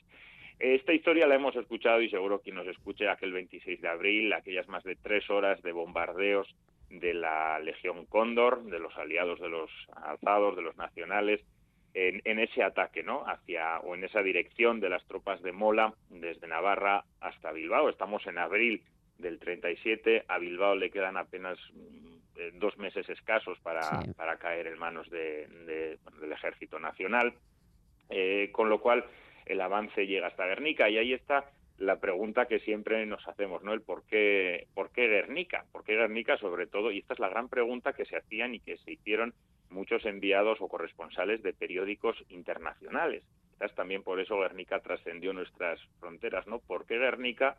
Esta 0.60 0.93
historia 0.93 1.28
la 1.28 1.36
hemos 1.36 1.56
escuchado 1.56 2.01
y 2.01 2.10
seguro 2.10 2.39
quien 2.39 2.56
nos 2.56 2.68
escuche 2.68 3.10
aquel 3.10 3.34
26 3.34 3.82
de 3.82 3.88
abril, 3.88 4.32
aquellas 4.32 4.68
más 4.68 4.84
de 4.84 4.95
tres 4.95 5.30
horas 5.30 5.62
de 5.64 5.72
bombardeos 5.72 6.47
de 6.89 7.14
la 7.14 7.60
Legión 7.60 8.06
Cóndor, 8.06 8.64
de 8.66 8.80
los 8.80 8.95
aliados 8.97 9.39
de 9.39 9.49
los 9.49 9.72
alzados, 9.95 10.56
de 10.56 10.62
los 10.62 10.78
nacionales, 10.78 11.41
en, 11.95 12.22
en, 12.26 12.39
ese 12.39 12.64
ataque, 12.64 13.04
¿no? 13.04 13.24
Hacia 13.26 13.80
o 13.80 13.95
en 13.95 14.04
esa 14.04 14.22
dirección 14.22 14.80
de 14.80 14.89
las 14.89 15.06
tropas 15.06 15.41
de 15.41 15.51
Mola 15.51 15.93
desde 16.10 16.47
Navarra 16.47 17.04
hasta 17.20 17.51
Bilbao. 17.51 17.89
Estamos 17.89 18.26
en 18.28 18.38
abril 18.38 18.84
del 19.18 19.39
37. 19.39 20.26
A 20.28 20.38
Bilbao 20.38 20.76
le 20.76 20.91
quedan 20.91 21.18
apenas 21.18 21.60
dos 22.54 22.78
meses 22.78 23.08
escasos 23.10 23.60
para, 23.60 24.02
para 24.16 24.38
caer 24.38 24.68
en 24.68 24.80
manos 24.80 25.10
de, 25.10 25.48
del 26.20 26.32
Ejército 26.32 26.80
Nacional, 26.80 27.34
eh, 28.10 28.50
con 28.52 28.70
lo 28.70 28.82
cual 28.82 29.06
el 29.46 29.62
avance 29.62 30.08
llega 30.08 30.28
hasta 30.28 30.46
Guernica 30.46 30.90
y 30.90 30.98
ahí 30.98 31.14
está 31.14 31.46
la 31.78 32.00
pregunta 32.00 32.46
que 32.46 32.60
siempre 32.60 33.06
nos 33.06 33.28
hacemos, 33.28 33.64
¿no? 33.64 33.74
El 33.74 33.82
por 33.82 34.06
qué, 34.06 34.68
por 34.74 34.92
qué 34.92 35.08
Guernica, 35.08 35.66
por 35.72 35.84
qué 35.84 35.96
Guernica 35.96 36.38
sobre 36.38 36.68
todo, 36.68 36.92
y 36.92 37.00
esta 37.00 37.14
es 37.14 37.20
la 37.20 37.30
gran 37.30 37.50
pregunta 37.50 37.94
que 37.94 38.06
se 38.06 38.16
hacían 38.16 38.56
y 38.56 38.60
que 38.60 38.78
se 38.78 38.94
hicieron 38.94 39.34
muchos 39.70 40.06
enviados 40.06 40.62
o 40.62 40.68
corresponsales 40.68 41.42
de 41.42 41.54
periódicos 41.54 42.24
internacionales. 42.30 43.24
Quizás 43.54 43.74
también 43.76 44.04
por 44.04 44.20
eso 44.20 44.40
Guernica 44.40 44.80
trascendió 44.80 45.34
nuestras 45.34 45.80
fronteras, 46.00 46.48
¿no? 46.48 46.60
¿Por 46.60 46.86
qué 46.86 46.98
Guernica 47.00 47.58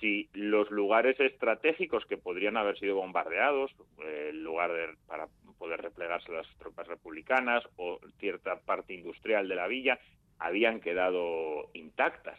si 0.00 0.28
los 0.32 0.70
lugares 0.70 1.18
estratégicos 1.20 2.04
que 2.06 2.16
podrían 2.16 2.56
haber 2.56 2.78
sido 2.78 2.96
bombardeados, 2.96 3.70
eh, 4.04 4.28
el 4.30 4.42
lugar 4.42 4.70
para 5.06 5.28
poder 5.58 5.80
replegarse 5.80 6.32
las 6.32 6.46
tropas 6.58 6.88
republicanas 6.88 7.62
o 7.76 8.00
cierta 8.18 8.56
parte 8.60 8.94
industrial 8.94 9.48
de 9.48 9.54
la 9.54 9.68
villa, 9.68 9.98
habían 10.38 10.80
quedado 10.80 11.70
intactas. 11.74 12.38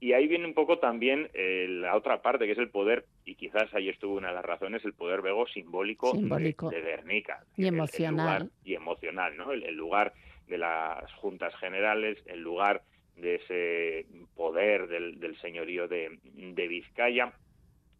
Y 0.00 0.12
ahí 0.12 0.28
viene 0.28 0.46
un 0.46 0.54
poco 0.54 0.78
también 0.78 1.30
eh, 1.34 1.66
la 1.68 1.96
otra 1.96 2.20
parte, 2.20 2.46
que 2.46 2.52
es 2.52 2.58
el 2.58 2.68
poder, 2.68 3.06
y 3.24 3.36
quizás 3.36 3.72
ahí 3.74 3.88
estuvo 3.88 4.16
una 4.16 4.28
de 4.28 4.34
las 4.34 4.44
razones, 4.44 4.84
el 4.84 4.92
poder 4.92 5.22
vego 5.22 5.46
simbólico, 5.46 6.12
De, 6.12 6.80
Guernica. 6.80 7.44
Y 7.56 7.66
emocional. 7.66 8.50
y 8.64 8.74
emocional, 8.74 9.36
¿no? 9.36 9.52
el 9.52 9.74
lugar 9.74 10.12
de 10.46 10.58
las 10.58 11.10
juntas 11.14 11.54
generales, 11.56 12.18
el 12.26 12.40
lugar 12.40 12.82
de 13.16 13.36
ese 13.36 14.06
poder 14.34 14.88
del, 14.88 15.36
señorío 15.40 15.88
de, 15.88 16.18
Vizcaya. 16.68 17.32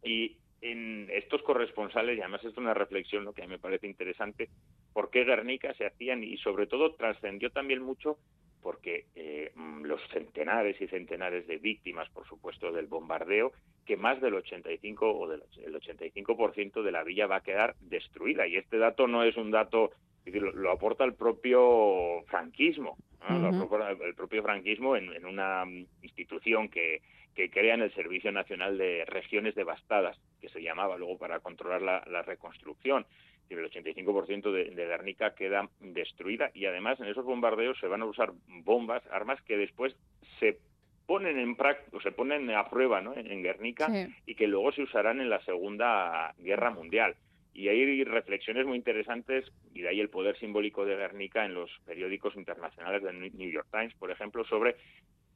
Y 0.03 0.37
en 0.61 1.09
estos 1.11 1.43
corresponsales, 1.43 2.17
y 2.17 2.21
además 2.21 2.45
es 2.45 2.57
una 2.57 2.75
reflexión 2.75 3.25
lo 3.25 3.33
que 3.33 3.43
a 3.43 3.47
mí 3.47 3.53
me 3.53 3.59
parece 3.59 3.87
interesante, 3.87 4.49
por 4.93 5.11
qué 5.11 5.25
Guernica 5.25 5.75
se 5.75 5.87
hacían 5.87 6.23
y 6.23 6.37
sobre 6.39 6.67
todo 6.67 6.95
trascendió 6.95 7.51
también 7.51 7.83
mucho 7.83 8.19
porque 8.65 9.05
eh, 9.15 9.53
los 9.83 10.01
centenares 10.09 10.81
y 10.81 10.89
centenares 10.89 11.47
de 11.47 11.59
víctimas, 11.59 12.09
por 12.09 12.27
supuesto, 12.27 12.73
del 12.73 12.87
bombardeo, 12.87 13.53
que 13.85 13.99
más 13.99 14.23
del 14.23 14.33
85 14.37 15.19
o 15.19 15.29
del 15.29 15.43
el 15.59 15.75
85% 15.75 16.83
de 16.83 16.91
la 16.91 17.05
villa 17.05 17.27
va 17.27 17.37
a 17.37 17.43
quedar 17.43 17.77
destruida. 17.81 18.47
Y 18.47 18.57
este 18.57 18.79
dato 18.79 19.07
no 19.07 19.23
es 19.23 19.37
un 19.37 19.51
dato, 19.51 19.91
lo 20.27 20.71
aporta 20.71 21.05
el 21.05 21.15
propio 21.15 22.23
franquismo 22.27 22.97
el 23.29 24.15
propio 24.15 24.43
franquismo 24.43 24.97
en, 24.97 25.25
una 25.25 25.65
institución 26.03 26.69
que, 26.69 27.03
que 27.35 27.51
crea 27.51 27.75
en 27.75 27.83
el 27.83 27.95
Servicio 27.95 28.31
Nacional 28.33 28.77
de 28.77 29.05
Regiones 29.07 29.55
Devastadas, 29.55 30.19
que 30.41 30.49
se 30.49 30.63
llamaba 30.63 30.99
luego 30.99 31.19
para 31.19 31.41
controlar 31.41 31.83
la, 31.83 32.23
reconstrucción. 32.23 33.07
El 33.49 33.71
85% 33.71 34.53
de, 34.53 34.71
de 34.71 34.87
Guernica 34.87 35.35
queda 35.35 35.69
destruida 35.81 36.51
y 36.55 36.67
además 36.67 36.99
en 37.01 37.07
esos 37.07 37.25
bombardeos 37.25 37.79
se 37.79 37.87
van 37.87 38.03
a 38.03 38.07
usar 38.07 38.33
bombas, 38.65 39.03
armas 39.11 39.41
que 39.43 39.57
después 39.57 39.95
se 40.41 40.59
ponen 41.07 41.39
en 41.39 41.57
o 41.93 42.01
se 42.01 42.13
ponen 42.13 42.51
a 42.51 42.69
prueba 42.69 43.01
¿no? 43.01 43.15
en, 43.15 43.43
Guernica 43.43 43.89
y 44.27 44.35
que 44.35 44.47
luego 44.47 44.73
se 44.73 44.83
usarán 44.83 45.21
en 45.21 45.29
la 45.29 45.45
Segunda 45.45 46.35
Guerra 46.39 46.71
Mundial. 46.71 47.15
Y 47.55 47.69
hay 47.69 48.03
reflexiones 48.03 48.67
muy 48.67 48.77
interesantes, 48.77 49.51
y 49.73 49.83
de 49.83 49.89
ahí 49.89 50.01
el 50.01 50.11
poder 50.11 50.37
simbólico 50.39 50.85
de 50.85 50.97
Guernica 50.97 51.45
en 51.45 51.55
los 51.55 51.71
periódicos 51.87 52.35
internacionales 52.35 53.03
del 53.03 53.21
New 53.21 53.51
York 53.51 53.69
Times, 53.71 53.95
por 53.95 54.11
ejemplo, 54.11 54.45
sobre 54.45 54.77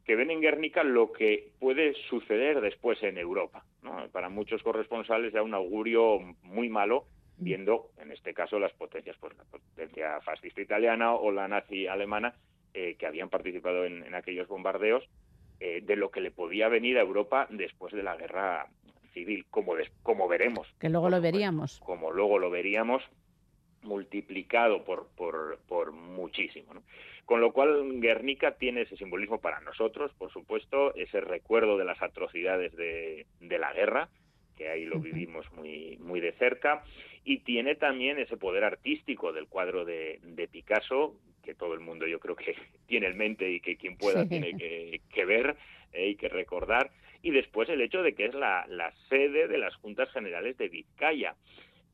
que 0.04 0.16
ven 0.16 0.30
en 0.30 0.40
Guernica 0.40 0.82
lo 0.82 1.12
que 1.12 1.50
puede 1.60 1.92
suceder 2.08 2.62
después 2.62 3.00
en 3.02 3.18
Europa. 3.18 3.62
Para 4.10 4.30
muchos 4.30 4.62
corresponsales 4.62 5.34
ya 5.34 5.42
un 5.42 5.52
augurio 5.52 6.18
muy 6.42 6.68
malo, 6.70 7.04
viendo 7.36 7.90
en 7.98 8.10
este 8.10 8.34
caso 8.34 8.58
las 8.58 8.72
potencias, 8.72 9.16
pues 9.20 9.36
la 9.36 9.44
potencia 9.44 10.20
fascista 10.22 10.62
italiana 10.62 11.12
o 11.12 11.30
la 11.30 11.46
nazi 11.46 11.86
alemana, 11.86 12.34
eh, 12.72 12.96
que 12.98 13.06
habían 13.06 13.28
participado 13.28 13.84
en, 13.84 14.14
aquellos 14.14 14.48
bombardeos, 14.48 15.04
eh, 15.60 15.82
de 15.82 15.96
lo 15.96 16.10
que 16.10 16.22
le 16.22 16.30
podía 16.30 16.68
venir 16.68 16.96
a 16.96 17.02
Europa 17.02 17.46
después 17.50 17.92
de 17.92 18.02
la 18.02 18.16
guerra 18.16 18.66
civil, 19.18 19.46
como, 19.50 19.74
como 20.02 20.28
veremos. 20.28 20.66
Que 20.78 20.88
luego 20.88 21.10
lo 21.10 21.20
veríamos. 21.20 21.80
Como 21.80 22.12
luego 22.12 22.38
lo 22.38 22.50
veríamos 22.50 23.02
multiplicado 23.82 24.84
por, 24.84 25.08
por, 25.16 25.58
por 25.68 25.92
muchísimo. 25.92 26.82
Con 27.24 27.40
lo 27.40 27.52
cual, 27.52 28.00
Guernica 28.00 28.52
tiene 28.52 28.82
ese 28.82 28.96
simbolismo 28.96 29.38
para 29.38 29.60
nosotros, 29.60 30.12
por 30.18 30.32
supuesto, 30.32 30.94
ese 30.94 31.20
recuerdo 31.20 31.76
de 31.76 31.84
las 31.84 32.00
atrocidades 32.02 32.74
de, 32.74 33.26
de 33.40 33.58
la 33.58 33.72
guerra, 33.72 34.08
que 34.56 34.68
ahí 34.68 34.84
lo 34.84 34.98
vivimos 34.98 35.50
muy, 35.52 35.98
muy 36.00 36.20
de 36.20 36.32
cerca, 36.32 36.82
y 37.24 37.40
tiene 37.40 37.74
también 37.74 38.18
ese 38.18 38.36
poder 38.36 38.64
artístico 38.64 39.32
del 39.32 39.46
cuadro 39.46 39.84
de, 39.84 40.20
de 40.22 40.48
Picasso, 40.48 41.14
que 41.42 41.54
todo 41.54 41.74
el 41.74 41.80
mundo 41.80 42.06
yo 42.06 42.18
creo 42.18 42.34
que 42.34 42.56
tiene 42.86 43.06
en 43.08 43.18
mente 43.18 43.50
y 43.50 43.60
que 43.60 43.76
quien 43.76 43.96
pueda 43.96 44.26
tiene 44.26 44.56
que, 44.56 45.02
que 45.12 45.24
ver 45.24 45.56
eh, 45.92 46.08
y 46.08 46.16
que 46.16 46.28
recordar, 46.28 46.90
y 47.22 47.30
después 47.30 47.68
el 47.68 47.80
hecho 47.80 48.02
de 48.02 48.14
que 48.14 48.26
es 48.26 48.34
la, 48.34 48.66
sede 49.08 49.48
de 49.48 49.58
las 49.58 49.74
Juntas 49.76 50.10
Generales 50.12 50.56
de 50.56 50.68
Vizcaya. 50.68 51.34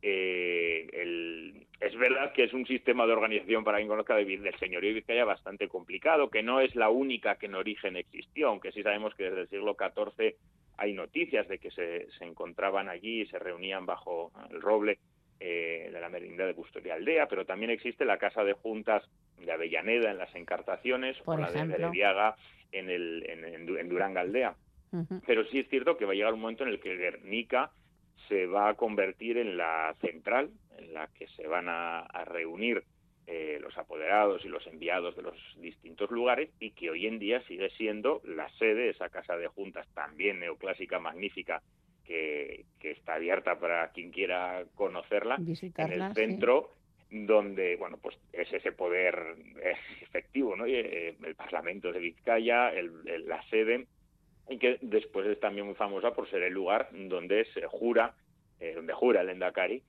Eh, 0.06 1.64
es 1.80 1.96
verdad 1.96 2.32
que 2.34 2.44
es 2.44 2.52
un 2.52 2.66
sistema 2.66 3.06
de 3.06 3.14
organización 3.14 3.64
para 3.64 3.78
quien 3.78 3.88
conozca 3.88 4.14
de, 4.16 4.24
del 4.24 4.58
señorío 4.58 4.90
de 4.90 4.96
Vizcaya 4.96 5.24
bastante 5.24 5.68
complicado, 5.68 6.28
que 6.28 6.42
no 6.42 6.60
es 6.60 6.74
la 6.74 6.90
única 6.90 7.36
que 7.36 7.46
en 7.46 7.54
origen 7.54 7.96
existió, 7.96 8.48
aunque 8.48 8.72
sí 8.72 8.82
sabemos 8.82 9.14
que 9.14 9.24
desde 9.24 9.42
el 9.42 9.48
siglo 9.48 9.76
XIV 9.78 10.34
hay 10.76 10.92
noticias 10.92 11.48
de 11.48 11.58
que 11.58 11.70
se, 11.70 12.08
encontraban 12.20 12.88
allí 12.88 13.22
y 13.22 13.26
se 13.26 13.38
reunían 13.38 13.86
bajo 13.86 14.30
el 14.50 14.60
roble 14.60 14.98
eh, 15.40 15.88
de 15.90 16.00
la 16.00 16.08
merindad 16.08 16.46
de 16.46 16.54
Custodia 16.54 16.94
Aldea, 16.94 17.26
pero 17.26 17.46
también 17.46 17.70
existe 17.70 18.04
la 18.04 18.18
Casa 18.18 18.44
de 18.44 18.52
Juntas 18.52 19.02
de 19.38 19.52
Avellaneda 19.52 20.10
en 20.10 20.18
las 20.18 20.34
Encartaciones 20.34 21.16
o 21.24 21.36
la 21.36 21.50
de 21.50 21.64
Bereviaga 21.64 22.36
en, 22.72 22.90
el, 22.90 23.24
en, 23.26 23.76
en 23.78 23.88
Durán 23.88 24.18
Aldea. 24.18 24.54
Pero 25.26 25.44
sí 25.46 25.58
es 25.58 25.68
cierto 25.68 25.96
que 25.96 26.04
va 26.04 26.12
a 26.12 26.14
llegar 26.14 26.34
un 26.34 26.40
momento 26.40 26.64
en 26.64 26.70
el 26.70 26.80
que 26.80 26.96
Guernica 26.96 27.70
se 28.28 28.46
va 28.46 28.70
a 28.70 28.74
convertir 28.74 29.38
en 29.38 29.56
la 29.56 29.94
central 30.00 30.50
en 30.78 30.94
la 30.94 31.08
que 31.08 31.26
se 31.28 31.46
van 31.46 31.66
a, 31.68 32.06
reunir 32.24 32.84
eh, 33.26 33.58
los 33.60 33.76
apoderados 33.78 34.44
y 34.44 34.48
los 34.48 34.66
enviados 34.66 35.16
de 35.16 35.22
los 35.22 35.34
distintos 35.58 36.10
lugares 36.10 36.50
y 36.60 36.72
que 36.72 36.90
hoy 36.90 37.06
en 37.06 37.18
día 37.18 37.42
sigue 37.42 37.70
siendo 37.70 38.20
la 38.24 38.48
sede, 38.58 38.90
esa 38.90 39.08
casa 39.08 39.36
de 39.36 39.48
juntas 39.48 39.86
también 39.94 40.40
neoclásica, 40.40 40.98
magnífica, 40.98 41.62
que, 42.04 42.64
está 42.80 43.14
abierta 43.14 43.58
para 43.58 43.90
quien 43.92 44.10
quiera 44.10 44.64
conocerla, 44.74 45.36
en 45.36 45.92
el 45.92 46.14
centro. 46.14 46.70
donde 47.10 47.76
bueno 47.76 47.96
pues 47.98 48.18
es 48.32 48.52
ese 48.52 48.72
poder 48.72 49.36
eh, 49.62 49.76
efectivo 50.02 50.56
no 50.56 50.66
eh, 50.66 51.14
el 51.22 51.34
Parlamento 51.34 51.92
de 51.92 52.00
Vizcaya 52.00 52.72
la 52.72 53.42
sede 53.50 53.86
y 54.48 54.58
que 54.58 54.78
después 54.82 55.26
es 55.26 55.40
también 55.40 55.66
muy 55.66 55.74
famosa 55.74 56.14
por 56.14 56.28
ser 56.28 56.42
el 56.42 56.52
lugar 56.52 56.88
donde 56.92 57.44
se 57.46 57.66
jura 57.66 58.14
donde 58.74 58.94
jura 58.94 59.20
el 59.20 59.28
Endacari 59.28 59.82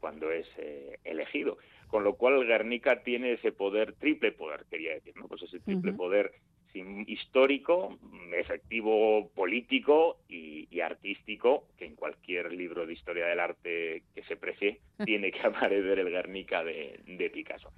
cuando 0.00 0.32
es 0.32 0.48
elegido. 1.04 1.58
Con 1.86 2.02
lo 2.02 2.14
cual 2.14 2.44
Guernica 2.46 3.04
tiene 3.04 3.34
ese 3.34 3.52
poder 3.52 3.92
triple 3.92 4.32
poder 4.32 4.64
quería 4.68 4.94
decir 4.94 5.16
no 5.16 5.28
pues 5.28 5.42
ese 5.42 5.60
triple 5.60 5.92
poder 5.92 6.32
histórico, 7.06 7.98
efectivo 8.32 9.30
político 9.34 10.18
y, 10.28 10.80
artístico, 10.80 11.66
que 11.76 11.86
en 11.86 11.96
cualquier 11.96 12.52
libro 12.52 12.86
de 12.86 12.92
historia 12.92 13.26
del 13.26 13.40
arte 13.40 14.02
que 14.14 14.22
se 14.24 14.36
precie 14.36 14.80
tiene 15.04 15.32
que 15.32 15.40
aparecer 15.46 15.98
el 15.98 16.10
Guernica 16.10 16.62
de, 16.64 17.30
Picasso. 17.32 17.72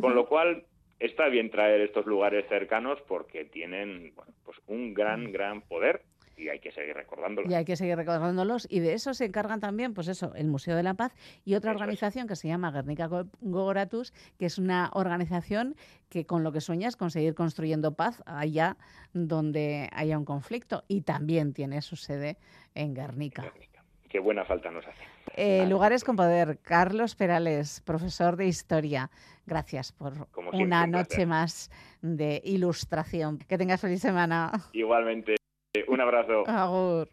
Con 0.00 0.14
lo 0.14 0.26
cual, 0.26 0.64
está 1.02 1.28
bien 1.28 1.50
traer 1.50 1.80
estos 1.80 2.06
lugares 2.06 2.46
cercanos 2.48 2.98
porque 3.06 3.44
tienen 3.44 4.14
pues 4.44 4.58
un 4.66 4.94
gran, 4.94 5.32
gran 5.32 5.62
poder 5.62 6.02
y 6.36 6.48
hay 6.48 6.60
que 6.60 6.72
seguir 6.72 6.94
recordándolos. 6.94 7.50
Y 7.50 7.54
hay 7.54 7.64
que 7.64 7.76
seguir 7.76 7.96
recordándolos. 7.96 8.66
Y 8.70 8.80
de 8.80 8.94
eso 8.94 9.12
se 9.14 9.26
encargan 9.26 9.60
también, 9.60 9.94
pues 9.94 10.08
eso, 10.08 10.32
el 10.34 10.46
Museo 10.46 10.76
de 10.76 10.82
la 10.82 10.94
Paz 10.94 11.14
y 11.44 11.54
otra 11.54 11.72
organización 11.72 12.26
que 12.26 12.36
se 12.36 12.48
llama 12.48 12.70
Guernica 12.70 13.08
Gogoratus, 13.40 14.12
que 14.38 14.46
es 14.46 14.58
una 14.58 14.90
organización 14.94 15.76
que 16.08 16.24
con 16.24 16.42
lo 16.42 16.52
que 16.52 16.60
sueña 16.60 16.88
es 16.88 16.96
conseguir 16.96 17.34
construyendo 17.34 17.94
paz 17.94 18.22
allá 18.26 18.76
donde 19.12 19.88
haya 19.92 20.18
un 20.18 20.24
conflicto. 20.24 20.84
Y 20.88 21.02
también 21.02 21.52
tiene 21.52 21.82
su 21.82 21.96
sede 21.96 22.38
en 22.74 22.94
Guernica. 22.94 23.52
Qué 24.12 24.18
buena 24.18 24.44
falta 24.44 24.70
nos 24.70 24.86
hace. 24.86 25.02
Eh, 25.36 25.66
lugares 25.66 26.04
con 26.04 26.16
poder. 26.16 26.58
Carlos 26.60 27.14
Perales, 27.14 27.80
profesor 27.80 28.36
de 28.36 28.46
historia. 28.46 29.10
Gracias 29.46 29.90
por 29.90 30.28
una 30.52 30.86
noche 30.86 31.24
más 31.24 31.70
de 32.02 32.42
ilustración. 32.44 33.38
Que 33.38 33.56
tengas 33.56 33.80
feliz 33.80 34.02
semana. 34.02 34.52
Igualmente. 34.74 35.36
Un 35.88 36.02
abrazo. 36.02 36.46
Agur. 36.46 37.08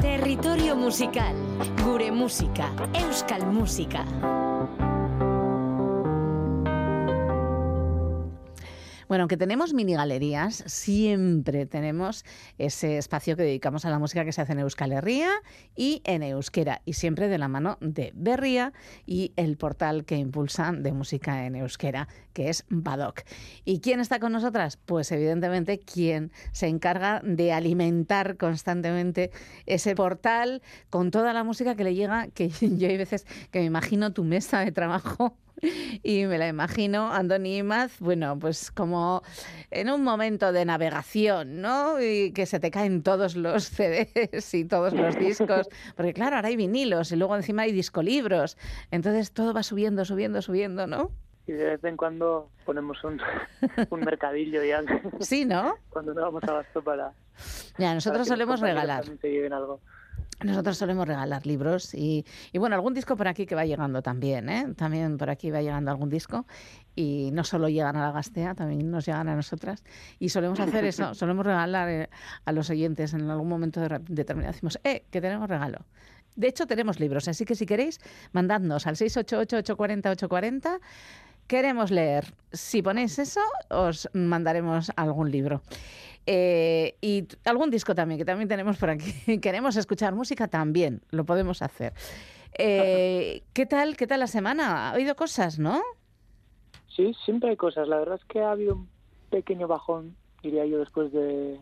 Territorio 0.00 0.76
musical. 0.76 1.34
Gure 1.82 2.12
música. 2.12 2.70
Euskal 2.94 3.44
Música. 3.46 4.04
Bueno, 9.08 9.22
aunque 9.22 9.36
tenemos 9.36 9.74
mini 9.74 9.94
galerías, 9.94 10.64
siempre 10.66 11.66
tenemos 11.66 12.24
ese 12.58 12.98
espacio 12.98 13.36
que 13.36 13.42
dedicamos 13.42 13.84
a 13.84 13.90
la 13.90 13.98
música 13.98 14.24
que 14.24 14.32
se 14.32 14.40
hace 14.40 14.52
en 14.52 14.60
Euskal 14.60 14.92
Herria 14.92 15.30
y 15.76 16.00
en 16.04 16.22
Euskera, 16.22 16.80
y 16.84 16.94
siempre 16.94 17.28
de 17.28 17.38
la 17.38 17.48
mano 17.48 17.76
de 17.80 18.12
Berria 18.14 18.72
y 19.06 19.32
el 19.36 19.56
portal 19.56 20.04
que 20.04 20.16
impulsan 20.16 20.82
de 20.82 20.92
música 20.92 21.46
en 21.46 21.56
Euskera, 21.56 22.08
que 22.32 22.48
es 22.48 22.64
Badoc. 22.68 23.22
¿Y 23.64 23.80
quién 23.80 24.00
está 24.00 24.18
con 24.18 24.32
nosotras? 24.32 24.76
Pues 24.76 25.12
evidentemente 25.12 25.78
quien 25.78 26.32
se 26.52 26.68
encarga 26.68 27.20
de 27.24 27.52
alimentar 27.52 28.36
constantemente 28.36 29.30
ese 29.66 29.94
portal 29.94 30.62
con 30.90 31.10
toda 31.10 31.32
la 31.32 31.44
música 31.44 31.74
que 31.74 31.84
le 31.84 31.94
llega, 31.94 32.28
que 32.28 32.48
yo 32.60 32.88
hay 32.88 32.96
veces 32.96 33.26
que 33.50 33.60
me 33.60 33.66
imagino 33.66 34.12
tu 34.12 34.24
mesa 34.24 34.60
de 34.60 34.72
trabajo 34.72 35.36
y 36.02 36.24
me 36.26 36.38
la 36.38 36.48
imagino, 36.48 37.12
Andoni 37.12 37.58
Imaz, 37.58 37.98
bueno, 38.00 38.38
pues 38.38 38.70
como 38.70 39.22
en 39.70 39.90
un 39.90 40.02
momento 40.02 40.52
de 40.52 40.64
navegación, 40.64 41.60
¿no? 41.60 42.00
Y 42.00 42.32
que 42.32 42.46
se 42.46 42.60
te 42.60 42.70
caen 42.70 43.02
todos 43.02 43.36
los 43.36 43.64
CDs 43.70 44.54
y 44.54 44.64
todos 44.64 44.92
los 44.92 45.18
discos, 45.18 45.68
porque 45.96 46.12
claro, 46.12 46.36
ahora 46.36 46.48
hay 46.48 46.56
vinilos 46.56 47.12
y 47.12 47.16
luego 47.16 47.36
encima 47.36 47.62
hay 47.62 47.72
discolibros, 47.72 48.56
entonces 48.90 49.32
todo 49.32 49.52
va 49.52 49.62
subiendo, 49.62 50.04
subiendo, 50.04 50.42
subiendo, 50.42 50.86
¿no? 50.86 51.10
Y 51.46 51.52
de 51.52 51.64
vez 51.64 51.84
en 51.84 51.96
cuando 51.96 52.48
ponemos 52.64 53.04
un, 53.04 53.20
un 53.90 54.00
mercadillo 54.00 54.64
ya. 54.64 54.82
Sí, 55.20 55.44
¿no? 55.44 55.74
Cuando 55.90 56.14
no 56.14 56.22
vamos 56.22 56.42
a 56.44 56.52
basto 56.52 56.82
para... 56.82 57.12
Ya, 57.76 57.92
nosotros 57.92 58.26
solemos 58.26 58.60
regalar. 58.60 59.04
algo. 59.52 59.80
Nosotros 60.42 60.76
solemos 60.76 61.06
regalar 61.06 61.46
libros 61.46 61.94
y, 61.94 62.24
bueno, 62.54 62.74
algún 62.74 62.94
disco 62.94 63.16
por 63.16 63.28
aquí 63.28 63.46
que 63.46 63.54
va 63.54 63.64
llegando 63.64 64.02
también, 64.02 64.48
¿eh? 64.48 64.74
También 64.76 65.16
por 65.16 65.30
aquí 65.30 65.50
va 65.50 65.62
llegando 65.62 65.90
algún 65.90 66.10
disco 66.10 66.46
y 66.94 67.30
no 67.32 67.44
solo 67.44 67.68
llegan 67.68 67.96
a 67.96 68.06
la 68.06 68.12
Gastea, 68.12 68.54
también 68.54 68.90
nos 68.90 69.06
llegan 69.06 69.28
a 69.28 69.36
nosotras 69.36 69.84
y 70.18 70.28
solemos 70.28 70.58
hacer 70.60 70.84
eso, 70.84 71.14
solemos 71.14 71.46
regalar 71.46 71.88
eh, 71.88 72.10
a 72.44 72.52
los 72.52 72.70
oyentes 72.70 73.14
en 73.14 73.30
algún 73.30 73.48
momento 73.48 73.80
determinado. 73.80 74.52
Decimos, 74.52 74.78
eh, 74.84 75.04
que 75.10 75.20
tenemos 75.20 75.48
regalo. 75.48 75.84
De 76.36 76.48
hecho, 76.48 76.66
tenemos 76.66 76.98
libros, 76.98 77.28
así 77.28 77.44
que 77.44 77.54
si 77.54 77.64
queréis, 77.64 78.00
mandadnos 78.32 78.86
al 78.88 78.96
688-840-840. 78.96 80.80
Queremos 81.46 81.90
leer. 81.90 82.24
Si 82.52 82.82
ponéis 82.82 83.18
eso, 83.18 83.40
os 83.68 84.08
mandaremos 84.14 84.90
algún 84.96 85.30
libro. 85.30 85.62
Eh, 86.26 86.96
y 87.02 87.28
algún 87.44 87.70
disco 87.70 87.94
también, 87.94 88.18
que 88.18 88.24
también 88.24 88.48
tenemos 88.48 88.78
por 88.78 88.90
aquí. 88.90 89.38
Queremos 89.40 89.76
escuchar 89.76 90.14
música 90.14 90.48
también, 90.48 91.02
lo 91.10 91.24
podemos 91.24 91.60
hacer. 91.60 91.92
Eh, 92.56 93.42
¿Qué 93.52 93.66
tal, 93.66 93.96
qué 93.96 94.06
tal 94.06 94.20
la 94.20 94.26
semana? 94.26 94.88
Ha 94.88 94.92
habido 94.92 95.16
cosas, 95.16 95.58
¿no? 95.58 95.82
Sí, 96.88 97.14
siempre 97.24 97.50
hay 97.50 97.56
cosas. 97.56 97.88
La 97.88 97.98
verdad 97.98 98.18
es 98.20 98.24
que 98.26 98.40
ha 98.40 98.52
habido 98.52 98.76
un 98.76 98.88
pequeño 99.30 99.68
bajón, 99.68 100.16
diría 100.42 100.64
yo, 100.64 100.78
después 100.78 101.12
de, 101.12 101.60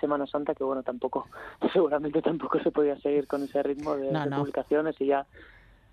Semana 0.00 0.26
Santa, 0.26 0.54
que 0.54 0.64
bueno, 0.64 0.82
tampoco, 0.82 1.28
seguramente 1.72 2.22
tampoco 2.22 2.58
se 2.60 2.70
podía 2.70 2.98
seguir 3.00 3.26
con 3.26 3.42
ese 3.42 3.62
ritmo 3.62 3.94
de, 3.94 4.10
publicaciones 4.34 4.98
y 5.00 5.06
ya 5.06 5.26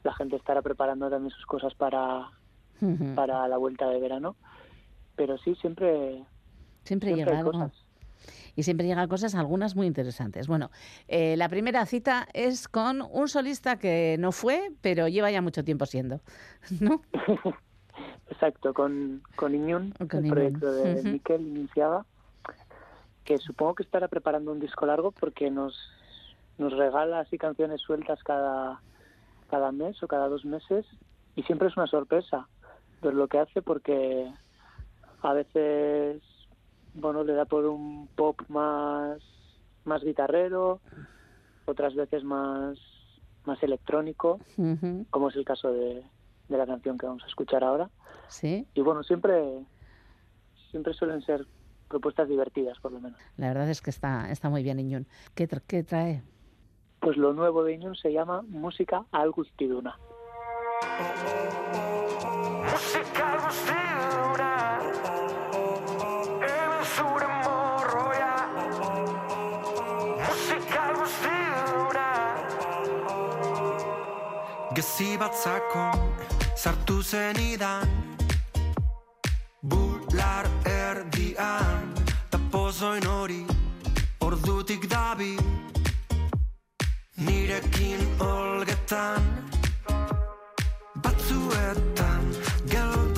la 0.04 0.14
gente 0.14 0.38
estará 0.38 0.62
preparando 0.62 1.10
también 1.10 1.32
sus 1.32 1.46
cosas 1.46 1.74
para, 1.76 2.30
para 3.16 3.48
la 3.48 3.58
vuelta 3.58 3.88
de 3.90 4.00
verano. 4.00 4.36
Pero 5.16 5.38
sí, 5.38 5.56
siempre, 5.56 6.24
Siempre, 6.84 7.14
llega 7.14 7.38
algo. 7.38 7.72
Y 8.56 8.64
siempre 8.64 8.88
llegan 8.88 9.08
cosas, 9.08 9.36
algunas 9.36 9.76
muy 9.76 9.88
interesantes. 9.88 10.48
Bueno, 10.48 10.70
eh, 11.08 11.38
la 11.38 11.48
primera 11.50 11.86
cita 11.86 12.28
es 12.34 12.68
con 12.68 13.02
un 13.02 13.28
solista 13.28 13.78
que 13.78 14.18
no 14.20 14.32
fue, 14.32 14.72
pero 14.82 15.08
lleva 15.08 15.32
ya 15.32 15.42
mucho 15.42 15.64
tiempo 15.64 15.86
siendo, 15.86 16.22
¿no? 16.80 17.02
Exacto, 18.30 18.74
con, 18.74 19.22
con 19.36 19.56
Iñun, 19.56 19.94
el 20.00 20.30
proyecto 20.30 20.72
de 20.72 21.04
Miquel 21.04 21.42
iniciaba, 21.42 22.06
que 23.24 23.38
supongo 23.38 23.76
que 23.76 23.84
estará 23.84 24.08
preparando 24.08 24.52
un 24.52 24.60
disco 24.60 24.86
largo 24.86 25.12
porque 25.12 25.50
nos, 25.52 25.78
nos 26.58 26.74
regala 26.74 27.20
así 27.20 27.38
canciones 27.38 27.82
sueltas 27.82 28.24
cada, 28.24 28.82
cada 29.50 29.72
mes 29.72 30.02
o 30.04 30.08
cada 30.08 30.28
dos 30.28 30.46
meses 30.46 30.86
y 31.36 31.44
siempre 31.44 31.68
es 31.68 31.78
una 31.78 31.88
sorpresa 31.88 32.48
ver 33.02 33.14
lo 33.14 33.28
que 33.28 33.40
hace 33.40 33.62
porque 33.62 34.32
a 35.22 35.34
veces 35.34 36.22
bueno, 36.94 37.24
le 37.24 37.34
da 37.34 37.46
por 37.46 37.66
un 37.66 38.08
pop 38.16 38.40
más, 38.48 39.20
más 39.86 40.04
guitarrero, 40.04 40.82
otras 41.66 41.96
veces 41.96 42.24
más, 42.24 42.78
más 43.46 43.62
electrónico, 43.64 44.40
como 45.10 45.30
es 45.30 45.36
el 45.36 45.46
caso 45.46 45.72
de, 45.72 46.04
de, 46.48 46.58
la 46.58 46.66
canción 46.66 46.98
que 46.98 47.06
vamos 47.06 47.24
a 47.24 47.28
escuchar 47.28 47.64
ahora. 47.64 47.90
Sí. 48.28 48.68
Y 48.74 48.82
bueno, 48.82 49.04
siempre, 49.04 49.66
siempre 50.72 50.94
suelen 50.94 51.22
ser 51.22 51.46
propuestas 51.88 52.28
divertidas, 52.28 52.80
por 52.80 52.92
lo 52.92 53.00
menos. 53.00 53.20
La 53.38 53.48
verdad 53.48 53.70
es 53.70 53.82
que 53.82 53.90
está, 53.90 54.30
está 54.32 54.50
muy 54.50 54.64
bien 54.64 54.80
Iñun. 54.80 55.08
¿Qué, 55.36 55.48
¿Qué 55.68 55.84
trae? 55.84 56.24
Pues 57.00 57.18
lo 57.18 57.34
nuevo 57.34 57.64
de 57.64 57.74
Iñun 57.74 57.96
se 57.96 58.12
llama 58.12 58.42
Música 58.44 59.06
al 59.12 59.32
Gustiduna. 59.32 59.98
Gezi 74.80 75.18
bat 75.20 75.36
sartu 76.56 77.04
zenidan 77.04 77.84
Bular 79.62 80.48
erdian 80.64 81.92
Tapozoin 82.32 83.04
hori 83.04 83.44
ordutik 84.24 84.88
dabi 84.88 85.36
Nirekin 87.18 88.08
olgetan 88.24 89.20
Batzuetan 91.04 92.24
gone. 92.70 93.09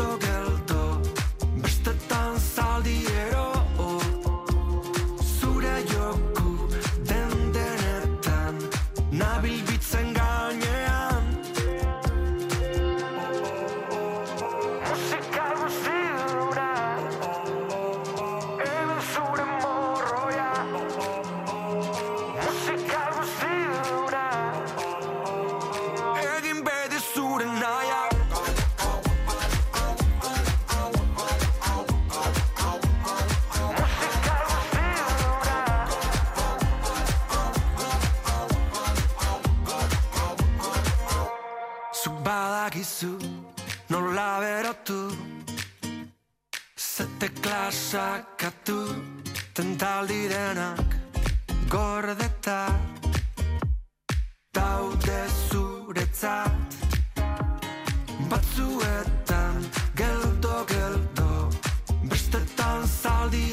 Zete 47.21 47.37
klasakatu 47.41 48.81
tentaldi 49.53 50.25
denak 50.25 50.95
gordeta. 51.69 52.65
Daude 54.49 55.19
zuretzat 55.49 56.73
batzuetan 58.25 59.61
geldo 59.93 60.65
geldo. 60.73 61.29
Bestetan 62.09 62.89
zaldi 62.89 63.45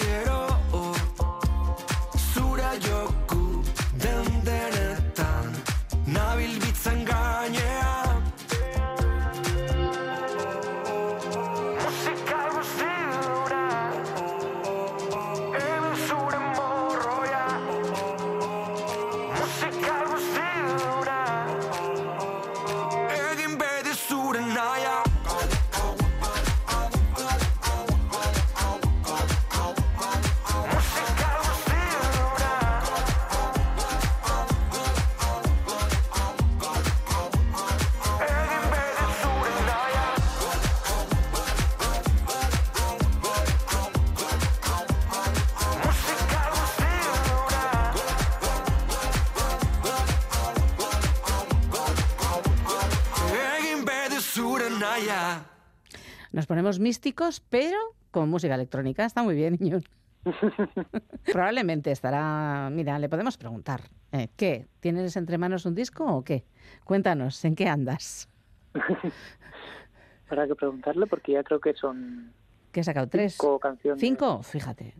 ponemos 56.48 56.80
místicos, 56.80 57.40
pero 57.40 57.78
con 58.10 58.28
música 58.28 58.56
electrónica. 58.56 59.04
Está 59.04 59.22
muy 59.22 59.36
bien, 59.36 59.56
niño. 59.60 59.78
Probablemente 61.32 61.92
estará. 61.92 62.70
Mira, 62.72 62.98
le 62.98 63.08
podemos 63.08 63.36
preguntar. 63.36 63.82
Eh, 64.10 64.28
¿Qué? 64.36 64.66
¿Tienes 64.80 65.16
entre 65.16 65.38
manos 65.38 65.66
un 65.66 65.74
disco 65.74 66.04
o 66.04 66.24
qué? 66.24 66.44
Cuéntanos, 66.84 67.44
¿en 67.44 67.54
qué 67.54 67.68
andas? 67.68 68.28
Habrá 70.28 70.46
que 70.46 70.54
preguntarle 70.54 71.06
porque 71.06 71.32
ya 71.32 71.44
creo 71.44 71.60
que 71.60 71.74
son. 71.74 72.32
¿Qué 72.72 72.80
ha 72.80 72.84
sacado? 72.84 73.06
¿Tres? 73.08 73.34
Cinco 73.34 73.58
canciones. 73.58 74.00
¿Cinco? 74.00 74.42
Fíjate. 74.42 74.94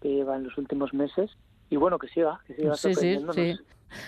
Que 0.00 0.08
lleva 0.08 0.36
en 0.36 0.44
los 0.44 0.56
últimos 0.56 0.94
meses. 0.94 1.30
Y 1.68 1.76
bueno, 1.76 1.98
que 1.98 2.08
siga, 2.08 2.40
que 2.46 2.54
siga 2.54 2.74
sí, 2.74 2.94
sí, 2.94 3.18
sí. 3.32 3.58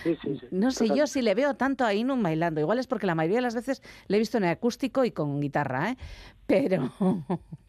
Sí, 0.03 0.17
sí, 0.21 0.37
sí. 0.39 0.47
No 0.51 0.71
sé 0.71 0.87
yo 0.95 1.07
si 1.07 1.21
le 1.21 1.35
veo 1.35 1.55
tanto 1.55 1.85
a 1.85 1.93
Inun 1.93 2.21
bailando. 2.23 2.61
Igual 2.61 2.79
es 2.79 2.87
porque 2.87 3.05
la 3.05 3.15
mayoría 3.15 3.37
de 3.37 3.43
las 3.43 3.55
veces 3.55 3.81
le 4.07 4.17
he 4.17 4.19
visto 4.19 4.37
en 4.37 4.45
acústico 4.45 5.05
y 5.05 5.11
con 5.11 5.39
guitarra, 5.39 5.91
¿eh? 5.91 5.97
Pero... 6.47 6.91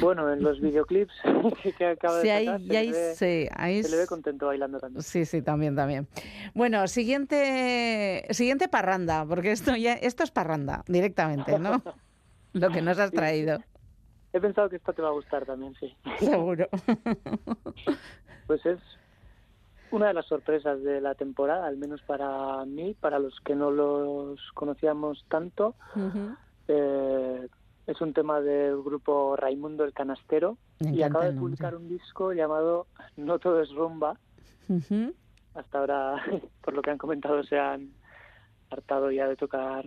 Bueno, 0.00 0.30
en 0.32 0.42
los 0.42 0.60
videoclips 0.60 1.12
que 1.78 1.86
acaba 1.86 2.18
de 2.18 2.28
sacar, 2.28 2.60
ahí, 2.60 2.62
se, 2.64 2.76
ahí, 2.76 2.86
le 2.86 2.92
ve, 2.92 3.14
sí, 3.14 3.48
ahí 3.54 3.82
se 3.82 3.90
le 3.90 3.96
ve 3.98 4.06
contento 4.06 4.46
bailando 4.46 4.78
también. 4.78 5.02
Sí, 5.02 5.24
sí, 5.24 5.42
también, 5.42 5.74
también. 5.74 6.08
Bueno, 6.54 6.86
siguiente, 6.86 8.26
siguiente 8.30 8.68
parranda, 8.68 9.24
porque 9.26 9.52
esto 9.52 9.74
ya 9.76 9.94
esto 9.94 10.22
es 10.22 10.30
parranda 10.30 10.84
directamente, 10.86 11.58
¿no? 11.58 11.82
Lo 12.52 12.70
que 12.70 12.82
nos 12.82 12.98
has 12.98 13.10
traído. 13.10 13.58
He 14.32 14.40
pensado 14.40 14.68
que 14.68 14.76
esto 14.76 14.92
te 14.92 15.02
va 15.02 15.08
a 15.08 15.12
gustar 15.12 15.46
también, 15.46 15.74
sí. 15.78 15.96
Seguro. 16.18 16.68
Pues 18.46 18.66
es 18.66 18.78
una 19.92 20.08
de 20.08 20.14
las 20.14 20.26
sorpresas 20.26 20.82
de 20.82 21.00
la 21.00 21.14
temporada, 21.14 21.66
al 21.66 21.76
menos 21.76 22.00
para 22.02 22.64
mí, 22.64 22.94
para 22.94 23.18
los 23.18 23.38
que 23.40 23.54
no 23.54 23.70
los 23.70 24.40
conocíamos 24.54 25.24
tanto. 25.28 25.74
Uh 25.96 26.00
-huh. 26.00 26.36
eh, 26.68 27.48
es 27.86 28.00
un 28.00 28.12
tema 28.12 28.40
del 28.40 28.80
grupo 28.82 29.34
Raimundo 29.36 29.84
el 29.84 29.92
Canastero 29.92 30.56
y 30.78 31.02
acaba 31.02 31.24
de 31.24 31.38
publicar 31.38 31.74
un 31.74 31.88
disco 31.88 32.32
llamado 32.32 32.86
No 33.16 33.38
todo 33.38 33.60
es 33.60 33.70
rumba. 33.74 34.16
Uh 34.68 34.76
-huh. 34.76 35.14
Hasta 35.54 35.78
ahora, 35.78 36.16
por 36.62 36.74
lo 36.74 36.82
que 36.82 36.90
han 36.90 36.98
comentado, 36.98 37.42
se 37.42 37.58
han 37.58 37.90
hartado 38.70 39.10
ya 39.10 39.26
de 39.26 39.36
tocar 39.36 39.84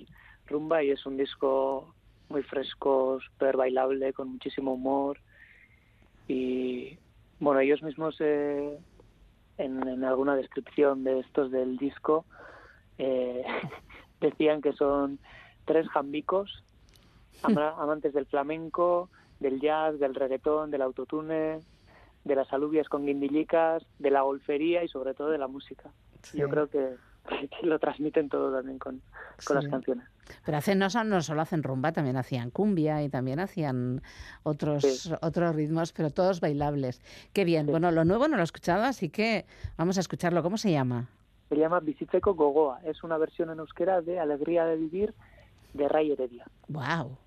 rumba 0.48 0.84
y 0.84 0.92
es 0.92 1.06
un 1.06 1.16
disco 1.16 1.94
muy 2.30 2.44
fresco, 2.44 3.20
súper 3.22 3.56
bailable, 3.56 4.12
con 4.12 4.30
muchísimo 4.34 4.74
humor. 4.74 5.20
Y 6.28 6.98
bueno, 7.40 7.62
ellos 7.62 7.82
mismos 7.84 8.16
eh, 8.20 8.78
en, 9.64 9.88
en, 9.88 10.04
alguna 10.04 10.36
descripción 10.36 11.04
de 11.04 11.20
estos 11.20 11.52
del 11.52 11.78
disco 11.78 12.26
eh, 12.98 13.44
decían 14.22 14.62
que 14.62 14.74
son 14.74 15.20
tres 15.66 15.88
jambicos 15.90 16.64
amantes 17.44 18.14
del 18.14 18.26
flamenco, 18.26 19.10
del 19.40 19.60
jazz, 19.60 20.00
del 20.00 20.16
reggaetón, 20.16 20.72
del 20.72 20.82
autotune, 20.82 21.60
de 22.24 22.36
las 22.36 22.52
alubias 22.54 22.88
con 22.88 23.06
guindillicas, 23.06 23.84
de 24.00 24.12
la 24.12 24.22
golfería 24.22 24.84
y 24.84 24.88
sobre 24.88 25.14
todo 25.14 25.30
de 25.30 25.38
la 25.38 25.48
música. 25.48 25.92
Sí. 26.22 26.38
Yo 26.38 26.50
creo 26.50 26.70
que, 26.70 26.96
lo 27.64 27.80
transmiten 27.80 28.30
todo 28.30 28.54
también 28.54 28.80
con, 28.80 29.02
con 29.46 29.60
sí. 29.60 29.64
las 29.64 29.68
canciones. 29.68 30.06
Pero 30.46 30.58
hacen, 30.58 30.80
no, 30.80 30.88
no 31.04 31.22
solo 31.22 31.42
hacen 31.42 31.64
rumba, 31.64 31.92
también 31.92 32.18
hacían 32.18 32.50
cumbia 32.50 33.04
y 33.04 33.10
también 33.10 33.40
hacían 33.40 34.02
otros, 34.44 34.84
sí. 34.84 35.14
otros 35.22 35.56
ritmos, 35.56 35.92
pero 35.94 36.10
todos 36.10 36.40
bailables. 36.40 37.02
Qué 37.34 37.46
bien. 37.46 37.66
Bueno, 37.68 37.92
lo 37.92 38.06
nuevo 38.06 38.28
no 38.28 38.36
lo 38.36 38.42
he 38.42 38.46
escuchado, 38.46 38.84
así 38.84 39.10
que 39.10 39.46
vamos 39.78 39.98
a 39.98 40.00
escucharlo. 40.00 40.42
¿Cómo 40.44 40.58
se 40.58 40.72
llama? 40.72 41.10
Se 41.50 41.58
llama 41.58 41.80
Biciteco 41.80 42.34
Gogoa. 42.36 42.80
Es 42.84 43.04
una 43.04 43.18
versión 43.18 43.50
en 43.50 43.60
euskera 43.60 44.02
de 44.02 44.20
Alegría 44.20 44.66
de 44.66 44.78
Vivir 44.78 45.14
de 45.74 45.88
Ray 45.88 46.12
Heredia. 46.12 46.46
¡Wow! 46.68 47.18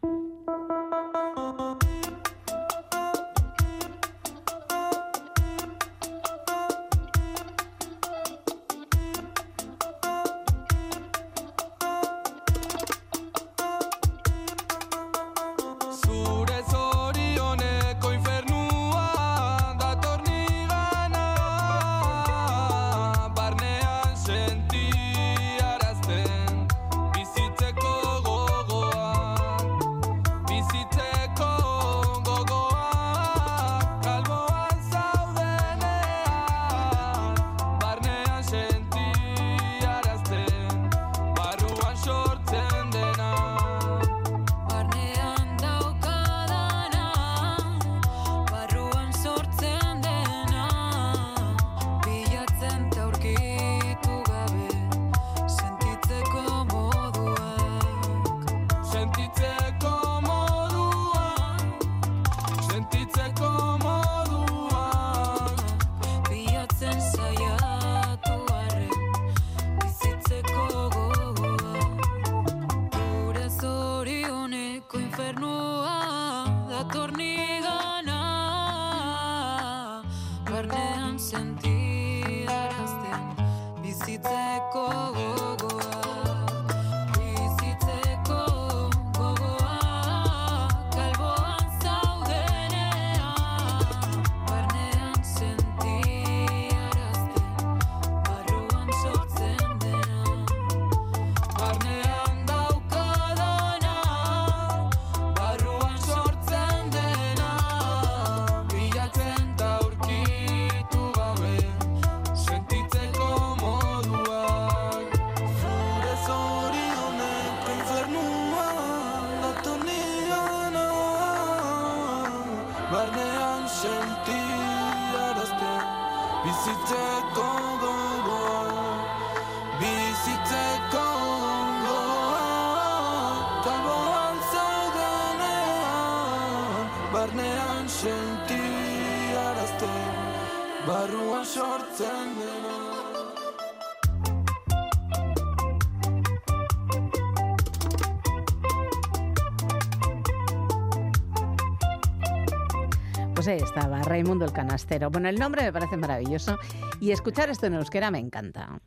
Estaba, 153.67 154.01
Raimundo 154.03 154.45
el 154.45 154.53
Canastero. 154.53 155.11
Bueno, 155.11 155.29
el 155.29 155.39
nombre 155.39 155.62
me 155.62 155.73
parece 155.73 155.97
maravilloso 155.97 156.57
y 157.01 157.11
escuchar 157.11 157.51
esto 157.51 157.67
en 157.67 157.75
euskera 157.75 158.11
me 158.11 158.19
encanta. 158.19 158.79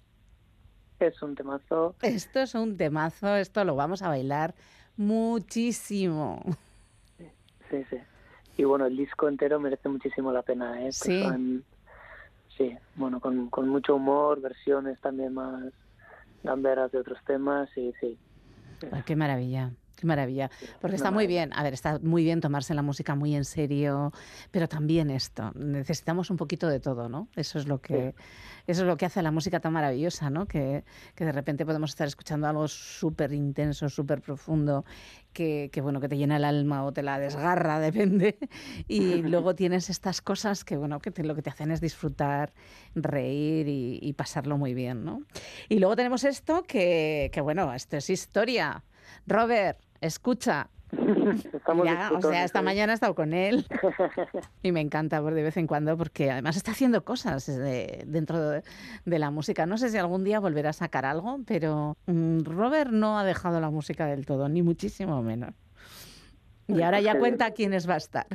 Es 1.00 1.22
un 1.22 1.36
temazo. 1.36 1.96
Esto 2.02 2.40
es 2.40 2.56
un 2.56 2.78
temazo, 2.78 3.36
esto 3.36 3.64
lo 3.66 3.76
vamos 3.76 4.02
a 4.02 4.08
bailar 4.08 4.56
muchísimo. 4.98 6.42
Sí, 7.70 7.84
sí. 7.90 7.98
Y 8.58 8.64
bueno, 8.64 8.86
el 8.86 8.98
disco 8.98 9.28
entero 9.28 9.60
merece 9.60 9.90
muchísimo 9.90 10.32
la 10.32 10.42
pena, 10.42 10.82
¿eh? 10.86 10.92
Sí. 10.92 11.24
Sí, 12.58 12.78
bueno, 12.96 13.20
con, 13.20 13.50
con 13.50 13.70
mucho 13.70 13.96
humor, 13.96 14.42
versiones 14.42 15.00
también 15.00 15.34
más 15.34 15.72
gamberas 16.44 16.92
de 16.92 17.00
otros 17.00 17.20
temas, 17.26 17.70
y 17.78 17.94
sí. 18.00 18.18
Ay, 18.92 19.04
qué 19.06 19.16
maravilla. 19.16 19.72
Qué 20.00 20.08
maravilla. 20.08 20.50
Porque 20.80 20.96
está 20.96 21.12
muy 21.12 21.28
bien, 21.28 21.52
a 21.54 21.62
ver, 21.64 21.74
está 21.74 22.00
muy 22.02 22.24
bien 22.24 22.40
tomarse 22.40 22.74
la 22.74 22.82
música 22.82 23.16
muy 23.16 23.36
en 23.36 23.44
serio, 23.44 24.14
pero 24.50 24.68
también 24.70 25.10
esto, 25.10 25.52
necesitamos 25.56 26.30
un 26.30 26.38
poquito 26.38 26.68
de 26.70 26.80
todo, 26.80 27.10
¿no? 27.10 27.28
Eso 27.36 27.60
es 27.60 27.68
lo 27.68 27.82
que, 27.82 28.16
eso 28.66 28.82
es 28.84 28.88
lo 28.88 28.96
que 28.96 29.06
hace 29.06 29.22
la 29.22 29.32
música 29.32 29.60
tan 29.60 29.74
maravillosa, 29.74 30.30
¿no? 30.30 30.46
Que, 30.48 30.86
que 31.16 31.26
de 31.26 31.32
repente 31.34 31.66
podemos 31.66 31.90
estar 31.90 32.08
escuchando 32.08 32.48
algo 32.48 32.68
súper 32.70 33.34
intenso, 33.34 33.90
súper 33.90 34.22
profundo, 34.22 34.86
que, 35.34 35.70
que, 35.74 35.82
bueno, 35.82 36.00
que 36.00 36.08
te 36.08 36.18
llena 36.18 36.38
el 36.38 36.46
alma 36.46 36.86
o 36.86 36.94
te 36.94 37.04
la 37.04 37.20
desgarra, 37.20 37.80
depende. 37.82 38.38
Y 38.88 39.22
luego 39.24 39.54
tienes 39.54 39.90
estas 39.90 40.22
cosas 40.22 40.64
que, 40.64 40.78
bueno, 40.78 41.00
que 41.02 41.12
te- 41.12 41.24
lo 41.26 41.36
que 41.36 41.42
te 41.42 41.50
hacen 41.50 41.72
es 41.72 41.82
disfrutar, 41.82 42.54
reír 42.96 43.68
y, 43.68 44.00
y 44.02 44.14
pasarlo 44.14 44.58
muy 44.58 44.74
bien, 44.74 45.04
¿no? 45.04 45.24
Y 45.68 45.80
luego 45.80 45.96
tenemos 45.98 46.24
esto 46.24 46.64
que, 46.64 47.30
que, 47.34 47.42
bueno, 47.42 47.74
esto 47.74 47.98
es 47.98 48.10
historia. 48.10 48.84
Robert, 49.28 49.80
escucha. 50.02 50.70
Estamos 51.54 51.86
Ya, 51.86 52.12
o 52.12 52.20
sea, 52.22 52.44
esta 52.44 52.64
mañana 52.64 52.94
he 52.94 52.96
estado 52.96 53.14
con 53.14 53.34
él 53.34 53.68
y 54.64 54.72
me 54.72 54.82
encanta 54.82 55.22
por 55.22 55.36
de 55.36 55.44
vez 55.44 55.56
en 55.58 55.68
cuando 55.68 55.96
porque 55.96 56.32
además 56.32 56.58
está 56.58 56.72
haciendo 56.72 57.04
cosas 57.06 57.46
de- 57.46 58.04
dentro 58.08 58.40
de, 58.50 58.64
de 59.06 59.20
la 59.20 59.30
música. 59.30 59.68
No 59.68 59.78
sé 59.78 59.90
si 59.90 59.98
algún 59.98 60.24
día 60.24 60.40
volverá 60.40 60.72
a 60.72 60.74
sacar 60.74 61.06
algo, 61.06 61.42
pero 61.46 61.96
mm, 62.08 62.40
Robert 62.44 62.90
no 62.92 63.20
ha 63.20 63.24
dejado 63.24 63.60
la 63.62 63.70
música 63.70 64.08
del 64.08 64.26
todo, 64.26 64.50
ni 64.50 64.64
muchísimo 64.64 65.22
menos. 65.22 65.54
Y 66.68 66.82
ahora 66.82 67.02
ya 67.02 67.14
Qué 67.14 67.20
cuenta 67.20 67.52
quiénes 67.52 67.88
va 67.88 67.94
a 67.96 67.98
estar. 67.98 68.28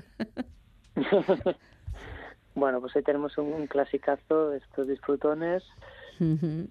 Bueno, 2.56 2.80
pues 2.80 2.94
hoy 2.94 3.02
tenemos 3.02 3.36
un, 3.36 3.52
un 3.52 3.66
clasicazo 3.66 4.50
de 4.50 4.58
estos 4.58 4.86
disfrutones, 4.86 5.64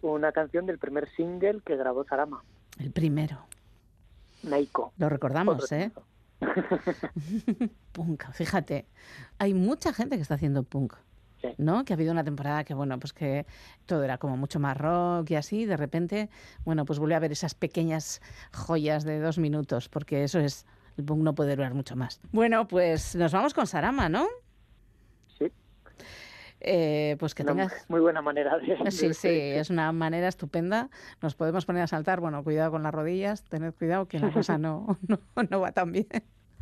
una 0.01 0.31
canción 0.31 0.65
del 0.65 0.79
primer 0.79 1.09
single 1.15 1.59
que 1.65 1.75
grabó 1.75 2.05
Zarama, 2.05 2.41
El 2.79 2.91
primero. 2.91 3.39
Naiko. 4.43 4.93
Lo 4.97 5.09
recordamos, 5.09 5.63
Otro 5.63 5.77
¿eh? 5.77 5.91
punk, 7.91 8.25
fíjate. 8.31 8.87
Hay 9.39 9.53
mucha 9.53 9.93
gente 9.93 10.15
que 10.15 10.21
está 10.21 10.35
haciendo 10.35 10.63
punk. 10.63 10.93
¿No? 11.57 11.83
Que 11.83 11.91
ha 11.91 11.95
habido 11.95 12.13
una 12.13 12.23
temporada 12.23 12.63
que, 12.63 12.73
bueno, 12.73 12.97
pues 12.99 13.11
que 13.11 13.45
todo 13.85 14.01
era 14.05 14.17
como 14.17 14.37
mucho 14.37 14.61
más 14.61 14.77
rock 14.77 15.31
y 15.31 15.35
así, 15.35 15.65
de 15.65 15.75
repente, 15.75 16.29
bueno, 16.63 16.85
pues 16.85 16.99
vuelve 16.99 17.15
a 17.15 17.19
ver 17.19 17.33
esas 17.33 17.53
pequeñas 17.53 18.21
joyas 18.53 19.03
de 19.03 19.19
dos 19.19 19.37
minutos, 19.39 19.89
porque 19.89 20.23
eso 20.23 20.39
es, 20.39 20.65
el 20.95 21.03
punk 21.03 21.21
no 21.21 21.35
puede 21.35 21.57
durar 21.57 21.73
mucho 21.73 21.97
más. 21.97 22.21
Bueno, 22.31 22.65
pues 22.65 23.13
nos 23.15 23.33
vamos 23.33 23.53
con 23.53 23.67
Sarama, 23.67 24.07
¿no? 24.07 24.25
Eh, 26.65 27.17
pues 27.19 27.35
que 27.35 27.43
tengas... 27.43 27.85
muy 27.89 27.99
buena 27.99 28.21
manera 28.21 28.57
de... 28.57 28.77
Sí, 28.91 29.13
sí, 29.13 29.27
es 29.29 29.69
una 29.69 29.91
manera 29.91 30.29
estupenda. 30.29 30.89
Nos 31.21 31.35
podemos 31.35 31.65
poner 31.65 31.83
a 31.83 31.87
saltar. 31.87 32.21
Bueno, 32.21 32.43
cuidado 32.43 32.71
con 32.71 32.83
las 32.83 32.93
rodillas, 32.93 33.43
tened 33.43 33.73
cuidado 33.73 34.07
que 34.07 34.19
la 34.19 34.31
cosa 34.31 34.57
no, 34.57 34.97
no, 35.07 35.19
no 35.49 35.59
va 35.59 35.73
tan 35.73 35.91
bien. 35.91 36.07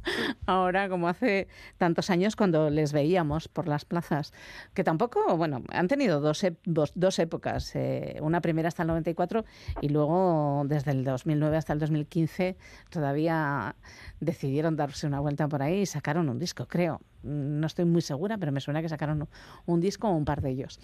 Ahora, 0.46 0.90
como 0.90 1.08
hace 1.08 1.48
tantos 1.78 2.10
años 2.10 2.36
cuando 2.36 2.70
les 2.70 2.94
veíamos 2.94 3.48
por 3.48 3.68
las 3.68 3.86
plazas, 3.86 4.34
que 4.74 4.84
tampoco, 4.84 5.38
bueno, 5.38 5.64
han 5.70 5.88
tenido 5.88 6.20
dos, 6.20 6.46
dos, 6.66 6.92
dos 6.96 7.20
épocas, 7.20 7.76
eh, 7.76 8.18
una 8.22 8.42
primera 8.42 8.68
hasta 8.68 8.84
el 8.84 8.88
94 8.88 9.46
y 9.82 9.90
luego 9.90 10.64
desde 10.66 10.92
el 10.92 11.04
2009 11.04 11.58
hasta 11.58 11.74
el 11.74 11.80
2015 11.80 12.56
todavía 12.90 13.76
decidieron 14.20 14.76
darse 14.76 15.08
una 15.08 15.20
vuelta 15.20 15.48
por 15.48 15.62
ahí 15.62 15.82
y 15.82 15.86
sacaron 15.86 16.30
un 16.30 16.40
disco, 16.40 16.68
creo. 16.68 17.02
No 17.24 17.68
estoy 17.68 17.86
muy 17.86 18.02
segura, 18.02 18.38
pero 18.38 18.52
me 18.52 18.62
suena 18.62 18.82
que 18.82 18.90
sacaron 18.90 19.28
un 19.66 19.80
disco 19.80 20.08
o 20.10 20.12
un 20.12 20.26
par 20.26 20.42
de 20.42 20.50
ellos. 20.50 20.80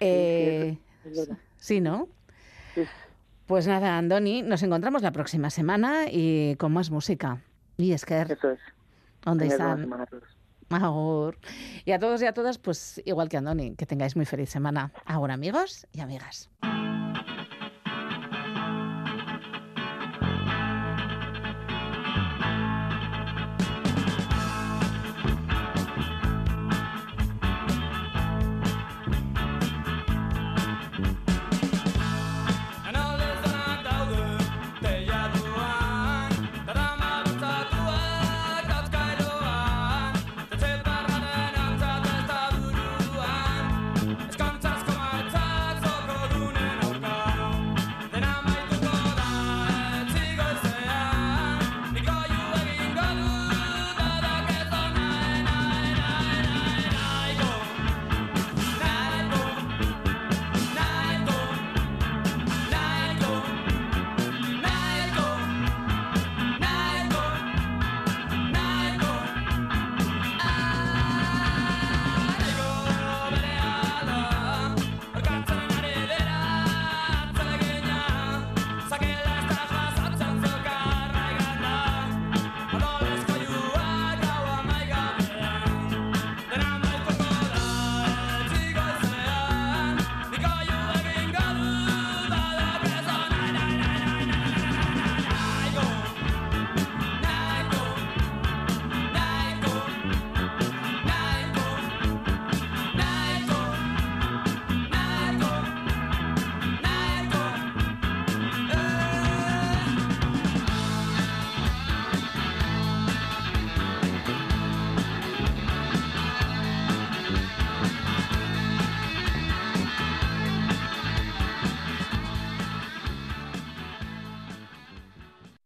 Eh. 0.00 0.78
Sí, 1.56 1.80
¿no? 1.80 2.08
Pues 3.46 3.66
nada, 3.66 3.98
Andoni, 3.98 4.42
nos 4.42 4.62
encontramos 4.62 5.02
la 5.02 5.12
próxima 5.12 5.50
semana 5.50 6.04
y 6.10 6.54
con 6.56 6.72
más 6.72 6.90
música. 6.90 7.42
Y 7.80 7.92
es 7.92 8.04
que... 8.04 8.20
Eso 8.20 8.50
es. 8.50 8.60
¿Dónde 9.22 9.46
Tened 9.46 9.58
buena 9.58 9.72
están? 9.72 9.80
semana 9.80 10.02
a 10.02 10.06
todos. 10.06 10.24
Agur. 10.70 11.38
Y 11.84 11.92
a 11.92 11.98
todos 11.98 12.22
y 12.22 12.26
a 12.26 12.32
todas, 12.32 12.58
pues 12.58 13.02
igual 13.04 13.28
que 13.28 13.36
Andoni, 13.36 13.74
que 13.74 13.86
tengáis 13.86 14.14
muy 14.16 14.26
feliz 14.26 14.50
semana. 14.50 14.92
Ahora, 15.04 15.34
amigos 15.34 15.86
y 15.92 16.00
amigas. 16.00 16.48